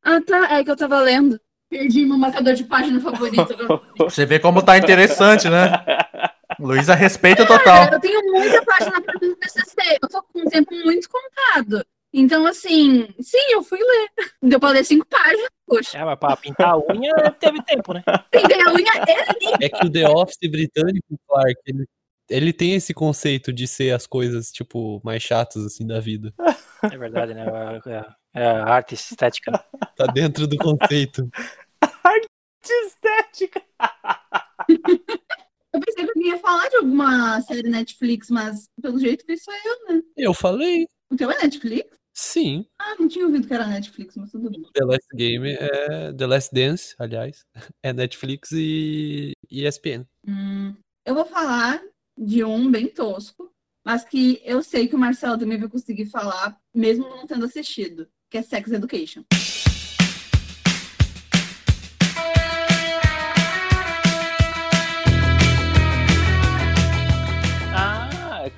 Ah, 0.01 0.21
tá. 0.21 0.57
É 0.57 0.63
que 0.63 0.71
eu 0.71 0.77
tava 0.77 0.99
lendo. 0.99 1.39
Perdi 1.69 2.05
meu 2.05 2.17
marcador 2.17 2.53
de 2.53 2.63
página 2.63 2.99
favorito. 2.99 3.55
Você 3.97 4.27
vê 4.27 4.37
como 4.39 4.61
tá 4.61 4.77
interessante, 4.77 5.49
né? 5.49 5.71
Luísa 6.63 6.95
respeita 6.95 7.45
Cara, 7.45 7.59
total. 7.59 7.93
eu 7.93 7.99
tenho 7.99 8.21
muita 8.31 8.63
página 8.65 9.01
pra 9.01 9.13
mim 9.21 9.27
no 9.29 9.35
TCC. 9.35 9.75
Eu 10.01 10.09
tô 10.09 10.23
com 10.23 10.39
um 10.39 10.45
tempo 10.45 10.73
muito 10.75 11.07
contado. 11.09 11.85
Então, 12.15 12.45
assim, 12.45 13.07
sim, 13.19 13.37
eu 13.51 13.63
fui 13.63 13.79
ler. 13.79 14.09
Deu 14.41 14.59
pra 14.59 14.69
ler 14.69 14.85
cinco 14.85 15.05
páginas. 15.07 15.49
Poxa, 15.67 15.97
É, 15.97 16.05
mas 16.05 16.17
pra 16.19 16.37
pintar 16.37 16.69
a 16.69 16.77
unha 16.77 17.31
teve 17.39 17.61
tempo, 17.63 17.93
né? 17.93 18.03
peguei 18.29 18.61
a 18.61 18.71
unha 18.71 18.93
e 19.59 19.65
É 19.65 19.69
que 19.69 19.85
o 19.85 19.91
The 19.91 20.07
Office 20.07 20.37
britânico, 20.49 21.17
Clark, 21.27 21.55
ele, 21.65 21.85
ele 22.29 22.53
tem 22.53 22.75
esse 22.75 22.93
conceito 22.93 23.51
de 23.51 23.67
ser 23.67 23.91
as 23.95 24.05
coisas, 24.05 24.51
tipo, 24.51 25.01
mais 25.03 25.23
chatas, 25.23 25.65
assim, 25.65 25.85
da 25.87 25.99
vida. 25.99 26.31
É 26.83 26.97
verdade, 26.97 27.33
né? 27.33 27.45
É, 27.85 27.89
é- 27.89 28.05
é 28.35 28.47
a 28.47 28.63
arte 28.65 28.93
estética. 28.95 29.51
Tá 29.95 30.05
dentro 30.05 30.45
do 30.47 30.57
conceito. 30.57 31.27
De 32.65 32.71
estética. 32.87 33.61
Eu 35.73 35.79
pensei 35.79 36.05
que 36.05 36.19
eu 36.19 36.21
ia 36.23 36.37
falar 36.39 36.69
de 36.69 36.77
alguma 36.77 37.41
série 37.41 37.69
Netflix, 37.69 38.29
mas 38.29 38.65
pelo 38.81 38.99
jeito 38.99 39.25
foi 39.25 39.37
só 39.37 39.51
eu, 39.51 39.95
né? 39.95 40.01
Eu 40.17 40.33
falei, 40.33 40.85
O 41.11 41.15
teu 41.15 41.31
é 41.31 41.41
Netflix? 41.41 41.97
sim. 42.15 42.65
Ah, 42.79 42.95
não 42.99 43.07
tinha 43.07 43.25
ouvido 43.25 43.47
que 43.47 43.53
era 43.53 43.65
Netflix, 43.65 44.15
mas 44.15 44.31
tudo 44.31 44.49
bem. 44.51 44.61
The 44.73 44.85
Last 44.85 45.07
Game 45.15 45.49
é. 45.49 46.13
The 46.13 46.27
Last 46.27 46.53
Dance, 46.53 46.95
aliás. 46.99 47.43
É 47.83 47.91
Netflix 47.91 48.51
e 48.53 49.33
ESPN. 49.49 50.05
Hum, 50.27 50.75
eu 51.05 51.15
vou 51.15 51.25
falar 51.25 51.81
de 52.17 52.43
um 52.43 52.69
bem 52.69 52.87
tosco, 52.87 53.51
mas 53.85 54.03
que 54.05 54.39
eu 54.45 54.61
sei 54.61 54.87
que 54.87 54.95
o 54.95 54.99
Marcelo 54.99 55.37
também 55.37 55.57
vai 55.57 55.67
conseguir 55.67 56.05
falar, 56.05 56.57
mesmo 56.73 57.09
não 57.09 57.25
tendo 57.25 57.45
assistido, 57.45 58.07
que 58.29 58.37
é 58.37 58.41
Sex 58.43 58.71
Education. 58.71 59.23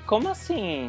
Como 0.06 0.30
assim? 0.30 0.88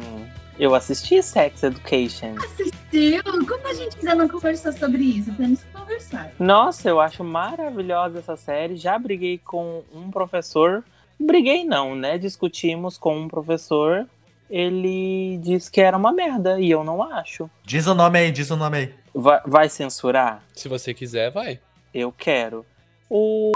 Eu 0.59 0.73
assisti 0.73 1.21
Sex 1.21 1.63
Education. 1.63 2.35
Assistiu? 2.37 3.23
Como 3.23 3.67
a 3.67 3.73
gente 3.73 3.97
ainda 3.97 4.15
não 4.15 4.27
conversou 4.27 4.71
sobre 4.73 5.03
isso? 5.03 5.33
Temos 5.35 5.61
que 5.61 5.71
conversar. 5.71 6.31
Nossa, 6.39 6.89
eu 6.89 6.99
acho 6.99 7.23
maravilhosa 7.23 8.19
essa 8.19 8.35
série. 8.35 8.75
Já 8.75 8.97
briguei 8.97 9.37
com 9.37 9.83
um 9.93 10.09
professor. 10.09 10.83
Briguei 11.19 11.63
não, 11.63 11.95
né? 11.95 12.17
Discutimos 12.17 12.97
com 12.97 13.17
um 13.19 13.27
professor. 13.27 14.07
Ele 14.49 15.37
disse 15.43 15.69
que 15.69 15.81
era 15.81 15.97
uma 15.97 16.11
merda 16.11 16.59
e 16.59 16.71
eu 16.71 16.83
não 16.83 17.03
acho. 17.03 17.49
Diz 17.63 17.85
o 17.85 17.93
nome 17.93 18.17
aí, 18.17 18.31
diz 18.31 18.49
o 18.49 18.55
nome 18.55 18.77
aí. 18.77 18.95
Vai, 19.13 19.41
vai 19.45 19.69
censurar? 19.69 20.43
Se 20.53 20.67
você 20.67 20.93
quiser, 20.93 21.29
vai. 21.31 21.59
Eu 21.93 22.11
quero. 22.11 22.65
O. 23.09 23.51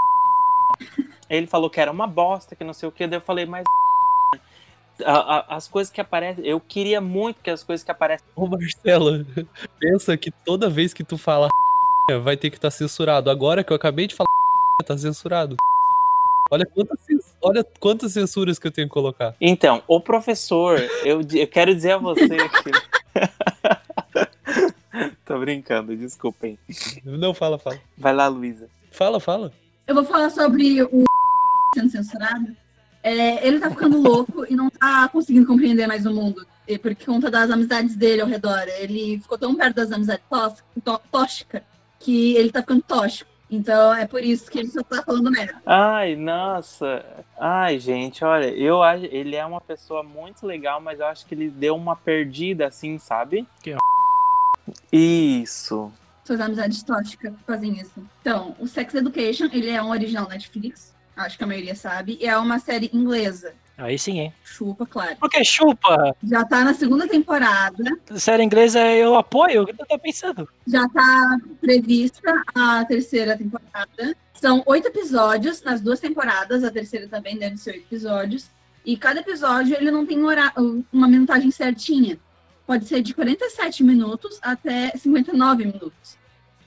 Ele 1.28 1.46
falou 1.46 1.70
que 1.70 1.80
era 1.80 1.90
uma 1.90 2.06
bosta, 2.06 2.54
que 2.54 2.62
não 2.62 2.74
sei 2.74 2.88
o 2.88 2.92
que. 2.92 3.06
Daí 3.06 3.16
eu 3.16 3.22
falei, 3.22 3.46
mas. 3.46 3.64
A- 5.04 5.38
a- 5.38 5.56
as 5.56 5.68
coisas 5.68 5.92
que 5.92 6.00
aparecem. 6.00 6.44
Eu 6.46 6.60
queria 6.60 7.00
muito 7.00 7.40
que 7.42 7.50
as 7.50 7.62
coisas 7.62 7.84
que 7.84 7.90
aparecem. 7.90 8.26
Ô, 8.36 8.46
Marcelo, 8.46 9.24
pensa 9.78 10.16
que 10.16 10.30
toda 10.30 10.68
vez 10.70 10.92
que 10.94 11.02
tu 11.04 11.16
fala 11.18 11.48
vai 12.22 12.36
ter 12.36 12.50
que 12.50 12.56
estar 12.56 12.70
censurado. 12.70 13.30
Agora 13.30 13.62
que 13.64 13.72
eu 13.72 13.76
acabei 13.76 14.06
de 14.06 14.14
falar 14.14 14.28
tá 14.86 14.96
censurado. 14.98 15.56
Olha 16.50 16.66
quantas, 16.66 16.98
olha 17.40 17.64
quantas 17.80 18.12
censuras 18.12 18.58
que 18.58 18.66
eu 18.66 18.70
tenho 18.72 18.86
que 18.86 18.92
colocar. 18.92 19.34
Então, 19.40 19.82
o 19.88 19.98
professor, 20.00 20.78
eu, 21.02 21.20
eu 21.32 21.48
quero 21.48 21.74
dizer 21.74 21.92
a 21.92 21.98
você 21.98 22.28
que. 22.28 22.70
Tô 25.24 25.38
brincando, 25.38 25.96
desculpem. 25.96 26.58
Não, 27.04 27.32
fala, 27.32 27.58
fala. 27.58 27.78
Vai 27.96 28.12
lá, 28.12 28.28
Luísa. 28.28 28.68
Fala, 28.90 29.18
fala. 29.18 29.50
Eu 29.86 29.94
vou 29.94 30.04
falar 30.04 30.28
sobre 30.30 30.82
o 30.82 31.04
sendo 31.74 31.90
censurado. 31.90 32.54
É, 33.02 33.46
ele 33.46 33.58
tá 33.58 33.68
ficando 33.70 34.00
louco 34.00 34.46
e 34.48 34.54
não 34.54 34.70
tá 34.70 35.08
conseguindo 35.08 35.46
compreender 35.46 35.86
mais 35.86 36.06
o 36.06 36.12
mundo. 36.12 36.46
E 36.68 36.78
por 36.78 36.94
conta 36.94 37.30
das 37.30 37.50
amizades 37.50 37.96
dele 37.96 38.22
ao 38.22 38.28
redor. 38.28 38.62
Ele 38.78 39.18
ficou 39.20 39.36
tão 39.36 39.54
perto 39.54 39.76
das 39.76 39.90
amizades 39.90 40.24
tóxicas 40.30 40.64
tó- 40.84 41.00
tóxica 41.10 41.64
que 41.98 42.34
ele 42.36 42.50
tá 42.52 42.60
ficando 42.60 42.82
tóxico. 42.82 43.30
Então 43.50 43.92
é 43.92 44.06
por 44.06 44.22
isso 44.24 44.50
que 44.50 44.58
ele 44.60 44.68
só 44.68 44.82
tá 44.82 45.02
falando 45.02 45.30
merda. 45.30 45.60
Ai, 45.66 46.16
nossa. 46.16 47.04
Ai, 47.38 47.78
gente, 47.78 48.24
olha, 48.24 48.46
eu 48.46 48.82
acho. 48.82 49.04
Ele 49.06 49.36
é 49.36 49.44
uma 49.44 49.60
pessoa 49.60 50.02
muito 50.02 50.46
legal, 50.46 50.80
mas 50.80 51.00
eu 51.00 51.06
acho 51.06 51.26
que 51.26 51.34
ele 51.34 51.50
deu 51.50 51.74
uma 51.76 51.94
perdida, 51.96 52.68
assim, 52.68 52.96
sabe? 52.98 53.46
Que 53.62 53.76
Isso. 54.92 55.92
Suas 56.24 56.40
amizades 56.40 56.82
tóxicas 56.82 57.34
fazem 57.46 57.72
isso. 57.78 58.02
Então, 58.20 58.54
o 58.60 58.66
Sex 58.68 58.94
Education, 58.94 59.48
ele 59.52 59.68
é 59.70 59.82
um 59.82 59.90
original 59.90 60.28
Netflix. 60.28 60.91
Acho 61.16 61.36
que 61.38 61.44
a 61.44 61.46
maioria 61.46 61.74
sabe. 61.74 62.18
E 62.20 62.26
é 62.26 62.36
uma 62.36 62.58
série 62.58 62.90
inglesa. 62.92 63.54
Aí 63.76 63.98
sim, 63.98 64.20
hein? 64.20 64.32
Chupa, 64.44 64.86
claro. 64.86 65.16
Porque 65.18 65.42
chupa! 65.44 66.14
Já 66.22 66.44
tá 66.44 66.62
na 66.62 66.74
segunda 66.74 67.08
temporada. 67.08 67.82
Série 68.16 68.42
inglesa 68.42 68.80
eu 68.92 69.16
apoio, 69.16 69.62
o 69.62 69.66
que 69.66 69.72
tu 69.72 69.84
tá 69.86 69.98
pensando? 69.98 70.48
Já 70.66 70.86
tá 70.88 71.38
prevista 71.60 72.42
a 72.54 72.84
terceira 72.84 73.36
temporada. 73.36 74.16
São 74.34 74.62
oito 74.66 74.88
episódios 74.88 75.62
nas 75.62 75.80
duas 75.80 76.00
temporadas. 76.00 76.62
A 76.64 76.70
terceira 76.70 77.08
também 77.08 77.38
deve 77.38 77.56
ser 77.56 77.72
oito 77.72 77.86
episódios. 77.86 78.50
E 78.84 78.96
cada 78.96 79.20
episódio 79.20 79.76
ele 79.76 79.90
não 79.90 80.04
tem 80.04 80.18
uma 80.92 81.08
minutagem 81.08 81.50
certinha. 81.50 82.18
Pode 82.66 82.86
ser 82.86 83.02
de 83.02 83.14
47 83.14 83.82
minutos 83.82 84.38
até 84.42 84.90
59 84.90 85.64
minutos. 85.64 86.18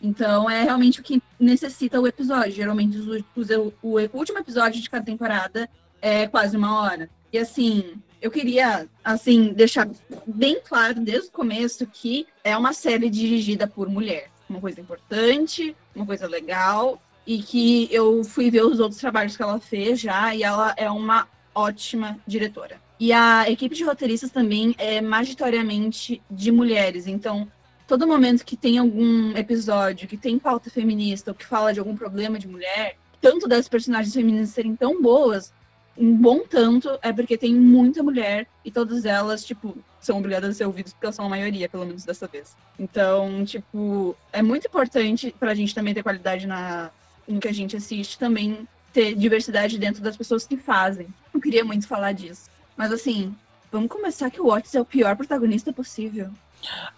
Então 0.02 0.50
é 0.50 0.64
realmente 0.64 1.00
o 1.00 1.04
que 1.04 1.22
necessita 1.39 2.00
o 2.00 2.08
episódio. 2.08 2.52
Geralmente 2.52 2.98
os, 2.98 3.24
os- 3.36 3.50
o 3.82 4.02
último 4.14 4.39
episódio 4.39 4.82
de 4.82 4.89
cada 4.89 5.06
temporada 5.06 5.70
é 6.02 6.28
quase 6.28 6.56
uma 6.56 6.82
hora. 6.82 7.10
E 7.34 7.38
assim, 7.38 7.96
eu 8.22 8.30
queria 8.32 8.88
assim 9.04 9.52
deixar 9.54 9.89
bem 10.26 10.60
claro 10.68 11.00
desde 11.00 11.30
o 11.30 11.32
começo 11.32 11.86
que 11.88 12.28
é 12.43 12.56
uma 12.56 12.74
série 12.74 13.10
dirigida 13.10 13.68
por 13.68 13.89
mulher. 13.89 14.30
Uma 14.50 14.62
coisa 14.62 14.80
importante, 14.80 15.76
uma 15.96 16.06
coisa 16.06 16.28
legal. 16.28 17.02
E 17.28 17.41
que 17.41 17.89
eu 17.91 18.24
fui 18.24 18.52
ver 18.52 18.64
os 18.64 18.80
outros 18.80 19.02
trabalhos 19.02 19.36
que 19.36 19.41
ela 19.41 19.60
fez 19.60 20.00
já, 20.00 20.36
e 20.36 20.43
ela 20.43 20.76
é 20.78 20.89
uma 20.91 21.28
ótima 21.56 22.20
diretora. 22.28 22.80
E 23.00 23.12
a 23.12 23.50
equipe 23.50 23.74
de 23.76 23.84
roteiristas 23.84 24.30
também 24.30 24.76
é 24.78 25.02
majoritariamente 25.02 26.22
de 26.30 26.52
mulheres. 26.52 27.08
Então, 27.08 27.48
todo 27.88 28.08
momento 28.08 28.46
que 28.46 28.58
tem 28.58 28.78
algum 28.78 29.36
episódio 29.38 30.08
que 30.08 30.18
tem 30.18 30.40
pauta 30.40 30.70
feminista 30.70 31.32
ou 31.32 31.36
que 31.36 31.46
fala 31.46 31.74
de 31.74 31.80
algum 31.80 31.96
problema 31.96 32.40
de 32.40 32.48
mulher, 32.48 32.98
tanto 33.22 33.48
das 33.48 33.68
personagens 33.68 34.14
femininas 34.14 34.50
serem 34.50 34.76
tão 34.76 35.02
boas, 35.02 35.54
um 35.98 36.16
bom 36.16 36.40
tanto 36.40 36.90
é 37.02 37.14
porque 37.14 37.38
tem 37.38 37.56
muita 37.56 38.04
mulher 38.04 38.48
e 38.64 38.72
todas 38.72 39.06
elas, 39.06 39.46
tipo, 39.46 39.78
são 40.02 40.18
obrigadas 40.18 40.52
a 40.52 40.54
ser 40.54 40.66
ouvidas 40.66 40.94
porque 40.94 41.06
elas 41.06 41.16
são 41.16 41.26
a 41.26 41.30
maioria, 41.30 41.70
pelo 41.70 41.86
menos 41.86 42.04
dessa 42.04 42.28
vez. 42.28 42.56
Então, 42.78 43.46
tipo, 43.46 44.16
é 44.34 44.42
muito 44.42 44.68
importante 44.68 45.34
pra 45.40 45.56
gente 45.56 45.74
também 45.74 45.94
ter 45.94 46.04
qualidade 46.04 46.46
na, 46.46 46.92
no 47.28 47.40
que 47.40 47.48
a 47.48 47.54
gente 47.54 47.78
assiste, 47.78 48.20
também 48.20 48.68
ter 48.92 49.16
diversidade 49.16 49.78
dentro 49.78 50.02
das 50.02 50.18
pessoas 50.18 50.46
que 50.46 50.58
fazem. 50.58 51.08
Eu 51.34 51.40
queria 51.40 51.64
muito 51.64 51.88
falar 51.88 52.12
disso. 52.12 52.50
Mas 52.76 52.92
assim, 52.92 53.34
vamos 53.72 53.90
começar 53.90 54.30
que 54.30 54.42
o 54.42 54.48
Otis 54.48 54.76
é 54.76 54.82
o 54.82 54.86
pior 54.86 55.16
protagonista 55.16 55.72
possível. 55.72 56.30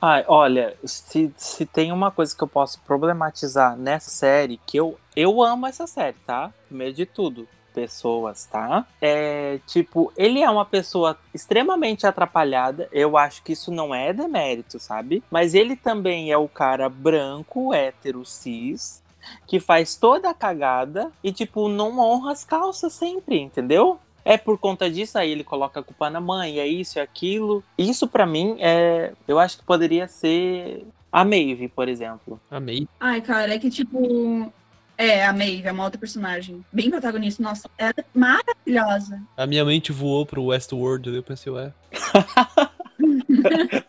Ai, 0.01 0.23
olha, 0.27 0.75
se, 0.83 1.33
se 1.37 1.65
tem 1.65 1.91
uma 1.91 2.11
coisa 2.11 2.35
que 2.35 2.43
eu 2.43 2.47
posso 2.47 2.79
problematizar 2.81 3.75
nessa 3.75 4.09
série, 4.09 4.59
que 4.65 4.77
eu, 4.77 4.97
eu 5.15 5.41
amo 5.41 5.65
essa 5.65 5.87
série, 5.87 6.17
tá? 6.25 6.51
Primeiro 6.67 6.93
de 6.93 7.05
tudo, 7.05 7.47
pessoas, 7.73 8.45
tá? 8.45 8.87
É 8.99 9.59
tipo, 9.67 10.11
ele 10.17 10.41
é 10.41 10.49
uma 10.49 10.65
pessoa 10.65 11.17
extremamente 11.33 12.07
atrapalhada. 12.07 12.89
Eu 12.91 13.15
acho 13.15 13.43
que 13.43 13.53
isso 13.53 13.71
não 13.71 13.93
é 13.93 14.11
demérito, 14.11 14.79
sabe? 14.79 15.23
Mas 15.29 15.53
ele 15.53 15.75
também 15.75 16.31
é 16.31 16.37
o 16.37 16.47
cara 16.47 16.89
branco, 16.89 17.73
hétero, 17.73 18.25
cis, 18.25 19.03
que 19.45 19.59
faz 19.59 19.95
toda 19.95 20.29
a 20.29 20.33
cagada 20.33 21.11
e, 21.23 21.31
tipo, 21.31 21.69
não 21.69 21.99
honra 21.99 22.31
as 22.31 22.43
calças 22.43 22.93
sempre, 22.93 23.39
entendeu? 23.39 23.99
É 24.27 24.37
por 24.37 24.57
conta 24.57 24.91
disso 24.91 25.17
aí 25.17 25.31
ele 25.31 25.43
coloca 25.45 25.79
a 25.79 25.83
culpa 25.83 26.09
na 26.09 26.19
mãe, 26.19 26.59
é 26.59 26.67
isso, 26.67 26.99
é 26.99 27.01
aquilo. 27.01 27.63
Isso 27.77 28.05
para 28.09 28.25
mim 28.25 28.57
é, 28.59 29.13
eu 29.25 29.39
acho 29.39 29.57
que 29.57 29.63
poderia 29.63 30.05
ser 30.05 30.85
a 31.09 31.23
Maeve, 31.23 31.69
por 31.69 31.87
exemplo. 31.87 32.37
A 32.51 32.59
Maeve. 32.59 32.89
Ai, 32.99 33.21
cara, 33.21 33.55
é 33.55 33.57
que 33.57 33.69
tipo. 33.69 34.51
É, 34.97 35.25
a 35.25 35.31
Maeve 35.31 35.69
é 35.69 35.71
uma 35.71 35.85
outra 35.85 35.97
personagem. 35.97 36.61
Bem 36.73 36.89
protagonista. 36.89 37.41
Nossa, 37.41 37.69
ela 37.77 37.93
é 37.95 38.03
maravilhosa. 38.13 39.21
A 39.37 39.47
minha 39.47 39.63
mente 39.63 39.93
voou 39.93 40.25
pro 40.25 40.43
Westworld, 40.43 41.07
eu 41.15 41.23
pensei, 41.23 41.53
ué. 41.53 41.73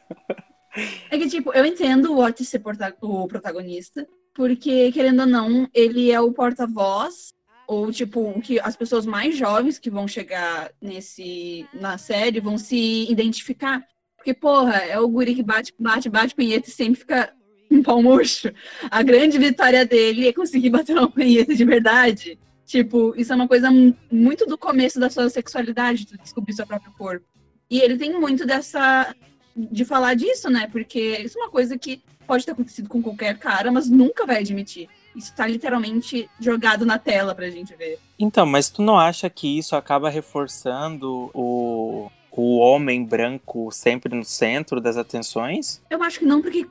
É 1.11 1.19
que, 1.19 1.29
tipo, 1.29 1.53
eu 1.53 1.67
entendo 1.67 2.13
o 2.13 2.25
Otis 2.25 2.49
ser 2.49 2.63
o 3.01 3.27
protagonista, 3.27 4.07
porque, 4.33 4.93
querendo 4.93 5.21
ou 5.21 5.27
não, 5.27 5.69
ele 5.75 6.13
é 6.13 6.21
o 6.21 6.31
porta-voz 6.31 7.33
ou 7.69 7.93
tipo 7.93 8.41
que 8.41 8.59
as 8.59 8.75
pessoas 8.75 9.05
mais 9.05 9.37
jovens 9.37 9.79
que 9.79 9.91
vão 9.91 10.09
chegar 10.09 10.73
nesse 10.81 11.69
na 11.75 11.99
série 11.99 12.41
vão 12.41 12.57
se 12.57 13.07
identificar. 13.13 13.87
Porque 14.17 14.33
porra 14.33 14.77
é 14.77 14.99
o 14.99 15.07
guri 15.07 15.35
que 15.35 15.43
bate 15.43 15.75
bate 15.79 16.09
bate 16.09 16.35
punheta 16.35 16.67
e 16.67 16.73
sempre 16.73 16.99
fica 16.99 17.31
um 17.71 17.83
pau 17.83 18.03
murcho. 18.03 18.51
A 18.91 19.03
grande 19.03 19.39
vitória 19.39 19.85
dele 19.85 20.27
é 20.27 20.33
conseguir 20.33 20.71
bater 20.71 20.97
uma 20.97 21.11
punheta 21.11 21.55
de 21.55 21.65
verdade. 21.67 22.39
Tipo 22.65 23.15
isso 23.19 23.35
é 23.35 23.37
uma 23.37 23.47
coisa 23.47 23.69
muito 24.11 24.47
do 24.47 24.57
começo 24.57 24.99
da 24.99 25.11
sua 25.11 25.29
sexualidade 25.29 26.07
tu 26.07 26.17
descobrir 26.17 26.55
seu 26.55 26.67
próprio 26.67 26.93
corpo. 26.97 27.27
E 27.71 27.81
ele 27.81 27.99
tem 27.99 28.19
muito 28.19 28.47
dessa 28.47 29.15
de 29.55 29.85
falar 29.85 30.15
disso 30.15 30.49
né? 30.49 30.69
Porque 30.73 31.19
isso 31.19 31.39
é 31.39 31.43
uma 31.43 31.51
coisa 31.51 31.77
que 31.77 32.03
pode 32.27 32.47
ter 32.47 32.53
acontecido 32.53 32.89
com 32.89 33.03
qualquer 33.03 33.37
cara 33.39 33.71
mas 33.71 33.91
nunca 33.91 34.25
vai 34.25 34.39
admitir 34.39 34.89
isso 35.15 35.35
tá 35.35 35.47
literalmente 35.47 36.29
jogado 36.41 36.87
na 36.87 36.99
tela 36.99 37.35
pra 37.35 37.51
gente 37.51 37.75
ver. 37.75 37.99
Então, 38.19 38.47
mas 38.47 38.69
tu 38.69 38.83
não 38.83 38.99
acha 38.99 39.29
que 39.29 39.59
isso 39.59 39.77
acaba 39.77 40.09
reforçando 40.11 41.31
o, 41.35 42.11
o 42.33 42.59
homem 42.59 43.05
branco 43.05 43.71
sempre 43.73 44.15
no 44.15 44.25
centro 44.25 44.81
das 44.81 44.97
atenções? 44.97 45.83
Eu 45.91 46.03
acho 46.03 46.21
que 46.21 46.25
não, 46.25 46.41
porque 46.41 46.67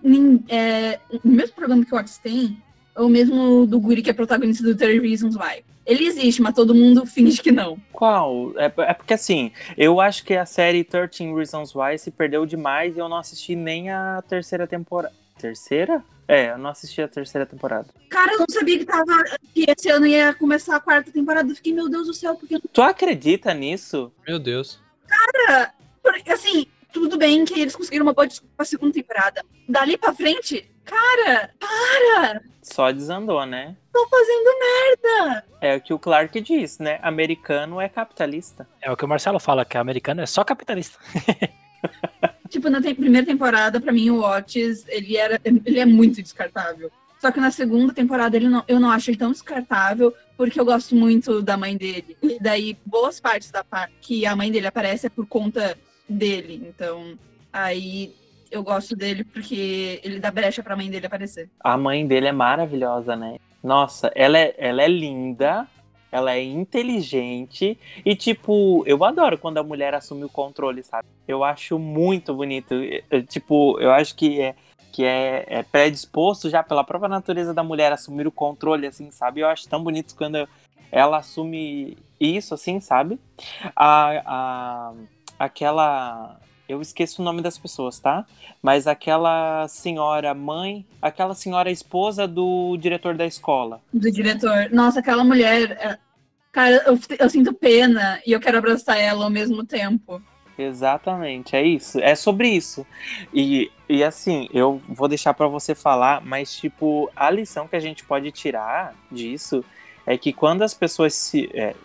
é, 0.48 1.00
o 1.24 1.28
mesmo 1.28 1.56
problema 1.56 1.84
que 1.84 1.94
o 1.94 1.98
Otis 1.98 2.18
tem 2.18 2.58
é 2.96 3.02
o 3.02 3.10
mesmo 3.10 3.68
do 3.68 3.80
Guri 3.80 4.02
que 4.02 4.10
é 4.10 4.14
protagonista 4.14 4.64
do 4.64 4.76
30 4.76 5.02
Reasons 5.02 5.36
Why. 5.36 5.64
Ele 5.86 6.06
existe, 6.06 6.42
mas 6.42 6.54
todo 6.54 6.76
mundo 6.76 7.06
finge 7.06 7.42
que 7.42 7.52
não. 7.52 7.78
Qual? 7.94 8.52
É, 8.58 8.66
é, 8.66 8.94
porque 8.94 9.14
assim, 9.14 9.52
eu 9.78 10.02
acho 10.02 10.26
que 10.26 10.34
a 10.34 10.46
série 10.46 10.84
13 10.84 11.34
Reasons 11.34 11.74
Why 11.76 11.98
se 11.98 12.12
perdeu 12.12 12.46
demais 12.46 12.96
e 12.96 13.00
eu 13.00 13.08
não 13.08 13.18
assisti 13.18 13.56
nem 13.56 13.90
a 13.90 14.22
terceira 14.28 14.68
temporada. 14.68 15.14
Terceira? 15.38 16.04
É, 16.28 16.52
eu 16.52 16.58
não 16.58 16.70
assisti 16.70 17.02
a 17.02 17.08
terceira 17.08 17.46
temporada. 17.46 17.88
Cara, 18.10 18.34
eu 18.34 18.40
não 18.40 18.46
sabia 18.50 18.78
que 18.78 18.86
tava. 18.86 19.24
que 19.54 19.66
esse 19.68 19.90
ano 19.90 20.06
ia 20.06 20.34
começar 20.34 20.76
a 20.76 20.80
quarta 20.80 21.12
temporada. 21.12 21.50
Eu 21.50 21.56
fiquei, 21.56 21.74
meu 21.74 21.90
Deus 21.90 22.08
do 22.08 22.14
céu, 22.14 22.36
porque. 22.36 22.60
Tu 22.60 22.82
acredita 22.82 23.54
nisso? 23.54 24.12
Meu 24.28 24.38
Deus. 24.38 24.80
Cara, 25.08 25.74
porque, 26.04 26.32
assim, 26.32 26.66
tudo 26.92 27.18
bem 27.18 27.46
que 27.46 27.60
eles 27.60 27.76
conseguiram 27.76 28.06
uma 28.06 28.14
boa 28.14 28.28
desculpa 28.28 28.54
pra 28.58 28.66
segunda 28.66 28.94
temporada. 28.94 29.42
Dali 29.70 29.98
pra 29.98 30.14
frente, 30.14 30.70
cara, 30.84 31.52
para! 31.60 32.42
Só 32.62 32.92
desandou, 32.92 33.46
né? 33.46 33.78
Tô 33.94 34.06
fazendo 34.10 34.50
merda! 34.60 35.46
É 35.62 35.76
o 35.78 35.82
que 35.82 35.94
o 35.94 36.00
Clark 36.00 36.42
diz, 36.42 36.78
né? 36.80 37.00
Americano 37.02 37.80
é 37.80 37.88
capitalista. 37.88 38.68
É 38.82 38.92
o 38.92 38.98
que 38.98 39.06
o 39.06 39.08
Marcelo 39.08 39.40
fala, 39.40 39.64
que 39.64 39.78
americano 39.78 40.22
é 40.22 40.26
só 40.26 40.44
capitalista. 40.44 41.00
Tipo, 42.48 42.70
na 42.70 42.82
te 42.82 42.94
primeira 42.94 43.26
temporada, 43.26 43.80
para 43.80 43.92
mim, 43.92 44.10
o 44.10 44.22
Otis, 44.22 44.86
ele, 44.88 45.18
era, 45.18 45.40
ele 45.44 45.80
é 45.80 45.86
muito 45.86 46.22
descartável. 46.22 46.92
Só 47.20 47.32
que 47.32 47.40
na 47.40 47.52
segunda 47.52 47.94
temporada 47.94 48.36
ele 48.36 48.48
não, 48.48 48.64
eu 48.68 48.80
não 48.80 48.92
acho 48.92 49.10
ele 49.10 49.18
tão 49.18 49.32
descartável, 49.32 50.14
porque 50.36 50.60
eu 50.60 50.66
gosto 50.66 50.96
muito 50.96 51.42
da 51.42 51.58
mãe 51.58 51.76
dele. 51.76 52.16
E 52.22 52.40
daí, 52.40 52.78
boas 52.86 53.20
partes 53.20 53.52
da 53.52 53.66
que 54.02 54.26
a 54.26 54.36
mãe 54.36 54.52
dele 54.52 54.68
aparece 54.68 55.08
é 55.08 55.10
por 55.10 55.26
conta 55.26 55.78
dele. 56.08 56.64
Então, 56.68 57.18
aí 57.52 58.14
eu 58.52 58.64
gosto 58.64 58.96
dele 58.96 59.24
porque 59.24 60.00
ele 60.04 60.20
dá 60.20 60.32
brecha 60.32 60.64
pra 60.64 60.76
mãe 60.76 60.90
dele 60.90 61.08
aparecer. 61.08 61.50
A 61.60 61.78
mãe 61.78 62.06
dele 62.06 62.28
é 62.28 62.32
maravilhosa, 62.32 63.16
né? 63.16 63.38
Nossa, 63.64 64.12
ela 64.16 64.38
é, 64.38 64.56
ela 64.58 64.82
é 64.82 64.88
linda, 64.88 65.68
ela 66.12 66.34
é 66.34 66.44
inteligente 66.44 67.78
e, 68.06 68.16
tipo, 68.16 68.84
eu 68.86 69.04
adoro 69.04 69.38
quando 69.38 69.58
a 69.58 69.64
mulher 69.64 69.94
assume 69.94 70.24
o 70.24 70.30
controle, 70.30 70.84
sabe? 70.84 71.08
Eu 71.28 71.44
acho 71.44 71.78
muito 71.78 72.34
bonito. 72.34 72.74
Eu, 73.10 73.26
tipo, 73.26 73.80
eu 73.80 73.92
acho 73.92 74.16
que 74.16 74.42
é, 74.42 74.56
que 74.92 75.04
é, 75.04 75.46
é 75.48 75.64
predisposto 75.64 76.50
já 76.50 76.64
pela 76.64 76.84
própria 76.84 77.10
natureza 77.10 77.54
da 77.54 77.64
mulher 77.64 77.92
assumir 77.92 78.28
o 78.28 78.32
controle, 78.32 78.88
assim, 78.88 79.12
sabe? 79.12 79.42
Eu 79.42 79.48
acho 79.48 79.68
tão 79.68 79.84
bonito 79.84 80.16
quando 80.16 80.48
ela 80.92 81.18
assume 81.18 81.98
isso, 82.20 82.54
assim, 82.54 82.80
sabe? 82.80 83.20
A, 83.76 84.24
a, 84.26 84.94
aquela 85.38 86.40
eu 86.68 86.82
esqueço 86.82 87.22
o 87.22 87.26
nome 87.26 87.42
das 87.42 87.58
pessoas, 87.58 88.00
tá? 88.00 88.26
Mas 88.62 88.88
aquela 88.88 89.68
senhora 89.68 90.34
mãe, 90.34 90.86
aquela 91.02 91.34
senhora 91.34 91.72
esposa 91.72 92.28
do 92.28 92.78
diretor 92.78 93.16
da 93.16 93.26
escola. 93.26 93.82
Do 93.94 94.12
diretor. 94.12 94.70
Nossa, 94.72 95.00
aquela 95.00 95.24
mulher. 95.24 95.72
É, 95.72 95.98
cara, 96.52 96.84
eu, 96.86 97.00
eu 97.20 97.30
sinto 97.30 97.54
pena 97.54 98.22
e 98.26 98.32
eu 98.32 98.40
quero 98.40 98.58
abraçar 98.58 98.98
ela 98.98 99.24
ao 99.24 99.30
mesmo 99.30 99.66
tempo. 99.66 100.22
Exatamente, 100.58 101.56
é 101.56 101.64
isso. 101.64 102.00
É 102.00 102.16
sobre 102.16 102.50
isso. 102.50 102.86
E, 103.32 103.72
e 103.88 104.04
assim, 104.04 104.50
eu 104.52 104.82
vou 104.90 105.08
deixar 105.08 105.34
para 105.34 105.48
você 105.48 105.76
falar, 105.76 106.22
mas, 106.26 106.56
tipo, 106.56 107.12
a 107.16 107.30
lição 107.30 107.68
que 107.68 107.76
a 107.76 107.80
gente 107.80 108.04
pode 108.04 108.32
tirar 108.32 108.96
disso 109.12 109.64
é 110.06 110.18
que 110.18 110.34
quando 110.34 110.64
as 110.64 110.74
pessoas 110.74 111.14
se. 111.14 111.50
É, 111.54 111.76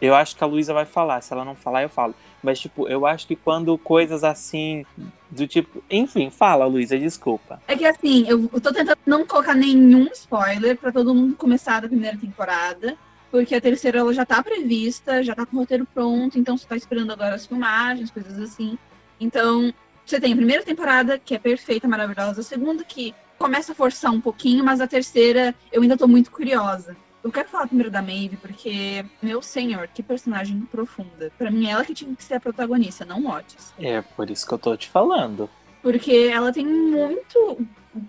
eu 0.00 0.14
acho 0.14 0.36
que 0.36 0.42
a 0.42 0.46
Luísa 0.46 0.72
vai 0.72 0.86
falar, 0.86 1.20
se 1.20 1.32
ela 1.32 1.44
não 1.44 1.54
falar, 1.54 1.82
eu 1.82 1.88
falo. 1.88 2.14
Mas, 2.42 2.58
tipo, 2.58 2.88
eu 2.88 3.04
acho 3.06 3.26
que 3.26 3.36
quando 3.36 3.76
coisas 3.76 4.24
assim, 4.24 4.84
do 5.30 5.46
tipo. 5.46 5.82
Enfim, 5.90 6.30
fala, 6.30 6.66
Luísa, 6.66 6.98
desculpa. 6.98 7.60
É 7.68 7.76
que 7.76 7.84
assim, 7.84 8.26
eu 8.26 8.48
tô 8.60 8.72
tentando 8.72 8.98
não 9.04 9.26
colocar 9.26 9.54
nenhum 9.54 10.08
spoiler 10.12 10.76
para 10.76 10.90
todo 10.90 11.14
mundo 11.14 11.36
começar 11.36 11.80
da 11.80 11.88
primeira 11.88 12.16
temporada. 12.16 12.96
Porque 13.30 13.54
a 13.54 13.60
terceira 13.60 14.00
ela 14.00 14.12
já 14.12 14.26
tá 14.26 14.42
prevista, 14.42 15.22
já 15.22 15.36
tá 15.36 15.46
com 15.46 15.56
o 15.56 15.60
roteiro 15.60 15.86
pronto, 15.94 16.36
então 16.36 16.58
você 16.58 16.66
tá 16.66 16.76
esperando 16.76 17.12
agora 17.12 17.36
as 17.36 17.46
filmagens, 17.46 18.10
coisas 18.10 18.40
assim. 18.40 18.76
Então, 19.20 19.72
você 20.04 20.18
tem 20.18 20.32
a 20.32 20.36
primeira 20.36 20.64
temporada, 20.64 21.16
que 21.16 21.34
é 21.34 21.38
perfeita, 21.38 21.86
maravilhosa, 21.86 22.40
a 22.40 22.44
segunda 22.44 22.82
que 22.82 23.14
começa 23.38 23.70
a 23.70 23.74
forçar 23.74 24.10
um 24.10 24.20
pouquinho, 24.20 24.64
mas 24.64 24.80
a 24.80 24.86
terceira 24.88 25.54
eu 25.70 25.80
ainda 25.80 25.96
tô 25.96 26.08
muito 26.08 26.30
curiosa. 26.32 26.96
Eu 27.22 27.30
quero 27.30 27.48
falar 27.48 27.66
primeiro 27.66 27.90
da 27.90 28.00
Maeve, 28.00 28.36
porque, 28.38 29.04
meu 29.22 29.42
senhor, 29.42 29.88
que 29.88 30.02
personagem 30.02 30.60
profunda. 30.62 31.30
Para 31.36 31.50
mim, 31.50 31.68
ela 31.68 31.84
que 31.84 31.92
tinha 31.92 32.14
que 32.14 32.24
ser 32.24 32.34
a 32.34 32.40
protagonista, 32.40 33.04
não 33.04 33.22
o 33.22 33.30
Otis. 33.30 33.74
É, 33.78 34.00
por 34.00 34.30
isso 34.30 34.46
que 34.46 34.54
eu 34.54 34.58
tô 34.58 34.74
te 34.76 34.88
falando. 34.88 35.48
Porque 35.82 36.30
ela 36.32 36.50
tem 36.52 36.66
muito 36.66 37.58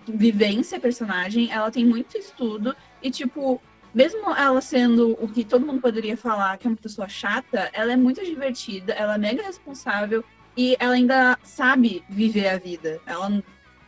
vivência, 0.07 0.79
personagem, 0.79 1.51
ela 1.51 1.69
tem 1.69 1.85
muito 1.85 2.17
estudo, 2.17 2.75
e, 3.01 3.11
tipo, 3.11 3.61
mesmo 3.93 4.33
ela 4.33 4.61
sendo 4.61 5.17
o 5.21 5.27
que 5.27 5.43
todo 5.43 5.65
mundo 5.65 5.81
poderia 5.81 6.15
falar 6.15 6.57
que 6.57 6.65
é 6.65 6.69
uma 6.69 6.77
pessoa 6.77 7.09
chata, 7.09 7.69
ela 7.73 7.91
é 7.91 7.97
muito 7.97 8.23
divertida, 8.23 8.93
ela 8.93 9.15
é 9.15 9.17
mega 9.17 9.43
responsável 9.43 10.23
e 10.55 10.77
ela 10.79 10.93
ainda 10.93 11.37
sabe 11.43 12.03
viver 12.09 12.47
a 12.47 12.57
vida. 12.57 13.01
Ela, 13.05 13.43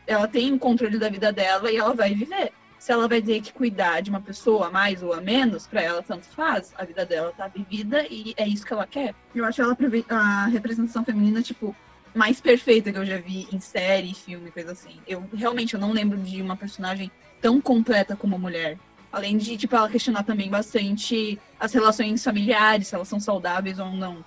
ela 0.05 0.27
tem 0.27 0.51
o 0.53 0.59
controle 0.59 0.97
da 0.97 1.09
vida 1.09 1.31
dela 1.31 1.71
e 1.71 1.77
ela 1.77 1.93
vai 1.93 2.13
viver 2.13 2.51
se 2.83 2.91
ela 2.91 3.07
vai 3.07 3.21
ter 3.21 3.39
que 3.39 3.53
cuidar 3.53 4.01
de 4.01 4.09
uma 4.09 4.19
pessoa 4.19 4.67
a 4.67 4.69
mais 4.69 5.01
ou 5.01 5.13
a 5.13 5.21
menos, 5.21 5.65
pra 5.65 5.81
ela 5.81 6.03
tanto 6.03 6.25
faz. 6.25 6.73
A 6.77 6.83
vida 6.83 7.05
dela 7.05 7.31
tá 7.31 7.47
vivida 7.47 8.05
e 8.09 8.33
é 8.35 8.45
isso 8.45 8.65
que 8.65 8.73
ela 8.73 8.85
quer. 8.85 9.15
Eu 9.33 9.45
acho 9.45 9.61
ela 9.61 9.77
a 10.09 10.47
representação 10.47 11.05
feminina, 11.05 11.41
tipo, 11.41 11.73
mais 12.13 12.41
perfeita 12.41 12.91
que 12.91 12.97
eu 12.97 13.05
já 13.05 13.17
vi 13.17 13.47
em 13.53 13.59
série, 13.61 14.13
filme, 14.13 14.51
coisa 14.51 14.73
assim. 14.73 14.99
Eu 15.07 15.23
realmente 15.33 15.75
eu 15.75 15.79
não 15.79 15.93
lembro 15.93 16.17
de 16.17 16.41
uma 16.41 16.57
personagem 16.57 17.09
tão 17.39 17.61
completa 17.61 18.17
como 18.17 18.37
mulher. 18.37 18.77
Além 19.13 19.37
de, 19.37 19.55
tipo, 19.55 19.73
ela 19.77 19.87
questionar 19.87 20.23
também 20.23 20.49
bastante 20.49 21.39
as 21.57 21.71
relações 21.71 22.21
familiares, 22.21 22.89
se 22.89 22.95
elas 22.95 23.07
são 23.07 23.17
saudáveis 23.17 23.79
ou 23.79 23.91
não. 23.91 24.25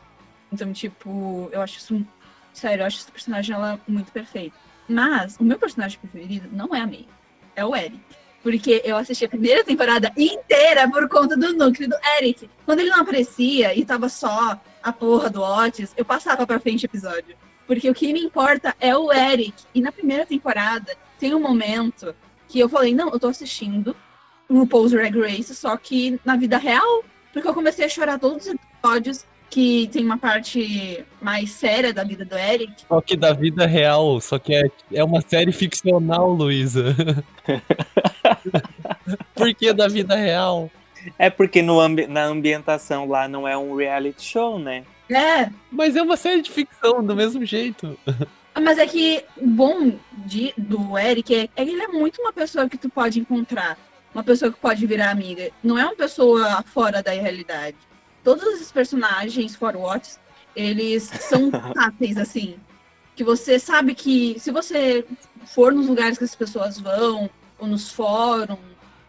Então, 0.50 0.72
tipo, 0.72 1.50
eu 1.52 1.60
acho 1.60 1.76
isso. 1.76 2.06
Sério, 2.54 2.84
eu 2.84 2.86
acho 2.86 3.00
essa 3.00 3.12
personagem 3.12 3.54
ela 3.54 3.78
muito 3.86 4.10
perfeita. 4.10 4.56
Mas 4.88 5.36
o 5.38 5.44
meu 5.44 5.58
personagem 5.58 6.00
preferido 6.00 6.48
não 6.50 6.74
é 6.74 6.80
a 6.80 6.86
May, 6.86 7.06
é 7.54 7.62
o 7.62 7.76
Eric. 7.76 8.00
Porque 8.46 8.80
eu 8.84 8.96
assisti 8.96 9.24
a 9.24 9.28
primeira 9.28 9.64
temporada 9.64 10.12
inteira 10.16 10.88
por 10.88 11.08
conta 11.08 11.36
do 11.36 11.52
núcleo 11.52 11.88
do 11.88 11.96
Eric. 12.16 12.48
Quando 12.64 12.78
ele 12.78 12.90
não 12.90 13.00
aparecia 13.00 13.76
e 13.76 13.84
tava 13.84 14.08
só 14.08 14.60
a 14.80 14.92
porra 14.92 15.28
do 15.28 15.42
Otis, 15.42 15.92
eu 15.96 16.04
passava 16.04 16.46
pra 16.46 16.60
frente 16.60 16.84
o 16.84 16.86
episódio. 16.86 17.36
Porque 17.66 17.90
o 17.90 17.92
que 17.92 18.12
me 18.12 18.22
importa 18.22 18.72
é 18.78 18.96
o 18.96 19.12
Eric. 19.12 19.64
E 19.74 19.80
na 19.80 19.90
primeira 19.90 20.24
temporada 20.24 20.96
tem 21.18 21.34
um 21.34 21.40
momento 21.40 22.14
que 22.46 22.60
eu 22.60 22.68
falei, 22.68 22.94
não, 22.94 23.10
eu 23.10 23.18
tô 23.18 23.26
assistindo 23.26 23.96
RuPaul's 24.48 24.92
Drag 24.92 25.18
Race, 25.18 25.52
só 25.52 25.76
que 25.76 26.20
na 26.24 26.36
vida 26.36 26.56
real. 26.56 27.02
Porque 27.32 27.48
eu 27.48 27.52
comecei 27.52 27.86
a 27.86 27.88
chorar 27.88 28.16
todos 28.20 28.46
os 28.46 28.54
episódios 28.54 29.26
que 29.50 29.88
tem 29.92 30.04
uma 30.04 30.18
parte 30.18 31.04
mais 31.20 31.50
séria 31.52 31.92
da 31.92 32.04
vida 32.04 32.24
do 32.24 32.36
Eric. 32.36 32.72
Só 32.88 33.00
que 33.00 33.16
da 33.16 33.32
vida 33.32 33.66
real, 33.66 34.20
só 34.20 34.38
que 34.38 34.54
é, 34.54 34.62
é 34.92 35.02
uma 35.04 35.20
série 35.20 35.52
ficcional, 35.52 36.30
Luísa. 36.30 36.94
Por 39.34 39.54
que 39.54 39.72
da 39.72 39.88
vida 39.88 40.14
real? 40.16 40.70
É 41.18 41.30
porque 41.30 41.62
no 41.62 41.80
ambi- 41.80 42.06
na 42.06 42.24
ambientação 42.24 43.06
lá 43.08 43.28
não 43.28 43.46
é 43.46 43.56
um 43.56 43.76
reality 43.76 44.22
show, 44.24 44.58
né? 44.58 44.84
É, 45.08 45.48
Mas 45.70 45.94
é 45.94 46.02
uma 46.02 46.16
série 46.16 46.42
de 46.42 46.50
ficção, 46.50 47.04
do 47.04 47.14
mesmo 47.14 47.44
jeito. 47.44 47.96
mas 48.60 48.76
é 48.76 48.86
que 48.86 49.22
o 49.36 49.46
bom 49.46 49.92
de, 50.12 50.52
do 50.58 50.98
Eric 50.98 51.32
é, 51.32 51.48
é 51.54 51.64
que 51.64 51.70
ele 51.70 51.82
é 51.82 51.86
muito 51.88 52.20
uma 52.20 52.32
pessoa 52.32 52.68
que 52.68 52.76
tu 52.76 52.88
pode 52.90 53.20
encontrar. 53.20 53.78
Uma 54.12 54.24
pessoa 54.24 54.50
que 54.50 54.58
pode 54.58 54.84
virar 54.84 55.10
amiga. 55.10 55.50
Não 55.62 55.78
é 55.78 55.84
uma 55.84 55.94
pessoa 55.94 56.64
fora 56.64 57.02
da 57.02 57.12
realidade. 57.12 57.76
Todos 58.26 58.42
esses 58.54 58.72
personagens, 58.72 59.56
Otis, 59.62 60.18
eles 60.56 61.04
são 61.04 61.48
táteis, 61.72 62.16
assim. 62.16 62.58
Que 63.14 63.22
você 63.22 63.56
sabe 63.56 63.94
que 63.94 64.36
se 64.40 64.50
você 64.50 65.06
for 65.54 65.72
nos 65.72 65.86
lugares 65.86 66.18
que 66.18 66.24
as 66.24 66.34
pessoas 66.34 66.76
vão, 66.76 67.30
ou 67.56 67.68
nos 67.68 67.92
fóruns, 67.92 68.58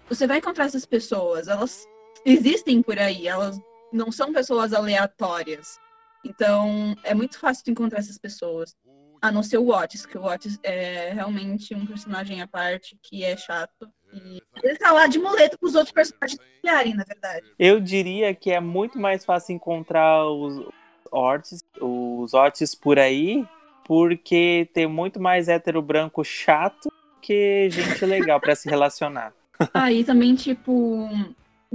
você 0.08 0.28
vai 0.28 0.38
encontrar 0.38 0.66
essas 0.66 0.86
pessoas. 0.86 1.48
Elas 1.48 1.88
existem 2.24 2.84
por 2.84 3.00
aí, 3.00 3.28
elas 3.28 3.60
não 3.92 4.12
são 4.12 4.32
pessoas 4.32 4.72
aleatórias. 4.72 5.80
Então, 6.24 6.96
é 7.04 7.16
muito 7.16 7.40
fácil 7.40 7.66
de 7.66 7.72
encontrar 7.72 7.98
essas 7.98 8.20
pessoas. 8.20 8.78
A 9.20 9.32
não 9.32 9.42
ser 9.42 9.58
o 9.58 9.70
Otis, 9.70 10.06
que 10.06 10.16
o 10.16 10.26
Otis 10.26 10.60
é 10.62 11.12
realmente 11.12 11.74
um 11.74 11.88
personagem 11.88 12.40
à 12.40 12.48
parte 12.48 12.96
que 13.02 13.24
é 13.24 13.36
chato. 13.36 13.92
E 14.14 14.42
ele 14.64 14.76
tá 14.78 14.92
lá 14.92 15.08
de 15.08 15.20
muleta 15.20 15.58
pros 15.58 15.76
outros 15.76 15.92
personagens 15.92 16.40
brilharem, 16.62 16.96
na 16.96 17.04
verdade. 17.04 17.46
Eu 17.60 17.80
diria 17.80 18.34
que 18.34 18.52
é 18.52 18.60
muito 18.60 18.98
mais 19.00 19.26
fácil 19.26 19.56
encontrar 19.56 20.26
os 20.30 20.66
Otis, 21.12 21.64
os 21.80 22.34
Otis 22.34 22.74
por 22.74 23.00
aí, 23.00 23.46
porque 23.86 24.70
tem 24.74 24.88
muito 24.88 25.20
mais 25.20 25.48
hétero 25.48 25.82
branco 25.82 26.24
chato 26.24 26.92
que 27.22 27.70
gente 27.70 28.06
legal 28.06 28.40
pra 28.40 28.56
se 28.56 28.70
relacionar. 28.70 29.34
Aí 29.74 30.04
também, 30.04 30.36
tipo, 30.36 31.10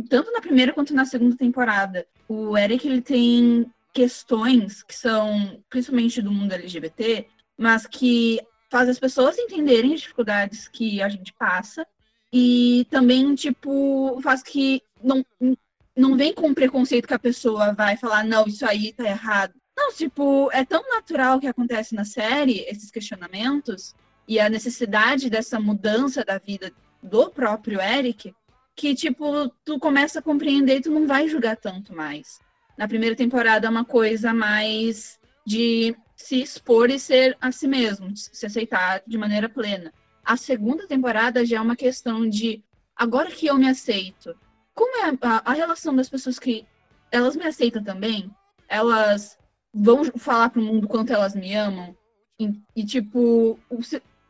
tanto 0.08 0.30
na 0.30 0.40
primeira 0.40 0.72
quanto 0.72 0.94
na 0.94 1.04
segunda 1.04 1.36
temporada, 1.36 2.06
o 2.28 2.56
Eric 2.56 2.86
ele 2.86 3.02
tem 3.02 3.70
questões 3.92 4.82
que 4.82 4.94
são 4.94 5.62
principalmente 5.68 6.22
do 6.22 6.32
mundo 6.32 6.52
LGBT, 6.52 7.26
mas 7.58 7.86
que 7.86 8.40
faz 8.70 8.88
as 8.88 8.98
pessoas 8.98 9.36
entenderem 9.38 9.92
as 9.92 10.00
dificuldades 10.00 10.66
que 10.68 11.02
a 11.02 11.08
gente 11.08 11.34
passa 11.34 11.86
e 12.32 12.86
também, 12.90 13.34
tipo, 13.34 14.18
faz 14.22 14.42
que 14.42 14.82
não, 15.02 15.24
não 15.94 16.16
vem 16.16 16.32
com 16.32 16.54
preconceito 16.54 17.06
que 17.06 17.14
a 17.14 17.18
pessoa 17.18 17.74
vai 17.74 17.96
falar, 17.96 18.24
não, 18.24 18.46
isso 18.46 18.64
aí 18.64 18.92
tá 18.92 19.04
errado. 19.04 19.52
Não, 19.76 19.92
tipo, 19.92 20.50
é 20.52 20.64
tão 20.64 20.82
natural 20.88 21.38
que 21.38 21.46
acontece 21.46 21.94
na 21.94 22.04
série, 22.04 22.64
esses 22.68 22.90
questionamentos, 22.90 23.94
e 24.26 24.38
a 24.40 24.48
necessidade 24.48 25.28
dessa 25.28 25.60
mudança 25.60 26.24
da 26.24 26.38
vida 26.38 26.72
do 27.02 27.30
próprio 27.30 27.80
Eric, 27.80 28.34
que, 28.74 28.94
tipo, 28.94 29.48
tu 29.64 29.78
começa 29.78 30.20
a 30.20 30.22
compreender 30.22 30.78
e 30.78 30.82
tu 30.82 30.90
não 30.90 31.06
vai 31.06 31.28
julgar 31.28 31.56
tanto 31.56 31.94
mais. 31.94 32.40
Na 32.78 32.88
primeira 32.88 33.14
temporada 33.14 33.66
é 33.66 33.70
uma 33.70 33.84
coisa 33.84 34.32
mais 34.32 35.18
de 35.46 35.94
se 36.16 36.40
expor 36.40 36.88
e 36.88 36.98
ser 36.98 37.36
a 37.40 37.52
si 37.52 37.66
mesmo, 37.66 38.16
se 38.16 38.46
aceitar 38.46 39.02
de 39.06 39.18
maneira 39.18 39.48
plena. 39.48 39.92
A 40.24 40.36
segunda 40.36 40.86
temporada 40.86 41.44
já 41.44 41.56
é 41.56 41.60
uma 41.60 41.76
questão 41.76 42.28
de 42.28 42.62
agora 42.96 43.30
que 43.30 43.46
eu 43.46 43.56
me 43.56 43.68
aceito, 43.68 44.36
como 44.74 45.04
é 45.04 45.18
a, 45.22 45.42
a 45.50 45.52
relação 45.52 45.94
das 45.94 46.08
pessoas 46.08 46.38
que 46.38 46.66
elas 47.10 47.36
me 47.36 47.44
aceitam 47.44 47.82
também? 47.82 48.30
Elas 48.68 49.38
vão 49.72 50.04
falar 50.16 50.50
pro 50.50 50.62
mundo 50.62 50.88
quanto 50.88 51.12
elas 51.12 51.34
me 51.34 51.54
amam? 51.54 51.96
E, 52.38 52.50
e, 52.74 52.84
tipo, 52.84 53.58
o 53.68 53.80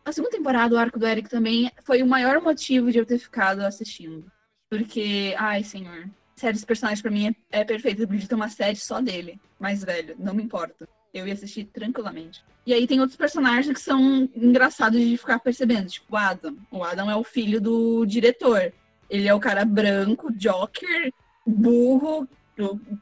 a 0.05 0.11
segunda 0.11 0.37
temporada, 0.37 0.75
o 0.75 0.79
arco 0.79 0.99
do 0.99 1.07
Eric 1.07 1.29
também 1.29 1.71
foi 1.85 2.03
o 2.03 2.07
maior 2.07 2.41
motivo 2.41 2.91
de 2.91 2.99
eu 2.99 3.07
ter 3.07 3.19
ficado 3.19 3.61
assistindo. 3.61 4.31
Porque, 4.69 5.35
ai, 5.39 5.63
senhor, 5.63 6.11
série 6.35 6.55
desse 6.55 6.67
personagem 6.67 7.01
pra 7.01 7.11
mim 7.11 7.29
é, 7.29 7.61
é 7.61 7.65
perfeita. 7.65 8.03
Eu 8.03 8.09
podia 8.09 8.27
ter 8.27 8.35
uma 8.35 8.49
série 8.49 8.77
só 8.77 9.01
dele, 9.01 9.41
mais 9.61 9.85
velho, 9.85 10.17
não 10.19 10.35
me 10.35 10.43
importa. 10.43 10.89
Eu 11.13 11.27
ia 11.27 11.35
assistir 11.35 11.65
tranquilamente. 11.65 12.43
E 12.67 12.73
aí 12.73 12.87
tem 12.87 13.01
outros 13.01 13.17
personagens 13.17 13.75
que 13.75 13.81
são 13.81 14.29
engraçados 14.35 15.01
de 15.01 15.17
ficar 15.17 15.39
percebendo, 15.41 15.89
tipo 15.89 16.15
o 16.15 16.17
Adam. 16.17 16.57
O 16.71 16.83
Adam 16.83 17.11
é 17.11 17.17
o 17.17 17.25
filho 17.25 17.61
do 17.61 18.07
diretor. 18.07 18.73
Ele 19.11 19.29
é 19.29 19.35
o 19.35 19.41
cara 19.41 19.65
branco, 19.65 20.33
joker, 20.33 21.13
burro, 21.47 22.27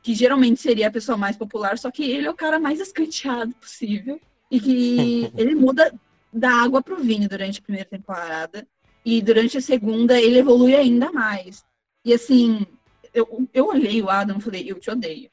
que 0.02 0.14
geralmente 0.14 0.60
seria 0.60 0.88
a 0.88 0.90
pessoa 0.90 1.16
mais 1.16 1.36
popular, 1.36 1.78
só 1.78 1.90
que 1.90 2.02
ele 2.02 2.26
é 2.26 2.30
o 2.30 2.34
cara 2.34 2.58
mais 2.58 2.80
escanteado 2.80 3.54
possível. 3.54 4.20
E 4.50 4.60
que 4.60 5.30
ele 5.36 5.54
muda 5.54 5.92
da 6.32 6.50
água 6.50 6.82
pro 6.82 6.96
vinho 6.96 7.28
durante 7.28 7.60
a 7.60 7.62
primeira 7.62 7.88
temporada. 7.88 8.66
E 9.04 9.22
durante 9.22 9.58
a 9.58 9.60
segunda 9.60 10.20
ele 10.20 10.38
evolui 10.38 10.74
ainda 10.74 11.12
mais. 11.12 11.64
E 12.04 12.12
assim, 12.12 12.66
eu, 13.12 13.48
eu 13.52 13.66
olhei 13.66 14.02
o 14.02 14.10
Adam 14.10 14.38
e 14.38 14.42
falei, 14.42 14.70
eu 14.70 14.78
te 14.78 14.90
odeio. 14.90 15.30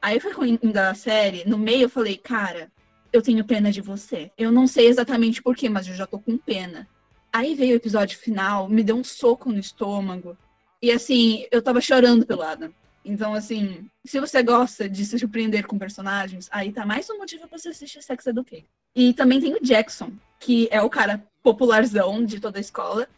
Aí 0.00 0.20
foi 0.20 0.32
indo 0.62 0.76
a 0.76 0.94
série, 0.94 1.48
no 1.48 1.58
meio 1.58 1.82
eu 1.82 1.88
falei, 1.88 2.16
cara, 2.16 2.70
eu 3.12 3.22
tenho 3.22 3.44
pena 3.44 3.70
de 3.70 3.80
você. 3.80 4.30
Eu 4.38 4.52
não 4.52 4.66
sei 4.66 4.86
exatamente 4.86 5.42
porquê, 5.42 5.68
mas 5.68 5.88
eu 5.88 5.94
já 5.94 6.06
tô 6.06 6.18
com 6.18 6.36
pena. 6.36 6.88
Aí 7.32 7.54
veio 7.54 7.72
o 7.72 7.76
episódio 7.76 8.18
final, 8.18 8.68
me 8.68 8.82
deu 8.82 8.96
um 8.96 9.04
soco 9.04 9.50
no 9.50 9.58
estômago. 9.58 10.36
E 10.80 10.90
assim, 10.92 11.46
eu 11.50 11.60
tava 11.60 11.80
chorando 11.80 12.24
pelo 12.24 12.42
Adam. 12.42 12.72
Então, 13.04 13.34
assim, 13.34 13.88
se 14.04 14.20
você 14.20 14.42
gosta 14.42 14.88
de 14.88 15.04
se 15.04 15.18
surpreender 15.18 15.66
com 15.66 15.78
personagens, 15.78 16.48
aí 16.50 16.72
tá 16.72 16.84
mais 16.84 17.08
um 17.08 17.18
motivo 17.18 17.48
pra 17.48 17.58
você 17.58 17.70
assistir 17.70 18.02
Sex 18.02 18.26
Education. 18.26 18.66
E 18.94 19.12
também 19.14 19.40
tem 19.40 19.54
o 19.54 19.62
Jackson, 19.62 20.12
que 20.38 20.68
é 20.70 20.80
o 20.82 20.90
cara 20.90 21.24
popularzão 21.42 22.24
de 22.24 22.38
toda 22.38 22.58
a 22.58 22.60
escola. 22.60 23.08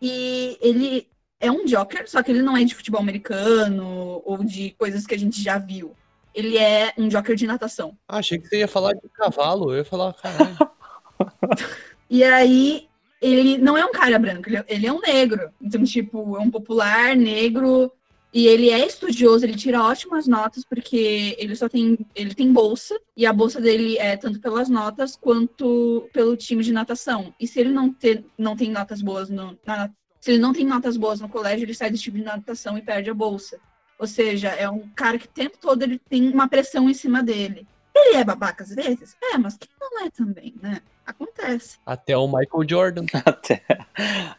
E 0.00 0.56
ele 0.60 1.06
é 1.40 1.50
um 1.50 1.64
Joker, 1.64 2.08
só 2.08 2.22
que 2.22 2.30
ele 2.30 2.42
não 2.42 2.56
é 2.56 2.64
de 2.64 2.74
futebol 2.74 3.00
americano 3.00 4.22
ou 4.24 4.44
de 4.44 4.70
coisas 4.78 5.06
que 5.06 5.14
a 5.14 5.18
gente 5.18 5.42
já 5.42 5.58
viu. 5.58 5.96
Ele 6.34 6.56
é 6.58 6.92
um 6.96 7.08
Joker 7.08 7.34
de 7.34 7.46
natação. 7.46 7.96
Ah, 8.08 8.18
achei 8.18 8.38
que 8.38 8.46
você 8.46 8.58
ia 8.58 8.68
falar 8.68 8.92
de 8.94 9.08
cavalo. 9.14 9.72
Eu 9.72 9.78
ia 9.78 9.84
falar, 9.84 10.12
caralho. 10.14 10.56
E 12.08 12.24
aí, 12.24 12.88
ele 13.22 13.56
não 13.58 13.78
é 13.78 13.84
um 13.84 13.92
cara 13.92 14.18
branco, 14.18 14.48
ele 14.48 14.56
é, 14.56 14.64
ele 14.68 14.86
é 14.86 14.92
um 14.92 15.00
negro. 15.00 15.50
Então, 15.62 15.84
tipo, 15.84 16.36
é 16.36 16.40
um 16.40 16.50
popular 16.50 17.14
negro. 17.14 17.92
E 18.32 18.46
ele 18.46 18.70
é 18.70 18.86
estudioso, 18.86 19.44
ele 19.44 19.56
tira 19.56 19.82
ótimas 19.82 20.26
notas, 20.28 20.64
porque 20.64 21.36
ele 21.38 21.54
só 21.54 21.68
tem. 21.68 21.98
Ele 22.14 22.34
tem 22.34 22.52
bolsa, 22.52 22.98
e 23.16 23.26
a 23.26 23.32
bolsa 23.32 23.60
dele 23.60 23.98
é 23.98 24.16
tanto 24.16 24.40
pelas 24.40 24.68
notas 24.68 25.16
quanto 25.16 26.08
pelo 26.12 26.36
time 26.36 26.62
de 26.62 26.72
natação. 26.72 27.34
E 27.40 27.46
se 27.46 27.60
ele 27.60 27.70
não, 27.70 27.92
ter, 27.92 28.24
não 28.38 28.56
tem 28.56 28.70
notas 28.70 29.02
boas 29.02 29.28
no. 29.30 29.58
na- 29.66 29.90
se 30.20 30.32
ele 30.32 30.38
não 30.40 30.52
tem 30.52 30.66
notas 30.66 30.96
boas 30.96 31.20
no 31.20 31.28
colégio, 31.28 31.64
ele 31.64 31.74
sai 31.74 31.90
do 31.90 31.98
time 31.98 32.18
de 32.20 32.24
natação 32.26 32.76
e 32.76 32.82
perde 32.82 33.08
a 33.10 33.14
bolsa. 33.14 33.58
Ou 34.00 34.06
seja, 34.06 34.48
é 34.48 34.68
um 34.68 34.88
cara 34.96 35.18
que 35.18 35.26
o 35.26 35.30
tempo 35.30 35.58
todo 35.60 35.82
ele 35.82 35.98
tem 35.98 36.28
uma 36.30 36.48
pressão 36.48 36.88
em 36.88 36.94
cima 36.94 37.22
dele. 37.22 37.66
Ele 37.94 38.16
é 38.16 38.24
babaca 38.24 38.64
às 38.64 38.74
vezes? 38.74 39.14
É, 39.22 39.36
mas 39.36 39.58
quem 39.58 39.68
não 39.78 40.06
é 40.06 40.10
também, 40.10 40.54
né? 40.62 40.80
Acontece. 41.04 41.76
Até 41.84 42.16
o 42.16 42.26
Michael 42.26 42.66
Jordan. 42.68 43.04
Até, 43.26 43.62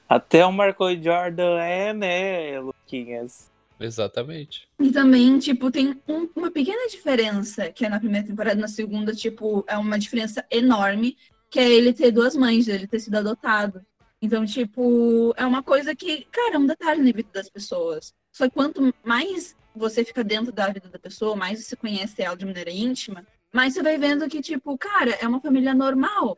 até 0.10 0.46
o 0.46 0.52
Marco 0.52 0.86
Jordan 0.96 1.60
é, 1.60 1.94
né, 1.94 2.60
Luquinhas? 2.60 3.52
Exatamente. 3.80 4.68
E 4.80 4.90
também, 4.92 5.38
tipo, 5.38 5.70
tem 5.70 6.00
um- 6.08 6.30
uma 6.36 6.50
pequena 6.50 6.88
diferença, 6.88 7.72
que 7.72 7.86
é 7.86 7.90
na 7.90 8.00
primeira 8.00 8.26
temporada, 8.26 8.60
na 8.60 8.68
segunda, 8.68 9.14
tipo, 9.14 9.64
é 9.68 9.78
uma 9.78 10.00
diferença 10.00 10.46
enorme, 10.50 11.18
que 11.50 11.60
é 11.60 11.70
ele 11.70 11.94
ter 11.94 12.12
duas 12.12 12.36
mães, 12.36 12.68
ele 12.68 12.88
ter 12.88 13.00
sido 13.00 13.16
adotado. 13.16 13.86
Então, 14.22 14.46
tipo, 14.46 15.34
é 15.36 15.46
uma 15.46 15.62
coisa 15.64 15.96
que, 15.96 16.26
cara, 16.32 16.56
é 16.56 16.58
um 16.58 16.66
detalhe 16.68 17.02
na 17.02 17.12
vida 17.12 17.30
das 17.34 17.50
pessoas. 17.50 18.14
Só 18.32 18.48
que 18.48 18.54
quanto 18.54 18.94
mais 19.04 19.56
você 19.76 20.04
fica 20.04 20.24
dentro 20.24 20.52
da 20.52 20.68
vida 20.68 20.90
da 20.90 21.00
pessoa, 21.00 21.36
mais 21.36 21.66
você 21.66 21.76
conhece 21.76 22.22
ela 22.22 22.36
de 22.36 22.46
maneira 22.46 22.72
íntima, 22.72 23.26
mais 23.52 23.74
você 23.74 23.84
vai 23.84 23.98
vendo 23.98 24.28
que, 24.28 24.42
tipo, 24.42 24.78
cara, 24.78 25.12
é 25.20 25.28
uma 25.28 25.42
família 25.42 25.74
normal. 25.74 26.38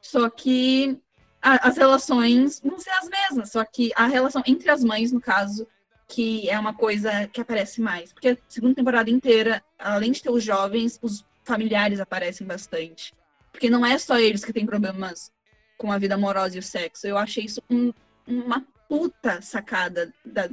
Só 0.00 0.28
que 0.28 0.98
a, 1.40 1.68
as 1.68 1.76
relações 1.76 2.60
vão 2.60 2.78
ser 2.78 2.90
as 2.90 3.08
mesmas. 3.08 3.52
Só 3.52 3.64
que 3.64 3.92
a 3.94 4.06
relação 4.06 4.42
entre 4.46 4.70
as 4.70 4.82
mães, 4.82 5.12
no 5.12 5.20
caso, 5.20 5.66
que 6.08 6.48
é 6.48 6.58
uma 6.58 6.74
coisa 6.74 7.26
que 7.28 7.40
aparece 7.40 7.80
mais. 7.80 8.12
Porque 8.12 8.28
a 8.28 8.36
segunda 8.48 8.74
temporada 8.74 9.10
inteira, 9.10 9.62
além 9.78 10.12
de 10.12 10.22
ter 10.22 10.30
os 10.30 10.42
jovens, 10.42 10.98
os 11.02 11.24
familiares 11.44 12.00
aparecem 12.00 12.46
bastante. 12.46 13.14
Porque 13.52 13.70
não 13.70 13.84
é 13.84 13.98
só 13.98 14.18
eles 14.18 14.44
que 14.44 14.52
têm 14.52 14.66
problemas 14.66 15.30
com 15.76 15.92
a 15.92 15.98
vida 15.98 16.14
amorosa 16.14 16.56
e 16.56 16.58
o 16.58 16.62
sexo. 16.62 17.06
Eu 17.06 17.18
achei 17.18 17.44
isso 17.44 17.62
um, 17.70 17.92
uma 18.26 18.64
puta 18.88 19.42
sacada 19.42 20.12
da, 20.24 20.48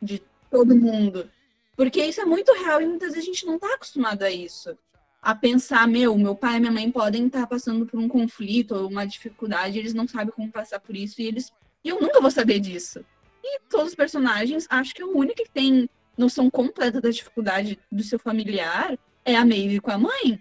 de 0.00 0.22
todo 0.50 0.76
mundo. 0.76 1.30
Porque 1.76 2.04
isso 2.04 2.20
é 2.20 2.24
muito 2.24 2.52
real 2.52 2.82
e 2.82 2.86
muitas 2.86 3.12
vezes 3.12 3.22
a 3.22 3.32
gente 3.32 3.46
não 3.46 3.58
tá 3.58 3.74
acostumado 3.74 4.22
a 4.22 4.30
isso. 4.30 4.76
A 5.22 5.34
pensar, 5.34 5.86
meu, 5.86 6.16
meu 6.16 6.34
pai 6.34 6.56
e 6.56 6.60
minha 6.60 6.72
mãe 6.72 6.90
podem 6.90 7.26
estar 7.26 7.46
passando 7.46 7.86
por 7.86 7.98
um 7.98 8.08
conflito 8.08 8.74
ou 8.74 8.88
uma 8.88 9.06
dificuldade, 9.06 9.78
eles 9.78 9.94
não 9.94 10.08
sabem 10.08 10.32
como 10.32 10.50
passar 10.50 10.80
por 10.80 10.96
isso 10.96 11.20
e 11.20 11.26
eles. 11.26 11.52
E 11.84 11.88
eu 11.88 12.00
nunca 12.00 12.20
vou 12.20 12.30
saber 12.30 12.58
disso. 12.60 13.04
E 13.42 13.60
todos 13.70 13.88
os 13.88 13.94
personagens, 13.94 14.66
acho 14.68 14.94
que 14.94 15.02
o 15.02 15.16
único 15.16 15.42
que 15.42 15.50
tem 15.50 15.88
noção 16.16 16.50
completa 16.50 17.00
da 17.00 17.10
dificuldade 17.10 17.78
do 17.90 18.02
seu 18.02 18.18
familiar 18.18 18.98
é 19.24 19.36
a 19.36 19.44
Maeve 19.44 19.80
com 19.80 19.90
a 19.90 19.98
mãe. 19.98 20.40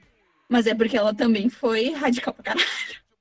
Mas 0.49 0.65
é 0.65 0.73
porque 0.73 0.97
ela 0.97 1.13
também 1.13 1.49
foi 1.49 1.91
radical 1.91 2.33
pra 2.33 2.43
caralho. 2.43 2.67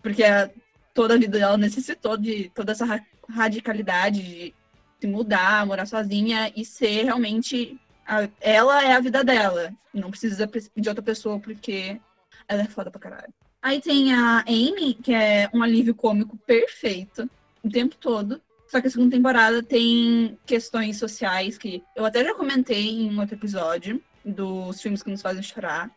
Porque 0.03 0.25
a, 0.25 0.51
toda 0.95 1.15
a 1.15 1.19
vida 1.19 1.39
dela 1.39 1.57
necessitou 1.57 2.17
de 2.17 2.51
toda 2.55 2.73
essa 2.73 2.85
ra 2.85 3.01
radicalidade 3.29 4.23
de 4.23 4.55
se 5.01 5.07
mudar, 5.07 5.67
morar 5.67 5.87
sozinha 5.87 6.53
e 6.57 6.65
ser 6.65 7.05
realmente. 7.05 7.79
A, 8.07 8.29
ela 8.41 8.85
é 8.85 8.93
a 8.93 9.01
vida 9.01 9.23
dela. 9.23 9.73
Não 9.93 10.11
precisa 10.11 10.49
de 10.77 10.89
outra 10.89 11.03
pessoa 11.03 11.39
porque 11.39 12.01
ela 12.47 12.63
é 12.63 12.67
foda 12.67 12.91
pra 12.91 13.01
caralho. 13.01 13.33
Aí 13.61 13.81
tem 13.81 14.15
a 14.15 14.45
Amy, 14.47 14.95
que 14.95 15.13
é 15.13 15.51
um 15.53 15.63
alívio 15.63 15.95
cômico 15.95 16.37
perfeito 16.39 17.29
o 17.63 17.69
tempo 17.69 17.97
todo. 17.97 18.41
Só 18.69 18.81
que 18.81 18.87
a 18.87 18.91
segunda 18.91 19.17
temporada 19.17 19.63
tem 19.63 20.39
questões 20.47 20.99
sociais 20.99 21.57
que 21.57 21.83
eu 21.97 22.05
até 22.05 22.23
já 22.23 22.35
comentei 22.35 22.89
em 22.89 23.11
um 23.11 23.21
outro 23.21 23.35
episódio 23.35 24.03
dos 24.25 24.81
filmes 24.81 25.03
que 25.03 25.11
nos 25.11 25.23
fazem 25.23 25.43
chorar, 25.43 25.91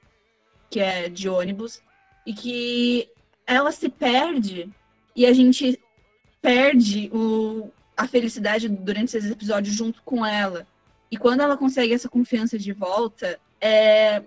que 0.69 0.79
é 0.79 1.09
de 1.09 1.27
ônibus, 1.27 1.81
e 2.25 2.33
que 2.33 3.09
ela 3.45 3.71
se 3.71 3.89
perde 3.89 4.69
e 5.15 5.25
a 5.25 5.33
gente 5.33 5.77
perde 6.41 7.09
o, 7.13 7.69
a 8.01 8.07
felicidade 8.07 8.67
durante 8.67 9.15
esses 9.15 9.29
episódios 9.29 9.75
junto 9.75 10.01
com 10.03 10.25
ela. 10.25 10.65
E 11.11 11.17
quando 11.17 11.41
ela 11.41 11.55
consegue 11.55 11.93
essa 11.93 12.09
confiança 12.09 12.57
de 12.57 12.73
volta, 12.73 13.39
é, 13.59 14.23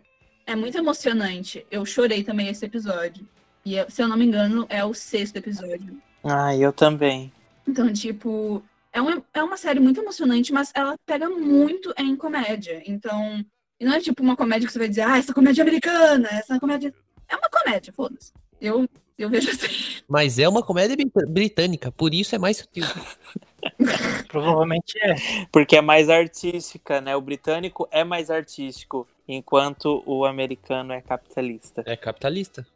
é 0.46 0.54
muito 0.54 0.78
emocionante. 0.78 1.66
Eu 1.70 1.84
chorei 1.84 2.22
também 2.22 2.48
esse 2.48 2.64
episódio. 2.64 3.26
E, 3.66 3.74
se 3.90 4.00
eu 4.00 4.06
não 4.06 4.16
me 4.16 4.26
engano, 4.26 4.64
é 4.68 4.84
o 4.84 4.94
sexto 4.94 5.36
episódio. 5.36 5.98
Ah, 6.22 6.54
eu 6.56 6.72
também. 6.72 7.32
Então, 7.66 7.92
tipo, 7.92 8.62
é 8.92 9.00
uma, 9.00 9.24
é 9.34 9.42
uma 9.42 9.56
série 9.56 9.80
muito 9.80 10.00
emocionante, 10.00 10.52
mas 10.52 10.70
ela 10.72 10.96
pega 11.04 11.28
muito 11.28 11.92
em 11.98 12.14
comédia. 12.14 12.80
Então, 12.86 13.44
não 13.80 13.94
é 13.94 14.00
tipo 14.00 14.22
uma 14.22 14.36
comédia 14.36 14.66
que 14.68 14.72
você 14.72 14.78
vai 14.78 14.88
dizer, 14.88 15.02
ah, 15.02 15.18
essa 15.18 15.34
comédia 15.34 15.62
é 15.62 15.64
americana, 15.64 16.28
essa 16.30 16.60
comédia. 16.60 16.94
É 17.28 17.34
uma 17.34 17.48
comédia, 17.48 17.92
foda-se. 17.92 18.32
Eu, 18.60 18.88
eu 19.18 19.28
vejo 19.28 19.50
assim. 19.50 20.02
Mas 20.06 20.38
é 20.38 20.48
uma 20.48 20.62
comédia 20.62 20.96
britânica, 21.28 21.90
por 21.90 22.14
isso 22.14 22.36
é 22.36 22.38
mais 22.38 22.58
sutil. 22.58 22.84
Provavelmente 24.28 24.98
é. 25.00 25.14
Porque 25.50 25.76
é 25.76 25.80
mais 25.80 26.08
artística, 26.08 27.00
né? 27.00 27.16
O 27.16 27.20
britânico 27.20 27.88
é 27.90 28.04
mais 28.04 28.30
artístico, 28.30 29.06
enquanto 29.26 30.02
o 30.06 30.24
americano 30.24 30.92
é 30.92 31.00
capitalista. 31.00 31.82
É 31.86 31.96
capitalista. 31.96 32.66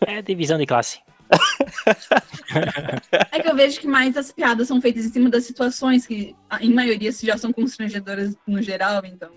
é 0.00 0.22
divisão 0.22 0.58
de 0.58 0.66
classe. 0.66 1.00
é 3.30 3.40
que 3.40 3.48
eu 3.48 3.54
vejo 3.54 3.80
que 3.80 3.86
mais 3.86 4.16
as 4.16 4.32
piadas 4.32 4.66
são 4.66 4.80
feitas 4.80 5.04
em 5.04 5.12
cima 5.12 5.28
das 5.28 5.44
situações 5.44 6.06
que, 6.06 6.34
em 6.60 6.72
maioria, 6.72 7.12
já 7.12 7.36
são 7.36 7.52
constrangedoras 7.52 8.34
no 8.46 8.62
geral, 8.62 9.04
então. 9.04 9.30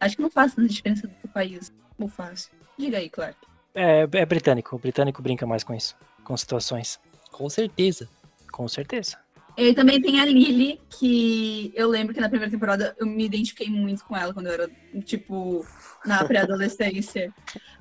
Acho 0.00 0.16
que 0.16 0.22
não 0.22 0.30
faz 0.30 0.54
tanta 0.54 0.68
diferença 0.68 1.06
do 1.06 1.28
país. 1.28 1.72
Ou 1.98 2.08
faz. 2.08 2.50
Diga 2.78 2.98
aí, 2.98 3.08
Clark. 3.08 3.36
É, 3.74 4.08
é 4.12 4.26
britânico. 4.26 4.76
O 4.76 4.78
britânico 4.78 5.22
brinca 5.22 5.46
mais 5.46 5.62
com 5.62 5.74
isso. 5.74 5.96
Com 6.22 6.36
situações. 6.36 6.98
Com 7.30 7.48
certeza. 7.48 8.08
Com 8.50 8.66
certeza. 8.68 9.18
E 9.56 9.72
também 9.72 10.00
tem 10.00 10.20
a 10.20 10.24
Lily, 10.24 10.80
que 10.90 11.72
eu 11.76 11.88
lembro 11.88 12.12
que 12.12 12.20
na 12.20 12.28
primeira 12.28 12.50
temporada 12.50 12.94
eu 12.98 13.06
me 13.06 13.24
identifiquei 13.24 13.68
muito 13.70 14.04
com 14.04 14.16
ela 14.16 14.34
quando 14.34 14.46
eu 14.46 14.52
era, 14.52 14.70
tipo, 15.04 15.64
na 16.04 16.24
pré-adolescência. 16.24 17.32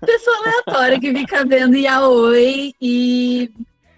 Pessoa 0.06 0.38
aleatória 0.38 1.00
que 1.00 1.12
fica 1.14 1.44
vendo 1.44 1.76
yaoi 1.76 2.76
e 2.80 3.52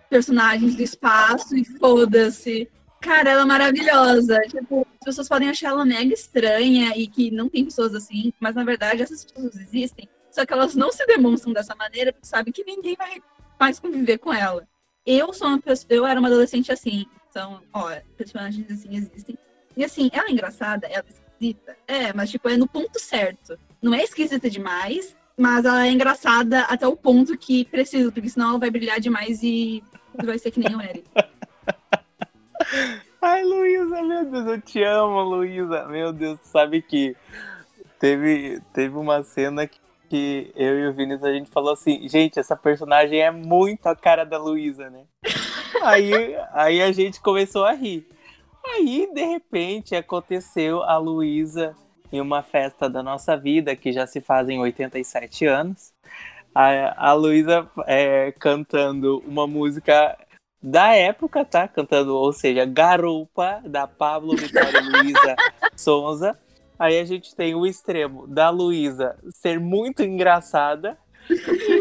personagens 0.09 0.76
do 0.76 0.84
espaço 0.84 1.57
e 1.57 1.65
foda-se. 1.65 2.69
Cara, 3.01 3.32
ela 3.32 3.41
é 3.41 3.45
maravilhosa. 3.45 4.39
Tipo, 4.47 4.88
as 5.01 5.05
pessoas 5.05 5.28
podem 5.28 5.49
achar 5.49 5.69
ela 5.69 5.86
mega 5.86 6.13
estranha 6.13 6.93
e 6.95 7.07
que 7.07 7.30
não 7.30 7.49
tem 7.49 7.65
pessoas 7.65 7.93
assim, 7.93 8.32
mas 8.39 8.55
na 8.55 8.63
verdade 8.63 9.01
essas 9.01 9.26
pessoas 9.26 9.55
existem. 9.57 10.07
Só 10.32 10.45
que 10.45 10.53
elas 10.53 10.76
não 10.76 10.91
se 10.91 11.05
demonstram 11.05 11.53
dessa 11.53 11.76
maneira 11.76 12.13
porque 12.13 12.28
sabem 12.28 12.53
que 12.53 12.63
ninguém 12.63 12.95
vai 12.95 13.21
mais 13.59 13.80
conviver 13.80 14.17
com 14.17 14.34
ela. 14.34 14.67
Eu 15.05 15.32
sou 15.34 15.47
uma 15.47 15.61
pessoa, 15.61 15.88
eu 15.89 16.05
era 16.05 16.19
uma 16.19 16.30
adolescente 16.30 16.71
assim. 16.71 17.05
Então, 17.36 17.59
ó, 17.73 17.91
personagens 18.15 18.65
assim 18.71 18.95
existem. 18.95 19.38
E 19.75 19.83
assim, 19.83 20.09
ela 20.13 20.29
é 20.29 20.31
engraçada, 20.31 20.88
ela 20.88 21.03
é 21.05 21.11
esquisita. 21.11 21.77
É, 21.86 22.13
mas 22.13 22.31
tipo, 22.31 22.47
é 22.47 22.55
no 22.55 22.65
ponto 22.65 22.97
certo. 22.97 23.59
Não 23.81 23.93
é 23.93 24.01
esquisita 24.01 24.49
demais, 24.49 25.13
mas 25.38 25.65
ela 25.65 25.86
é 25.86 25.91
engraçada 25.91 26.61
até 26.61 26.88
o 26.88 26.95
ponto 26.95 27.38
que 27.38 27.65
precisa, 27.65 28.09
porque 28.09 28.29
senão 28.29 28.51
ela 28.51 28.59
vai 28.59 28.71
brilhar 28.71 29.01
demais 29.01 29.43
e 29.43 29.83
vai 30.23 30.39
ser 30.39 30.51
que 30.51 30.61
nem 30.61 30.77
o 30.77 30.81
Eric. 30.81 31.03
Ai, 33.21 33.43
Luísa, 33.43 34.01
meu 34.01 34.31
Deus, 34.31 34.47
eu 34.47 34.61
te 34.61 34.81
amo, 34.81 35.21
Luísa. 35.21 35.86
Meu 35.88 36.13
Deus, 36.13 36.39
sabe 36.41 36.81
que 36.81 37.17
teve, 37.99 38.61
teve 38.71 38.95
uma 38.95 39.23
cena 39.23 39.67
que, 39.67 39.77
que 40.09 40.53
eu 40.55 40.79
e 40.79 40.88
o 40.88 40.93
Vinícius 40.93 41.25
a 41.25 41.33
gente 41.33 41.49
falou 41.49 41.73
assim: 41.73 42.07
gente, 42.07 42.39
essa 42.39 42.55
personagem 42.55 43.19
é 43.19 43.29
muito 43.29 43.88
a 43.88 43.95
cara 43.95 44.23
da 44.23 44.38
Luísa, 44.38 44.89
né? 44.89 45.03
aí, 45.84 46.36
aí 46.51 46.82
a 46.82 46.91
gente 46.91 47.19
começou 47.21 47.65
a 47.65 47.73
rir. 47.73 48.07
Aí, 48.63 49.09
de 49.13 49.23
repente, 49.23 49.95
aconteceu 49.95 50.84
a 50.84 50.97
Luísa 50.97 51.76
em 52.11 52.19
uma 52.19 52.41
festa 52.41 52.89
da 52.89 53.03
nossa 53.03 53.38
vida, 53.38 53.76
que 53.76 53.91
já 53.91 54.07
se 54.07 54.21
fazem 54.21 54.59
87 54.59 55.45
anos. 55.45 55.93
A, 56.53 57.09
a 57.09 57.13
Luísa 57.13 57.69
é, 57.86 58.32
cantando 58.39 59.21
uma 59.28 59.45
música 59.45 60.17
da 60.61 60.95
época, 60.95 61.45
tá? 61.45 61.67
Cantando, 61.67 62.15
ou 62.15 62.34
seja, 62.34 62.65
Garupa, 62.65 63.61
da 63.65 63.86
Pablo 63.86 64.36
Vitória 64.36 64.82
Luísa 64.82 65.36
Sonza. 65.76 66.39
Aí 66.78 66.99
a 66.99 67.05
gente 67.05 67.36
tem 67.36 67.53
o 67.53 67.65
extremo 67.65 68.28
da 68.28 68.49
Luísa 68.49 69.15
ser 69.30 69.59
muito 69.59 70.01
engraçada 70.03 70.97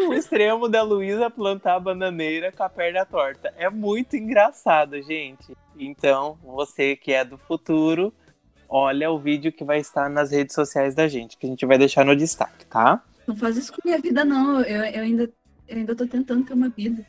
o 0.09 0.15
extremo 0.15 0.69
da 0.69 0.83
Luísa 0.83 1.31
plantar 1.31 1.77
a 1.77 1.81
bananeira 1.81 2.53
com 2.53 2.63
a 2.63 2.69
perna 2.69 3.05
torta. 3.05 3.53
É 3.57 3.69
muito 3.71 4.17
engraçado, 4.17 5.01
gente. 5.03 5.57
Então, 5.79 6.39
você 6.43 6.97
que 6.97 7.13
é 7.13 7.25
do 7.25 7.39
futuro, 7.39 8.13
olha 8.69 9.11
o 9.11 9.19
vídeo 9.19 9.53
que 9.53 9.65
vai 9.65 9.79
estar 9.79 10.09
nas 10.09 10.31
redes 10.31 10.55
sociais 10.55 10.95
da 10.95 11.09
gente, 11.09 11.37
que 11.37 11.47
a 11.47 11.49
gente 11.49 11.67
vai 11.67 11.79
deixar 11.79 12.05
no 12.05 12.17
destaque, 12.17 12.67
tá? 12.67 13.03
Não 13.27 13.35
faz 13.35 13.57
isso 13.57 13.73
com 13.73 13.81
minha 13.85 13.99
vida, 13.99 14.25
não. 14.25 14.61
Eu, 14.63 14.85
eu, 14.85 15.03
ainda, 15.03 15.31
eu 15.69 15.77
ainda 15.77 15.95
tô 15.95 16.07
tentando 16.07 16.45
ter 16.45 16.53
uma 16.53 16.69
vida. 16.69 17.05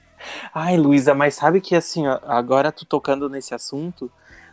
Ai, 0.53 0.77
Luísa, 0.77 1.13
mas 1.13 1.35
sabe 1.35 1.59
que 1.59 1.75
assim, 1.75 2.07
ó, 2.07 2.19
agora 2.23 2.71
tu 2.71 2.85
tocando 2.85 3.29
nesse 3.29 3.53
assunto 3.53 4.11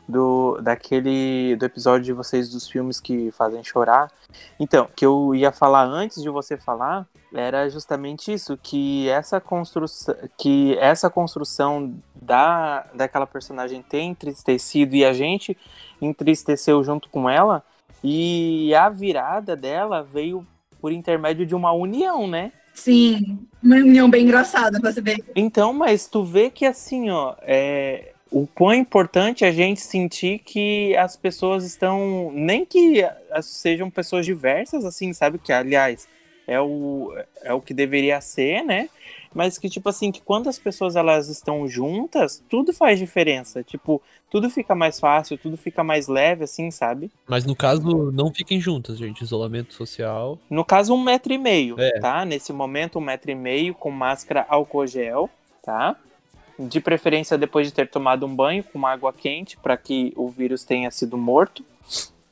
do 0.09 0.59
daquele 0.61 1.57
do 1.57 1.65
episódio 1.65 2.05
de 2.05 2.13
vocês 2.13 2.51
dos 2.51 2.69
filmes 2.69 3.01
que 3.01 3.31
fazem 3.33 3.63
chorar. 3.63 4.11
Então, 4.59 4.89
que 4.95 5.05
eu 5.05 5.35
ia 5.35 5.53
falar 5.53 5.85
antes 5.85 6.23
de 6.23 6.29
você 6.29 6.57
falar 6.57 7.07
era 7.35 7.69
justamente 7.71 8.31
isso, 8.33 8.59
que 8.63 9.09
essa 9.09 9.41
construção, 9.41 10.15
que 10.37 10.77
essa 10.79 11.09
construção 11.09 11.95
da 12.15 12.87
daquela 12.95 13.27
personagem 13.27 13.83
ter 13.83 14.01
entristecido 14.01 14.95
e 14.95 15.05
a 15.05 15.13
gente 15.13 15.57
entristeceu 16.01 16.83
junto 16.85 17.09
com 17.09 17.29
ela 17.29 17.65
e 18.05 18.75
a 18.75 18.89
virada 18.89 19.57
dela 19.57 20.03
veio 20.03 20.47
por 20.81 20.93
intermédio 20.93 21.47
de 21.47 21.55
uma 21.55 21.73
união, 21.73 22.27
né? 22.27 22.53
Sim, 22.75 23.47
uma 23.63 23.77
união 23.77 24.11
bem 24.11 24.25
engraçada 24.25 24.81
pra 24.81 24.93
você 24.93 25.01
ver. 25.01 25.25
Então, 25.37 25.73
mas 25.73 26.07
tu 26.07 26.25
vê 26.25 26.51
que 26.51 26.65
assim, 26.65 27.11
ó, 27.11 27.35
é, 27.43 28.12
o 28.33 28.47
quão 28.47 28.74
importante 28.74 29.45
é 29.45 29.49
a 29.49 29.53
gente 29.53 29.80
sentir 29.80 30.39
que 30.41 30.97
as 30.97 31.16
pessoas 31.16 31.64
estão. 31.64 32.30
Nem 32.33 32.64
que 32.64 33.07
sejam 33.43 33.91
pessoas 33.91 34.24
diversas, 34.24 34.85
assim, 34.85 35.12
sabe? 35.12 35.39
Que, 35.39 35.53
aliás, 35.53 36.09
é 36.47 36.61
o, 36.61 37.14
é 37.43 37.53
o 37.53 37.61
que 37.61 37.74
deveria 37.74 38.20
ser, 38.20 38.62
né? 38.64 38.89
mas 39.35 39.59
que, 39.59 39.68
tipo 39.68 39.89
assim, 39.89 40.12
que 40.12 40.20
quando 40.20 40.49
as 40.49 40.59
pessoas 40.59 40.97
elas 40.97 41.28
estão 41.28 41.66
juntas, 41.66 42.43
tudo 42.49 42.72
faz 42.72 42.99
diferença. 42.99 43.62
Tipo, 43.62 44.03
tudo 44.30 44.51
fica 44.51 44.74
mais 44.74 45.01
fácil, 45.01 45.39
tudo 45.39 45.57
fica 45.57 45.83
mais 45.83 46.07
leve, 46.07 46.45
assim, 46.45 46.70
sabe? 46.70 47.11
Mas 47.26 47.45
no 47.45 47.57
caso, 47.57 48.12
não 48.12 48.33
fiquem 48.33 48.61
juntas, 48.61 48.99
gente. 48.99 49.22
Isolamento 49.22 49.72
social. 49.72 50.39
No 50.51 50.64
caso, 50.64 50.95
um 50.95 51.03
metro 51.03 51.33
e 51.33 51.39
meio, 51.39 51.80
É. 51.80 51.99
tá? 51.99 52.24
Nesse 52.24 52.53
momento, 52.53 52.99
um 52.99 53.03
metro 53.03 53.30
e 53.30 53.35
meio 53.35 53.74
com 53.74 53.91
máscara 53.91 54.45
álcool 54.49 54.87
gel, 54.87 55.30
tá? 55.62 55.97
De 56.59 56.81
preferência 56.81 57.37
depois 57.39 57.67
de 57.67 57.73
ter 57.73 57.89
tomado 57.89 58.27
um 58.27 58.35
banho 58.35 58.63
com 58.63 58.87
água 58.87 59.13
quente 59.13 59.57
para 59.57 59.77
que 59.77 60.13
o 60.17 60.29
vírus 60.29 60.65
tenha 60.65 60.91
sido 60.91 61.17
morto. 61.17 61.65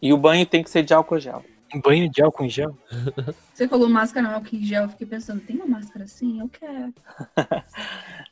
E 0.00 0.12
o 0.12 0.16
banho 0.16 0.46
tem 0.46 0.62
que 0.62 0.70
ser 0.70 0.82
de 0.82 0.94
álcool 0.94 1.18
gel. 1.18 1.44
Um 1.74 1.80
banho 1.80 2.10
de 2.10 2.22
álcool 2.22 2.44
em 2.44 2.48
gel. 2.50 2.76
Você 3.54 3.68
falou 3.68 3.88
máscara 3.88 4.26
não 4.26 4.34
álcool 4.36 4.56
em 4.56 4.64
gel, 4.64 4.84
eu 4.84 4.88
fiquei 4.88 5.06
pensando, 5.06 5.40
tem 5.40 5.54
uma 5.56 5.66
máscara 5.66 6.04
assim? 6.04 6.40
Eu 6.40 6.48
quero. 6.48 6.92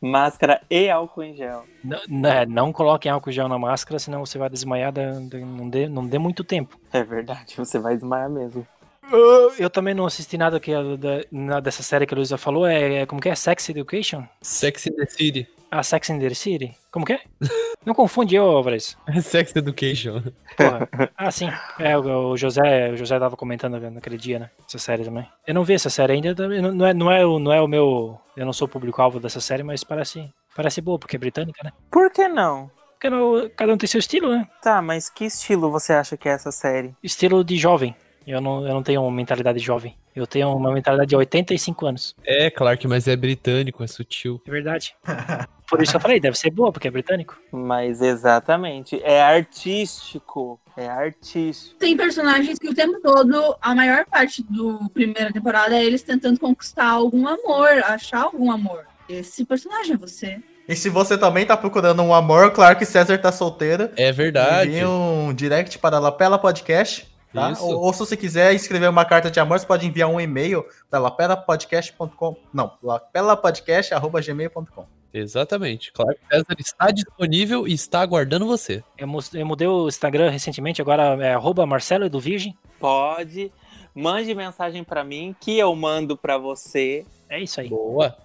Máscara 0.01 0.61
e 0.70 0.89
álcool 0.89 1.22
em 1.24 1.34
gel. 1.36 1.64
Não, 1.84 1.99
né, 2.09 2.47
não 2.47 2.72
coloquem 2.72 3.11
álcool 3.11 3.30
em 3.30 3.32
gel 3.32 3.49
na 3.49 3.59
máscara, 3.59 3.99
senão 3.99 4.24
você 4.24 4.39
vai 4.39 4.49
desmaiar. 4.49 4.93
da- 4.93 5.18
da- 5.20 5.39
não, 5.39 5.68
dê, 5.68 5.89
não 5.89 6.07
dê 6.07 6.18
muito 6.18 6.43
tempo. 6.45 6.78
É 6.93 7.03
verdade, 7.03 7.55
você 7.57 7.78
vai 7.78 7.95
desmaiar 7.97 8.30
mesmo. 8.30 8.66
Eu, 9.11 9.53
eu 9.59 9.70
também 9.70 9.95
não 9.95 10.07
assisti 10.07 10.36
nada 10.36 10.61
que 10.61 10.72
a- 10.72 10.82
da, 10.82 11.61
dessa 11.61 11.82
série 11.82 12.07
que 12.07 12.14
a 12.14 12.16
Luísa 12.16 12.36
falou. 12.39 12.66
É, 12.66 13.01
é- 13.03 13.07
como 13.07 13.20
que 13.20 13.28
é? 13.28 13.34
Sex 13.34 13.68
Education? 13.68 14.24
Sex 14.43 14.86
in 14.86 14.93
the 14.93 15.07
City. 15.07 15.49
A 15.70 15.82
Sex 15.82 16.10
and 16.10 16.18
the 16.18 16.32
City? 16.34 16.74
Como 16.90 17.04
que 17.04 17.12
é? 17.14 17.20
Não 17.84 17.94
confunde 17.94 18.34
eu, 18.36 18.44
Álvares. 18.44 18.96
Sex 19.22 19.54
Education. 19.56 20.22
Porra. 20.56 20.88
Ah, 21.16 21.30
sim. 21.30 21.48
É, 21.78 21.96
o, 21.96 22.30
o 22.30 22.36
José, 22.36 22.90
o 22.92 22.96
José 22.96 23.18
tava 23.18 23.36
comentando 23.36 23.78
naquele 23.90 24.16
dia, 24.16 24.38
né? 24.38 24.50
Essa 24.66 24.78
série 24.78 25.04
também. 25.04 25.26
Eu 25.46 25.54
não 25.54 25.64
vi 25.64 25.74
essa 25.74 25.90
série 25.90 26.12
ainda. 26.14 26.34
Não, 26.34 26.72
não 26.74 26.86
é, 26.86 26.94
não, 26.94 27.10
é, 27.10 27.26
o- 27.26 27.38
não 27.38 27.52
é 27.52 27.60
o 27.60 27.66
meu. 27.68 28.18
Eu 28.36 28.46
não 28.46 28.52
sou 28.52 28.66
o 28.66 28.70
público-alvo 28.70 29.18
dessa 29.20 29.40
série, 29.40 29.62
mas 29.62 29.82
parece, 29.84 30.32
parece 30.54 30.80
boa, 30.80 30.98
porque 30.98 31.16
é 31.16 31.18
britânica, 31.18 31.62
né? 31.64 31.72
Por 31.90 32.10
que 32.10 32.28
não? 32.28 32.70
Porque 32.92 33.10
não- 33.10 33.48
cada 33.56 33.72
um 33.72 33.76
tem 33.78 33.88
seu 33.88 33.98
estilo, 33.98 34.30
né? 34.30 34.46
Tá, 34.62 34.80
mas 34.82 35.08
que 35.10 35.24
estilo 35.24 35.70
você 35.70 35.92
acha 35.92 36.16
que 36.16 36.28
é 36.28 36.32
essa 36.32 36.50
série? 36.52 36.94
Estilo 37.02 37.42
de 37.44 37.56
jovem. 37.56 37.94
Eu 38.26 38.40
não, 38.40 38.66
eu 38.66 38.74
não 38.74 38.82
tenho 38.82 39.02
uma 39.02 39.10
mentalidade 39.10 39.58
jovem. 39.58 39.96
Eu 40.18 40.26
tenho 40.26 40.52
uma 40.52 40.72
mentalidade 40.72 41.10
de 41.10 41.16
85 41.16 41.86
anos. 41.86 42.16
É, 42.24 42.50
Clark, 42.50 42.86
mas 42.88 43.06
é 43.06 43.14
britânico, 43.14 43.84
é 43.84 43.86
sutil. 43.86 44.40
É 44.46 44.50
verdade. 44.50 44.94
Por 45.68 45.82
isso 45.82 45.94
eu 45.94 46.00
falei, 46.00 46.18
deve 46.18 46.36
ser 46.36 46.50
boa, 46.50 46.72
porque 46.72 46.88
é 46.88 46.90
britânico. 46.90 47.38
Mas 47.52 48.00
exatamente, 48.00 49.00
é 49.04 49.22
artístico. 49.22 50.58
É 50.74 50.88
artístico. 50.88 51.76
Tem 51.78 51.94
personagens 51.94 52.58
que 52.58 52.68
o 52.68 52.74
tempo 52.74 53.00
todo, 53.02 53.54
a 53.60 53.74
maior 53.74 54.06
parte 54.06 54.42
do 54.42 54.88
primeira 54.94 55.30
temporada 55.30 55.76
é 55.76 55.84
eles 55.84 56.02
tentando 56.02 56.40
conquistar 56.40 56.88
algum 56.88 57.28
amor, 57.28 57.68
achar 57.84 58.22
algum 58.22 58.50
amor. 58.50 58.86
Esse 59.08 59.44
personagem 59.44 59.94
é 59.94 59.96
você. 59.98 60.40
E 60.66 60.76
se 60.76 60.88
você 60.88 61.16
também 61.16 61.46
tá 61.46 61.56
procurando 61.56 62.02
um 62.02 62.14
amor, 62.14 62.50
claro 62.52 62.76
que 62.76 62.84
César 62.84 63.18
tá 63.18 63.32
solteira. 63.32 63.92
É 63.96 64.12
verdade. 64.12 64.70
Envie 64.70 64.84
um 64.84 65.32
direct 65.34 65.78
para 65.78 65.96
a 65.96 66.00
Lapela 66.00 66.38
Podcast. 66.38 67.08
Tá? 67.32 67.54
Ou, 67.60 67.80
ou 67.80 67.92
se 67.92 68.00
você 68.00 68.16
quiser 68.16 68.54
escrever 68.54 68.88
uma 68.88 69.04
carta 69.04 69.30
de 69.30 69.38
amor, 69.38 69.58
você 69.58 69.66
pode 69.66 69.86
enviar 69.86 70.08
um 70.08 70.20
e-mail 70.20 70.64
para 70.90 70.98
lapelapodcast.com. 70.98 72.36
Não, 72.52 72.72
lapelapodcast.gmail.com. 72.82 74.86
Exatamente. 75.12 75.92
Clark 75.92 76.18
César 76.30 76.56
está 76.58 76.90
disponível 76.90 77.66
e 77.66 77.72
está 77.72 78.00
aguardando 78.00 78.46
você. 78.46 78.82
Eu, 78.96 79.06
mudei 79.06 79.66
o 79.66 79.88
Instagram 79.88 80.30
recentemente, 80.30 80.80
agora 80.80 81.16
é 81.24 81.34
arroba 81.34 81.66
Marcelo 81.66 82.08
Virgem. 82.20 82.56
Pode. 82.78 83.52
Mande 83.94 84.34
mensagem 84.34 84.84
pra 84.84 85.02
mim 85.02 85.34
que 85.40 85.58
eu 85.58 85.74
mando 85.74 86.16
pra 86.16 86.38
você. 86.38 87.04
É 87.28 87.40
isso 87.40 87.60
aí. 87.60 87.68
Boa. 87.68 88.16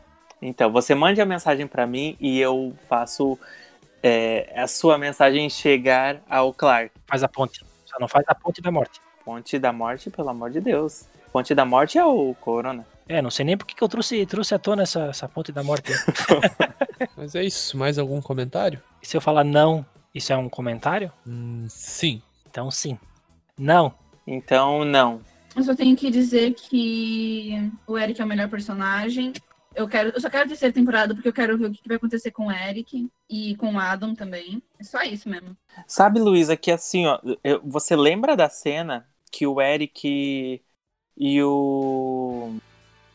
Então, 0.41 0.71
você 0.71 0.93
mande 0.93 1.21
a 1.21 1.25
mensagem 1.25 1.65
pra 1.65 1.87
mim 1.87 2.17
e 2.19 2.39
eu 2.39 2.73
faço 2.87 3.39
é, 4.01 4.53
a 4.55 4.67
sua 4.67 4.97
mensagem 4.97 5.49
chegar 5.49 6.21
ao 6.29 6.53
Clark. 6.53 6.91
Faz 7.07 7.23
a 7.23 7.29
ponte. 7.29 7.63
Só 7.93 7.99
não 7.99 8.07
faz 8.07 8.25
a 8.27 8.33
ponte 8.33 8.59
da 8.59 8.71
morte. 8.71 8.99
Ponte 9.23 9.59
da 9.59 9.71
morte, 9.71 10.09
pelo 10.09 10.29
amor 10.29 10.49
de 10.49 10.59
Deus. 10.59 11.07
Ponte 11.31 11.53
da 11.53 11.63
morte 11.63 11.97
é 11.97 12.03
o 12.03 12.33
Corona. 12.41 12.85
É, 13.07 13.21
não 13.21 13.29
sei 13.29 13.45
nem 13.45 13.55
por 13.55 13.67
que 13.67 13.75
que 13.75 13.83
eu 13.83 13.87
trouxe, 13.87 14.25
trouxe 14.25 14.55
à 14.55 14.59
tona 14.59 14.83
essa, 14.83 15.05
essa 15.05 15.29
ponte 15.29 15.51
da 15.51 15.63
morte. 15.63 15.91
Mas 17.15 17.35
é 17.35 17.43
isso. 17.43 17.77
Mais 17.77 17.99
algum 17.99 18.19
comentário? 18.21 18.81
E 19.01 19.07
se 19.07 19.15
eu 19.15 19.21
falar 19.21 19.43
não, 19.43 19.85
isso 20.13 20.33
é 20.33 20.37
um 20.37 20.49
comentário? 20.49 21.11
Hum, 21.27 21.65
sim. 21.69 22.21
Então 22.49 22.71
sim. 22.71 22.97
Não. 23.57 23.93
Então, 24.25 24.83
não. 24.83 25.21
Eu 25.55 25.63
só 25.63 25.75
tenho 25.75 25.95
que 25.95 26.09
dizer 26.09 26.55
que 26.55 27.71
o 27.85 27.97
Eric 27.97 28.19
é 28.19 28.25
o 28.25 28.27
melhor 28.27 28.49
personagem. 28.49 29.33
Eu, 29.76 29.88
quero, 29.88 30.09
eu 30.09 30.21
só 30.21 30.30
quero 30.30 30.45
a 30.45 30.47
terceira 30.47 30.74
temporada 30.74 31.13
porque 31.13 31.28
eu 31.28 31.34
quero 31.34 31.57
ver 31.57 31.67
o 31.67 31.71
que 31.71 31.82
que 31.82 31.88
vai 31.88 31.97
acontecer 31.97 32.32
com 32.32 32.47
o 32.47 32.51
Eric 32.51 33.09
e 33.30 33.55
com 33.57 33.74
o 33.74 33.80
Adam 33.80 34.13
também. 34.15 34.61
É 34.80 34.84
só 34.84 35.01
isso 35.03 35.28
mesmo. 35.30 35.55
Sabe, 35.88 36.19
Luísa, 36.19 36.55
que 36.55 36.71
assim, 36.71 37.05
ó, 37.07 37.19
eu- 37.43 37.61
você 37.63 37.95
lembra 37.95 38.36
da 38.36 38.49
cena 38.49 39.07
que 39.32 39.47
o 39.47 39.61
Eric 39.61 40.61
e 41.17 41.43
o 41.43 42.53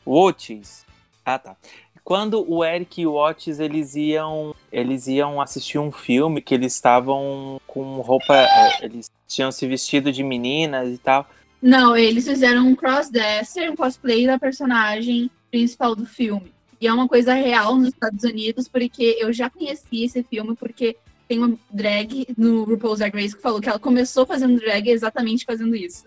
o 0.04 0.20
Otis. 0.24 0.84
Ah, 1.24 1.38
tá. 1.38 1.56
Quando 2.02 2.44
o 2.50 2.64
Eric 2.64 3.02
e 3.02 3.06
o 3.06 3.14
Otis 3.14 3.60
eles 3.60 3.94
iam, 3.94 4.54
eles 4.72 5.06
iam 5.06 5.40
assistir 5.40 5.78
um 5.78 5.92
filme 5.92 6.40
que 6.40 6.54
eles 6.54 6.74
estavam 6.74 7.60
com 7.66 8.00
roupa, 8.00 8.34
é, 8.34 8.84
eles 8.86 9.10
tinham 9.26 9.52
se 9.52 9.66
vestido 9.66 10.10
de 10.10 10.22
meninas 10.24 10.88
e 10.88 10.98
tal. 10.98 11.28
Não, 11.60 11.96
eles 11.96 12.24
fizeram 12.26 12.66
um 12.66 12.74
crossdresser, 12.74 13.70
um 13.70 13.76
cosplay 13.76 14.26
da 14.26 14.38
personagem 14.38 15.30
principal 15.50 15.94
do 15.94 16.06
filme. 16.06 16.52
E 16.80 16.86
é 16.86 16.92
uma 16.92 17.08
coisa 17.08 17.34
real 17.34 17.76
nos 17.76 17.88
Estados 17.88 18.22
Unidos, 18.22 18.68
porque 18.68 19.16
eu 19.18 19.32
já 19.32 19.50
conheci 19.50 20.04
esse 20.04 20.22
filme, 20.22 20.54
porque 20.54 20.96
tem 21.28 21.38
uma 21.38 21.54
drag 21.70 22.26
no 22.38 22.64
RuPaul's 22.64 23.00
Drag 23.00 23.14
Race 23.14 23.36
que 23.36 23.42
falou 23.42 23.60
que 23.60 23.68
ela 23.68 23.78
começou 23.78 24.24
fazendo 24.24 24.58
drag 24.58 24.88
exatamente 24.88 25.44
fazendo 25.44 25.76
isso. 25.76 26.06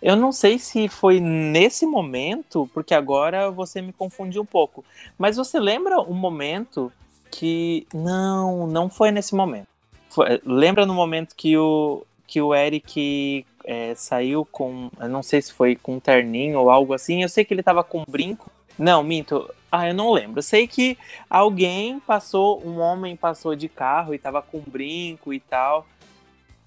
Eu 0.00 0.16
não 0.16 0.32
sei 0.32 0.58
se 0.58 0.88
foi 0.88 1.20
nesse 1.20 1.84
momento, 1.84 2.68
porque 2.72 2.94
agora 2.94 3.50
você 3.50 3.82
me 3.82 3.92
confundiu 3.92 4.42
um 4.42 4.46
pouco. 4.46 4.84
Mas 5.18 5.36
você 5.36 5.60
lembra 5.60 6.00
um 6.00 6.14
momento 6.14 6.90
que. 7.30 7.86
Não, 7.92 8.66
não 8.66 8.88
foi 8.88 9.10
nesse 9.10 9.34
momento. 9.34 9.68
Foi- 10.08 10.40
lembra 10.44 10.86
no 10.86 10.94
momento 10.94 11.34
que 11.36 11.56
o, 11.58 12.04
que 12.26 12.40
o 12.40 12.54
Eric 12.54 13.44
é, 13.64 13.94
saiu 13.94 14.46
com. 14.50 14.90
Eu 14.98 15.08
não 15.08 15.22
sei 15.22 15.42
se 15.42 15.52
foi 15.52 15.76
com 15.76 15.96
um 15.96 16.00
terninho 16.00 16.58
ou 16.58 16.70
algo 16.70 16.94
assim. 16.94 17.22
Eu 17.22 17.28
sei 17.28 17.44
que 17.44 17.52
ele 17.52 17.62
tava 17.62 17.84
com 17.84 18.00
um 18.00 18.04
brinco. 18.08 18.50
Não, 18.78 19.02
minto. 19.02 19.50
Ah, 19.70 19.88
eu 19.88 19.94
não 19.94 20.12
lembro. 20.12 20.42
Sei 20.42 20.66
que 20.66 20.96
alguém 21.28 21.98
passou, 22.00 22.62
um 22.64 22.78
homem 22.78 23.16
passou 23.16 23.54
de 23.56 23.68
carro 23.68 24.14
e 24.14 24.18
tava 24.18 24.40
com 24.40 24.60
brinco 24.60 25.32
e 25.32 25.40
tal. 25.40 25.86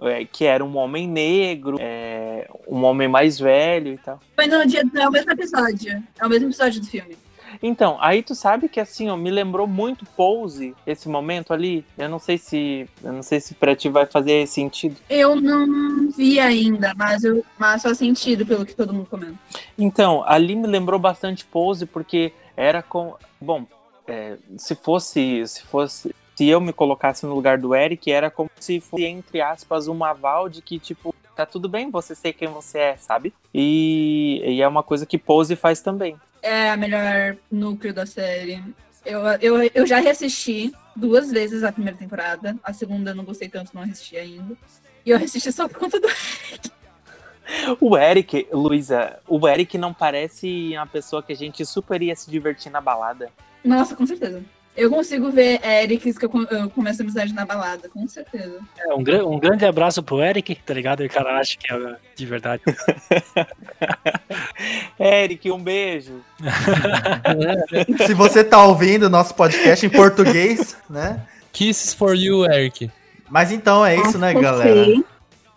é, 0.01 0.25
que 0.25 0.45
era 0.45 0.63
um 0.63 0.77
homem 0.77 1.07
negro, 1.07 1.77
é, 1.79 2.49
um 2.67 2.83
homem 2.83 3.07
mais 3.07 3.39
velho 3.39 3.93
e 3.93 3.97
tal. 3.97 4.19
Foi 4.35 4.47
no 4.47 4.65
dia, 4.65 4.83
é 4.95 5.07
o 5.07 5.11
mesmo 5.11 5.31
episódio. 5.31 6.03
É 6.19 6.25
o 6.25 6.29
mesmo 6.29 6.47
episódio 6.47 6.81
do 6.81 6.87
filme. 6.87 7.17
Então, 7.61 7.97
aí 7.99 8.21
tu 8.23 8.35
sabe 8.35 8.69
que 8.69 8.79
assim, 8.79 9.09
ó, 9.09 9.17
me 9.17 9.29
lembrou 9.29 9.67
muito 9.67 10.05
Pose 10.05 10.75
esse 10.85 11.07
momento 11.07 11.53
ali. 11.53 11.85
Eu 11.97 12.09
não 12.09 12.19
sei 12.19 12.37
se, 12.37 12.87
eu 13.03 13.13
não 13.13 13.23
sei 13.23 13.39
se 13.39 13.53
para 13.53 13.75
ti 13.75 13.89
vai 13.89 14.05
fazer 14.05 14.47
sentido. 14.47 14.97
Eu 15.09 15.35
não 15.35 16.09
vi 16.11 16.39
ainda, 16.39 16.93
mas, 16.95 17.23
eu, 17.23 17.43
mas 17.57 17.81
faz 17.81 17.97
sentido 17.97 18.45
pelo 18.45 18.65
que 18.65 18.75
todo 18.75 18.93
mundo 18.93 19.07
comenta. 19.09 19.35
Então, 19.77 20.23
ali 20.25 20.55
me 20.55 20.67
lembrou 20.67 20.99
bastante 20.99 21.45
Pose 21.45 21.85
porque 21.85 22.33
era 22.55 22.81
com, 22.81 23.15
bom, 23.39 23.65
é, 24.07 24.37
se 24.57 24.75
fosse, 24.75 25.43
se 25.47 25.63
fosse, 25.63 26.13
se 26.39 26.47
eu 26.47 26.61
me 26.61 26.71
colocasse 26.71 27.25
no 27.25 27.35
lugar 27.35 27.57
do 27.57 27.75
Eric, 27.75 28.09
era 28.09 28.31
como 28.31 28.49
se 28.57 28.79
fosse 28.79 29.03
entre 29.03 29.41
aspas 29.41 29.89
um 29.89 30.05
aval 30.05 30.47
de 30.47 30.61
que 30.61 30.79
tipo 30.79 31.13
tá 31.35 31.45
tudo 31.45 31.67
bem, 31.67 31.91
você 31.91 32.15
sei 32.15 32.31
quem 32.31 32.47
você 32.47 32.79
é, 32.79 32.95
sabe? 32.95 33.33
E, 33.53 34.41
e 34.45 34.61
é 34.61 34.67
uma 34.67 34.81
coisa 34.81 35.05
que 35.05 35.17
Pose 35.17 35.57
faz 35.57 35.81
também. 35.81 36.15
É 36.41 36.69
a 36.69 36.77
melhor 36.77 37.35
núcleo 37.51 37.93
da 37.93 38.05
série. 38.05 38.63
Eu, 39.05 39.19
eu, 39.41 39.69
eu 39.75 39.85
já 39.85 39.99
reassisti 39.99 40.71
duas 40.95 41.29
vezes 41.29 41.61
a 41.61 41.73
primeira 41.73 41.97
temporada. 41.97 42.55
A 42.63 42.71
segunda 42.71 43.11
eu 43.11 43.15
não 43.15 43.25
gostei 43.25 43.49
tanto, 43.49 43.71
não 43.73 43.81
assisti 43.81 44.15
ainda. 44.15 44.55
E 45.05 45.09
eu 45.09 45.17
assisti 45.17 45.51
só 45.51 45.67
por 45.67 45.77
conta 45.77 45.99
do. 45.99 46.07
O 47.81 47.97
Eric, 47.97 48.47
Luísa, 48.53 49.19
o 49.27 49.45
Eric 49.45 49.75
não 49.77 49.91
parece 49.91 50.71
uma 50.73 50.85
pessoa 50.85 51.21
que 51.21 51.33
a 51.33 51.35
gente 51.35 51.65
super 51.65 51.99
ia 52.01 52.15
se 52.15 52.29
divertir 52.29 52.71
na 52.71 52.79
balada. 52.79 53.29
Nossa, 53.65 53.95
com 53.95 54.05
certeza. 54.05 54.41
Eu 54.77 54.89
consigo 54.89 55.29
ver 55.29 55.59
Erics 55.65 56.17
que 56.17 56.23
eu, 56.25 56.29
com- 56.29 56.43
eu 56.49 56.69
começo 56.69 57.01
a 57.01 57.03
amizade 57.03 57.33
na 57.33 57.45
balada, 57.45 57.89
com 57.89 58.07
certeza. 58.07 58.59
É, 58.77 58.93
um, 58.93 59.03
gra- 59.03 59.25
um 59.25 59.37
grande 59.37 59.65
abraço 59.65 60.01
pro 60.01 60.21
Eric, 60.23 60.55
tá 60.65 60.73
ligado? 60.73 61.03
O 61.03 61.09
cara 61.09 61.37
acha 61.37 61.57
que 61.57 61.73
é 61.73 61.95
de 62.15 62.25
verdade. 62.25 62.63
Eric, 64.97 65.51
um 65.51 65.61
beijo. 65.61 66.21
Se 68.07 68.13
você 68.13 68.41
tá 68.43 68.63
ouvindo 68.63 69.09
nosso 69.09 69.35
podcast 69.35 69.85
em 69.85 69.89
português, 69.89 70.77
né? 70.89 71.25
Kisses 71.51 71.93
for 71.93 72.15
you, 72.15 72.45
Eric. 72.45 72.89
Mas 73.29 73.51
então 73.51 73.85
é 73.85 73.97
isso, 73.97 74.17
né, 74.17 74.33
galera? 74.33 74.85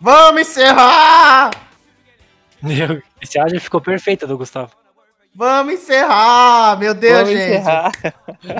Vamos 0.01 0.41
encerrar! 0.41 1.51
Esse 3.21 3.39
áudio 3.39 3.61
ficou 3.61 3.79
perfeito 3.79 4.27
do 4.27 4.37
Gustavo. 4.37 4.71
Vamos 5.35 5.73
encerrar, 5.73 6.77
meu 6.77 6.93
Deus, 6.93 7.23
Vamos 7.23 7.33
gente. 7.33 7.43
encerrar. 7.43 7.91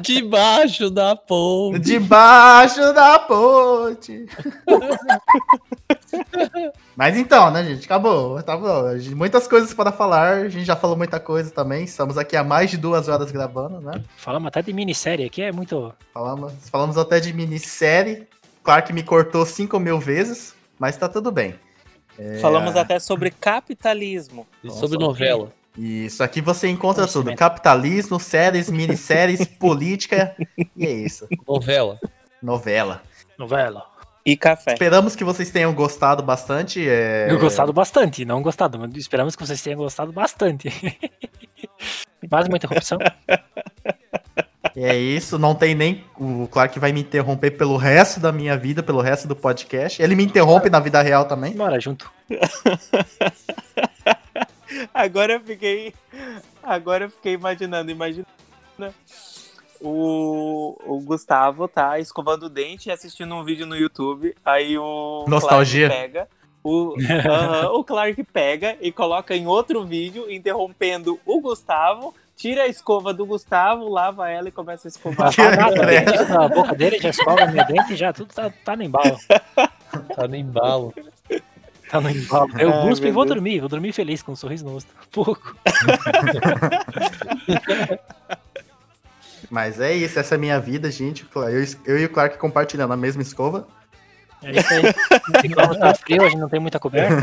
Debaixo 0.01 0.89
da 0.89 1.15
ponte. 1.15 1.79
Debaixo 1.79 2.93
da 2.93 3.19
ponte. 3.19 4.25
Mas 6.95 7.15
então, 7.15 7.51
né, 7.51 7.63
gente? 7.63 7.85
Acabou. 7.85 8.41
Tá 8.41 8.57
bom. 8.57 8.85
Muitas 9.15 9.47
coisas 9.47 9.71
para 9.73 9.91
falar. 9.91 10.37
A 10.37 10.49
gente 10.49 10.65
já 10.65 10.75
falou 10.75 10.97
muita 10.97 11.19
coisa 11.19 11.51
também. 11.51 11.83
Estamos 11.83 12.17
aqui 12.17 12.35
há 12.35 12.43
mais 12.43 12.71
de 12.71 12.77
duas 12.77 13.07
horas 13.07 13.31
gravando, 13.31 13.79
né? 13.79 14.03
Falamos 14.17 14.47
até 14.47 14.63
de 14.63 14.73
minissérie 14.73 15.25
aqui, 15.25 15.43
é 15.43 15.51
muito. 15.51 15.93
Falamos, 16.11 16.53
falamos 16.71 16.97
até 16.97 17.19
de 17.19 17.31
minissérie. 17.33 18.27
Claro 18.63 18.83
que 18.83 18.93
me 18.93 19.03
cortou 19.03 19.45
5 19.45 19.79
mil 19.79 19.99
vezes, 19.99 20.55
mas 20.79 20.97
tá 20.97 21.07
tudo 21.07 21.31
bem. 21.31 21.53
Falamos 22.41 22.75
até 22.75 22.99
sobre 22.99 23.29
capitalismo. 23.31 24.47
E 24.63 24.71
sobre 24.71 24.97
novela. 24.97 25.51
Isso 25.77 26.23
aqui 26.23 26.41
você 26.41 26.67
encontra 26.67 27.07
tudo: 27.07 27.35
capitalismo, 27.35 28.19
séries, 28.19 28.69
minisséries, 28.69 29.45
política. 29.57 30.35
E 30.75 30.85
é 30.85 30.91
isso. 30.91 31.27
Novela. 31.47 31.99
Novela. 32.41 33.01
Novela. 33.37 33.85
E 34.25 34.37
café. 34.37 34.73
Esperamos 34.73 35.15
que 35.15 35.23
vocês 35.23 35.51
tenham 35.51 35.73
gostado 35.73 36.23
bastante. 36.23 36.87
é, 36.87 37.27
Eu 37.29 37.39
gostado 37.39 37.73
bastante, 37.73 38.23
não 38.23 38.41
gostado, 38.41 38.79
mas 38.79 38.95
esperamos 38.95 39.35
que 39.35 39.45
vocês 39.45 39.61
tenham 39.61 39.77
gostado 39.79 40.13
bastante. 40.13 40.69
Mais 42.31 42.47
uma 42.47 42.55
interrupção. 42.55 42.97
E 44.75 44.83
é 44.85 44.95
isso, 44.95 45.37
não 45.37 45.53
tem 45.53 45.75
nem. 45.75 46.05
O 46.17 46.47
Clark 46.47 46.79
vai 46.79 46.93
me 46.93 47.01
interromper 47.01 47.51
pelo 47.51 47.75
resto 47.75 48.19
da 48.19 48.31
minha 48.31 48.55
vida, 48.57 48.81
pelo 48.81 49.01
resto 49.01 49.27
do 49.27 49.35
podcast. 49.35 50.01
Ele 50.01 50.15
me 50.15 50.23
interrompe 50.23 50.69
na 50.69 50.79
vida 50.79 51.01
real 51.01 51.25
também. 51.25 51.53
Bora 51.53 51.79
junto. 51.81 52.09
Agora 54.93 55.33
eu 55.33 55.39
fiquei. 55.41 55.93
Agora 56.61 57.05
eu 57.05 57.09
fiquei 57.09 57.33
imaginando, 57.33 57.91
imagina. 57.91 58.25
O, 59.81 60.77
o 60.85 61.01
Gustavo 61.01 61.67
tá 61.67 61.99
escovando 61.99 62.43
o 62.43 62.49
dente 62.49 62.87
e 62.87 62.91
assistindo 62.91 63.35
um 63.35 63.43
vídeo 63.43 63.65
no 63.65 63.75
YouTube. 63.75 64.35
Aí 64.45 64.77
o 64.77 65.25
Nostalgia. 65.27 65.87
Clark 65.87 66.01
pega. 66.01 66.27
O, 66.63 66.95
Aham, 67.27 67.71
o 67.73 67.83
Clark 67.83 68.23
pega 68.23 68.77
e 68.79 68.89
coloca 68.91 69.35
em 69.35 69.45
outro 69.45 69.83
vídeo, 69.83 70.31
interrompendo 70.31 71.19
o 71.25 71.41
Gustavo, 71.41 72.15
tira 72.37 72.63
a 72.63 72.67
escova 72.67 73.13
do 73.13 73.25
Gustavo, 73.25 73.89
lava 73.89 74.29
ela 74.29 74.47
e 74.47 74.51
começa 74.51 74.87
a 74.87 74.89
escovar. 74.89 75.33
Credo. 75.33 75.85
dentro 75.85 76.25
da 76.25 76.47
boca 76.47 76.73
dele, 76.73 76.99
já 76.99 77.09
escova 77.09 77.45
meu 77.47 77.65
dente, 77.65 77.97
já 77.97 78.13
tudo 78.13 78.33
tá, 78.33 78.49
tá 78.63 78.75
no 78.75 78.83
embalo. 78.83 79.17
Tá 80.15 80.27
no 80.27 80.35
embalo. 80.35 80.91
Tá 81.93 82.01
no 82.01 82.09
embalo. 82.09 82.49
Eu 82.57 82.71
busco 82.81 83.05
e 83.05 83.11
vou 83.11 83.23
Deus. 83.23 83.35
dormir, 83.35 83.59
vou 83.59 83.69
dormir 83.69 83.93
feliz, 83.93 84.23
com 84.23 84.31
um 84.31 84.35
sorriso 84.35 84.65
no 84.65 84.71
rosto. 84.71 84.91
Pouco. 85.11 85.55
Mas 89.47 89.79
é 89.79 89.93
isso, 89.93 90.17
essa 90.17 90.33
é 90.33 90.37
a 90.37 90.39
minha 90.39 90.59
vida, 90.59 90.89
gente. 90.89 91.23
Eu, 91.35 91.63
eu 91.85 91.99
e 91.99 92.05
o 92.05 92.09
Clark 92.09 92.39
compartilhando 92.39 92.93
a 92.93 92.97
mesma 92.97 93.21
escova. 93.21 93.67
É 94.41 94.59
isso 94.59 94.73
aí. 94.73 94.81
Quando 95.53 95.77
tá 95.77 95.93
frio, 95.93 96.23
a 96.23 96.29
gente 96.29 96.39
não 96.39 96.49
tem 96.49 96.59
muita 96.59 96.79
coberta, 96.79 97.15
né? 97.15 97.21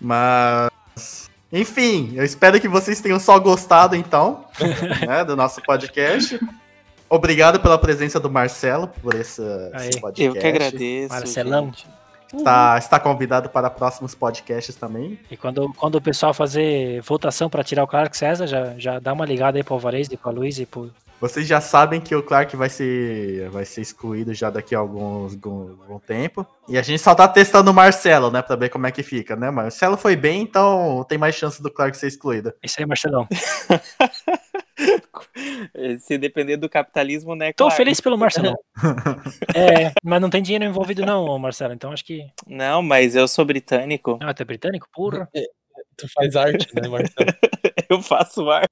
Mas. 0.00 1.28
Enfim, 1.52 2.12
eu 2.14 2.24
espero 2.24 2.60
que 2.60 2.68
vocês 2.68 3.00
tenham 3.00 3.18
só 3.18 3.40
gostado, 3.40 3.96
então, 3.96 4.44
né, 5.04 5.24
do 5.24 5.34
nosso 5.34 5.60
podcast. 5.62 6.38
Obrigado 7.10 7.58
pela 7.58 7.76
presença 7.76 8.20
do 8.20 8.30
Marcelo 8.30 8.86
por 9.02 9.16
esse 9.16 9.42
podcast. 10.00 10.22
Eu 10.22 10.34
que 10.34 10.46
agradeço. 10.46 11.12
Marcelão. 11.12 11.64
gente. 11.64 11.97
Está, 12.32 12.76
está 12.78 13.00
convidado 13.00 13.48
para 13.48 13.70
próximos 13.70 14.14
podcasts 14.14 14.76
também. 14.76 15.18
E 15.30 15.36
quando, 15.36 15.72
quando 15.74 15.94
o 15.94 16.00
pessoal 16.00 16.34
fazer 16.34 17.00
votação 17.02 17.48
pra 17.48 17.64
tirar 17.64 17.84
o 17.84 17.86
Clark 17.86 18.16
César, 18.16 18.46
já, 18.46 18.74
já 18.78 18.98
dá 18.98 19.12
uma 19.12 19.24
ligada 19.24 19.58
aí 19.58 19.64
pro 19.64 19.74
Alvarez 19.74 20.08
e 20.10 20.16
pro 20.16 20.30
Luiz 20.30 20.58
e 20.58 20.66
pro. 20.66 20.90
Vocês 21.20 21.48
já 21.48 21.60
sabem 21.60 22.00
que 22.00 22.14
o 22.14 22.22
Clark 22.22 22.56
vai 22.56 22.68
ser, 22.68 23.50
vai 23.50 23.64
ser 23.64 23.80
excluído 23.80 24.32
já 24.32 24.50
daqui 24.50 24.72
a 24.72 24.78
alguns, 24.78 25.32
algum, 25.32 25.70
algum 25.82 25.98
tempo. 25.98 26.46
E 26.68 26.78
a 26.78 26.82
gente 26.82 27.02
só 27.02 27.12
tá 27.12 27.26
testando 27.26 27.72
o 27.72 27.74
Marcelo, 27.74 28.30
né? 28.30 28.40
Pra 28.40 28.54
ver 28.54 28.68
como 28.68 28.86
é 28.86 28.92
que 28.92 29.02
fica, 29.02 29.34
né? 29.34 29.50
Marcelo 29.50 29.96
foi 29.96 30.14
bem, 30.14 30.42
então 30.42 31.04
tem 31.08 31.18
mais 31.18 31.34
chance 31.34 31.60
do 31.60 31.72
Clark 31.72 31.96
ser 31.96 32.06
excluído. 32.06 32.52
Isso 32.62 32.76
aí, 32.78 32.86
Marcelão. 32.86 33.26
Se 36.00 36.16
depender 36.18 36.56
do 36.56 36.68
capitalismo, 36.68 37.34
né? 37.34 37.52
Tô 37.52 37.64
Clark? 37.64 37.76
feliz 37.76 38.00
pelo 38.00 38.16
Marcelão. 38.18 38.54
É, 39.54 39.92
mas 40.04 40.20
não 40.20 40.30
tem 40.30 40.42
dinheiro 40.42 40.64
envolvido, 40.64 41.04
não, 41.04 41.38
Marcelo. 41.38 41.74
Então 41.74 41.92
acho 41.92 42.04
que. 42.04 42.26
Não, 42.46 42.82
mas 42.82 43.16
eu 43.16 43.26
sou 43.26 43.44
britânico. 43.44 44.18
Ah, 44.22 44.32
tu 44.32 44.42
é 44.42 44.44
britânico? 44.44 44.86
Porra. 44.92 45.28
Tu 45.96 46.06
faz 46.14 46.36
arte, 46.36 46.68
né, 46.74 46.86
Marcelo? 46.88 47.30
Eu 47.88 48.02
faço 48.02 48.48
arte. 48.48 48.68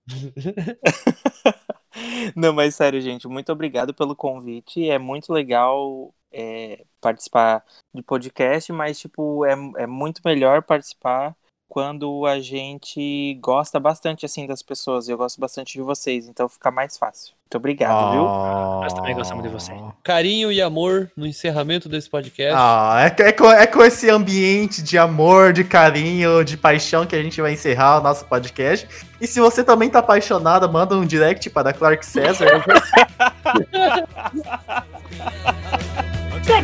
Não, 2.37 2.53
mas 2.53 2.75
sério, 2.75 3.01
gente, 3.01 3.27
muito 3.27 3.51
obrigado 3.51 3.95
pelo 3.95 4.15
convite. 4.15 4.89
É 4.89 4.99
muito 4.99 5.33
legal 5.33 6.15
é, 6.31 6.85
participar 7.01 7.65
de 7.95 8.03
podcast, 8.03 8.71
mas, 8.73 8.99
tipo, 8.99 9.45
é, 9.45 9.55
é 9.79 9.87
muito 9.87 10.21
melhor 10.25 10.63
participar 10.63 11.35
quando 11.69 12.25
a 12.27 12.41
gente 12.41 13.39
gosta 13.41 13.79
bastante, 13.79 14.25
assim, 14.25 14.47
das 14.47 14.63
pessoas. 14.63 15.09
Eu 15.09 15.19
gosto 15.19 15.41
bastante 15.41 15.75
de 15.75 15.83
vocês, 15.83 16.29
então 16.29 16.49
fica 16.49 16.71
mais 16.71 16.97
fácil. 16.97 17.35
Muito 17.45 17.59
obrigado, 17.59 18.13
viu? 18.13 18.23
Nós 18.23 18.93
também 18.93 19.15
gostamos 19.15 19.45
de 19.45 19.49
você. 19.49 19.73
Carinho 20.03 20.51
e 20.51 20.61
amor 20.61 21.11
no 21.17 21.27
encerramento 21.27 21.89
desse 21.89 22.11
podcast. 22.11 22.55
Ah, 22.57 22.97
é, 23.01 23.29
é 23.29 23.33
com, 23.33 23.51
é 23.51 23.67
com 23.67 23.85
esse 23.85 24.11
ambiente 24.11 24.83
de 24.83 24.99
amor, 24.99 25.53
de 25.53 25.63
carinho, 25.63 26.45
de 26.45 26.57
paixão 26.57 27.07
que 27.07 27.15
a 27.15 27.23
gente 27.23 27.41
vai 27.41 27.53
encerrar 27.53 27.99
o 27.99 28.03
nosso 28.03 28.25
podcast. 28.25 28.89
E 29.21 29.27
se 29.27 29.39
você 29.39 29.63
também 29.63 29.89
tá 29.89 30.01
apaixonada, 30.01 30.67
manda 30.67 30.97
um 30.97 31.07
direct 31.07 31.49
para 31.51 31.73
Clark 31.73 32.05
César. 32.05 32.47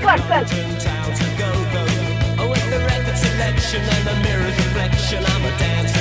Clark 0.01 0.23
César. 0.27 1.92
direction 3.63 3.81
and 3.81 4.07
the 4.07 4.29
mirror's 4.29 4.57
reflection. 4.57 5.25
I'm 5.25 5.45
a 5.45 5.59
dancer. 5.59 5.92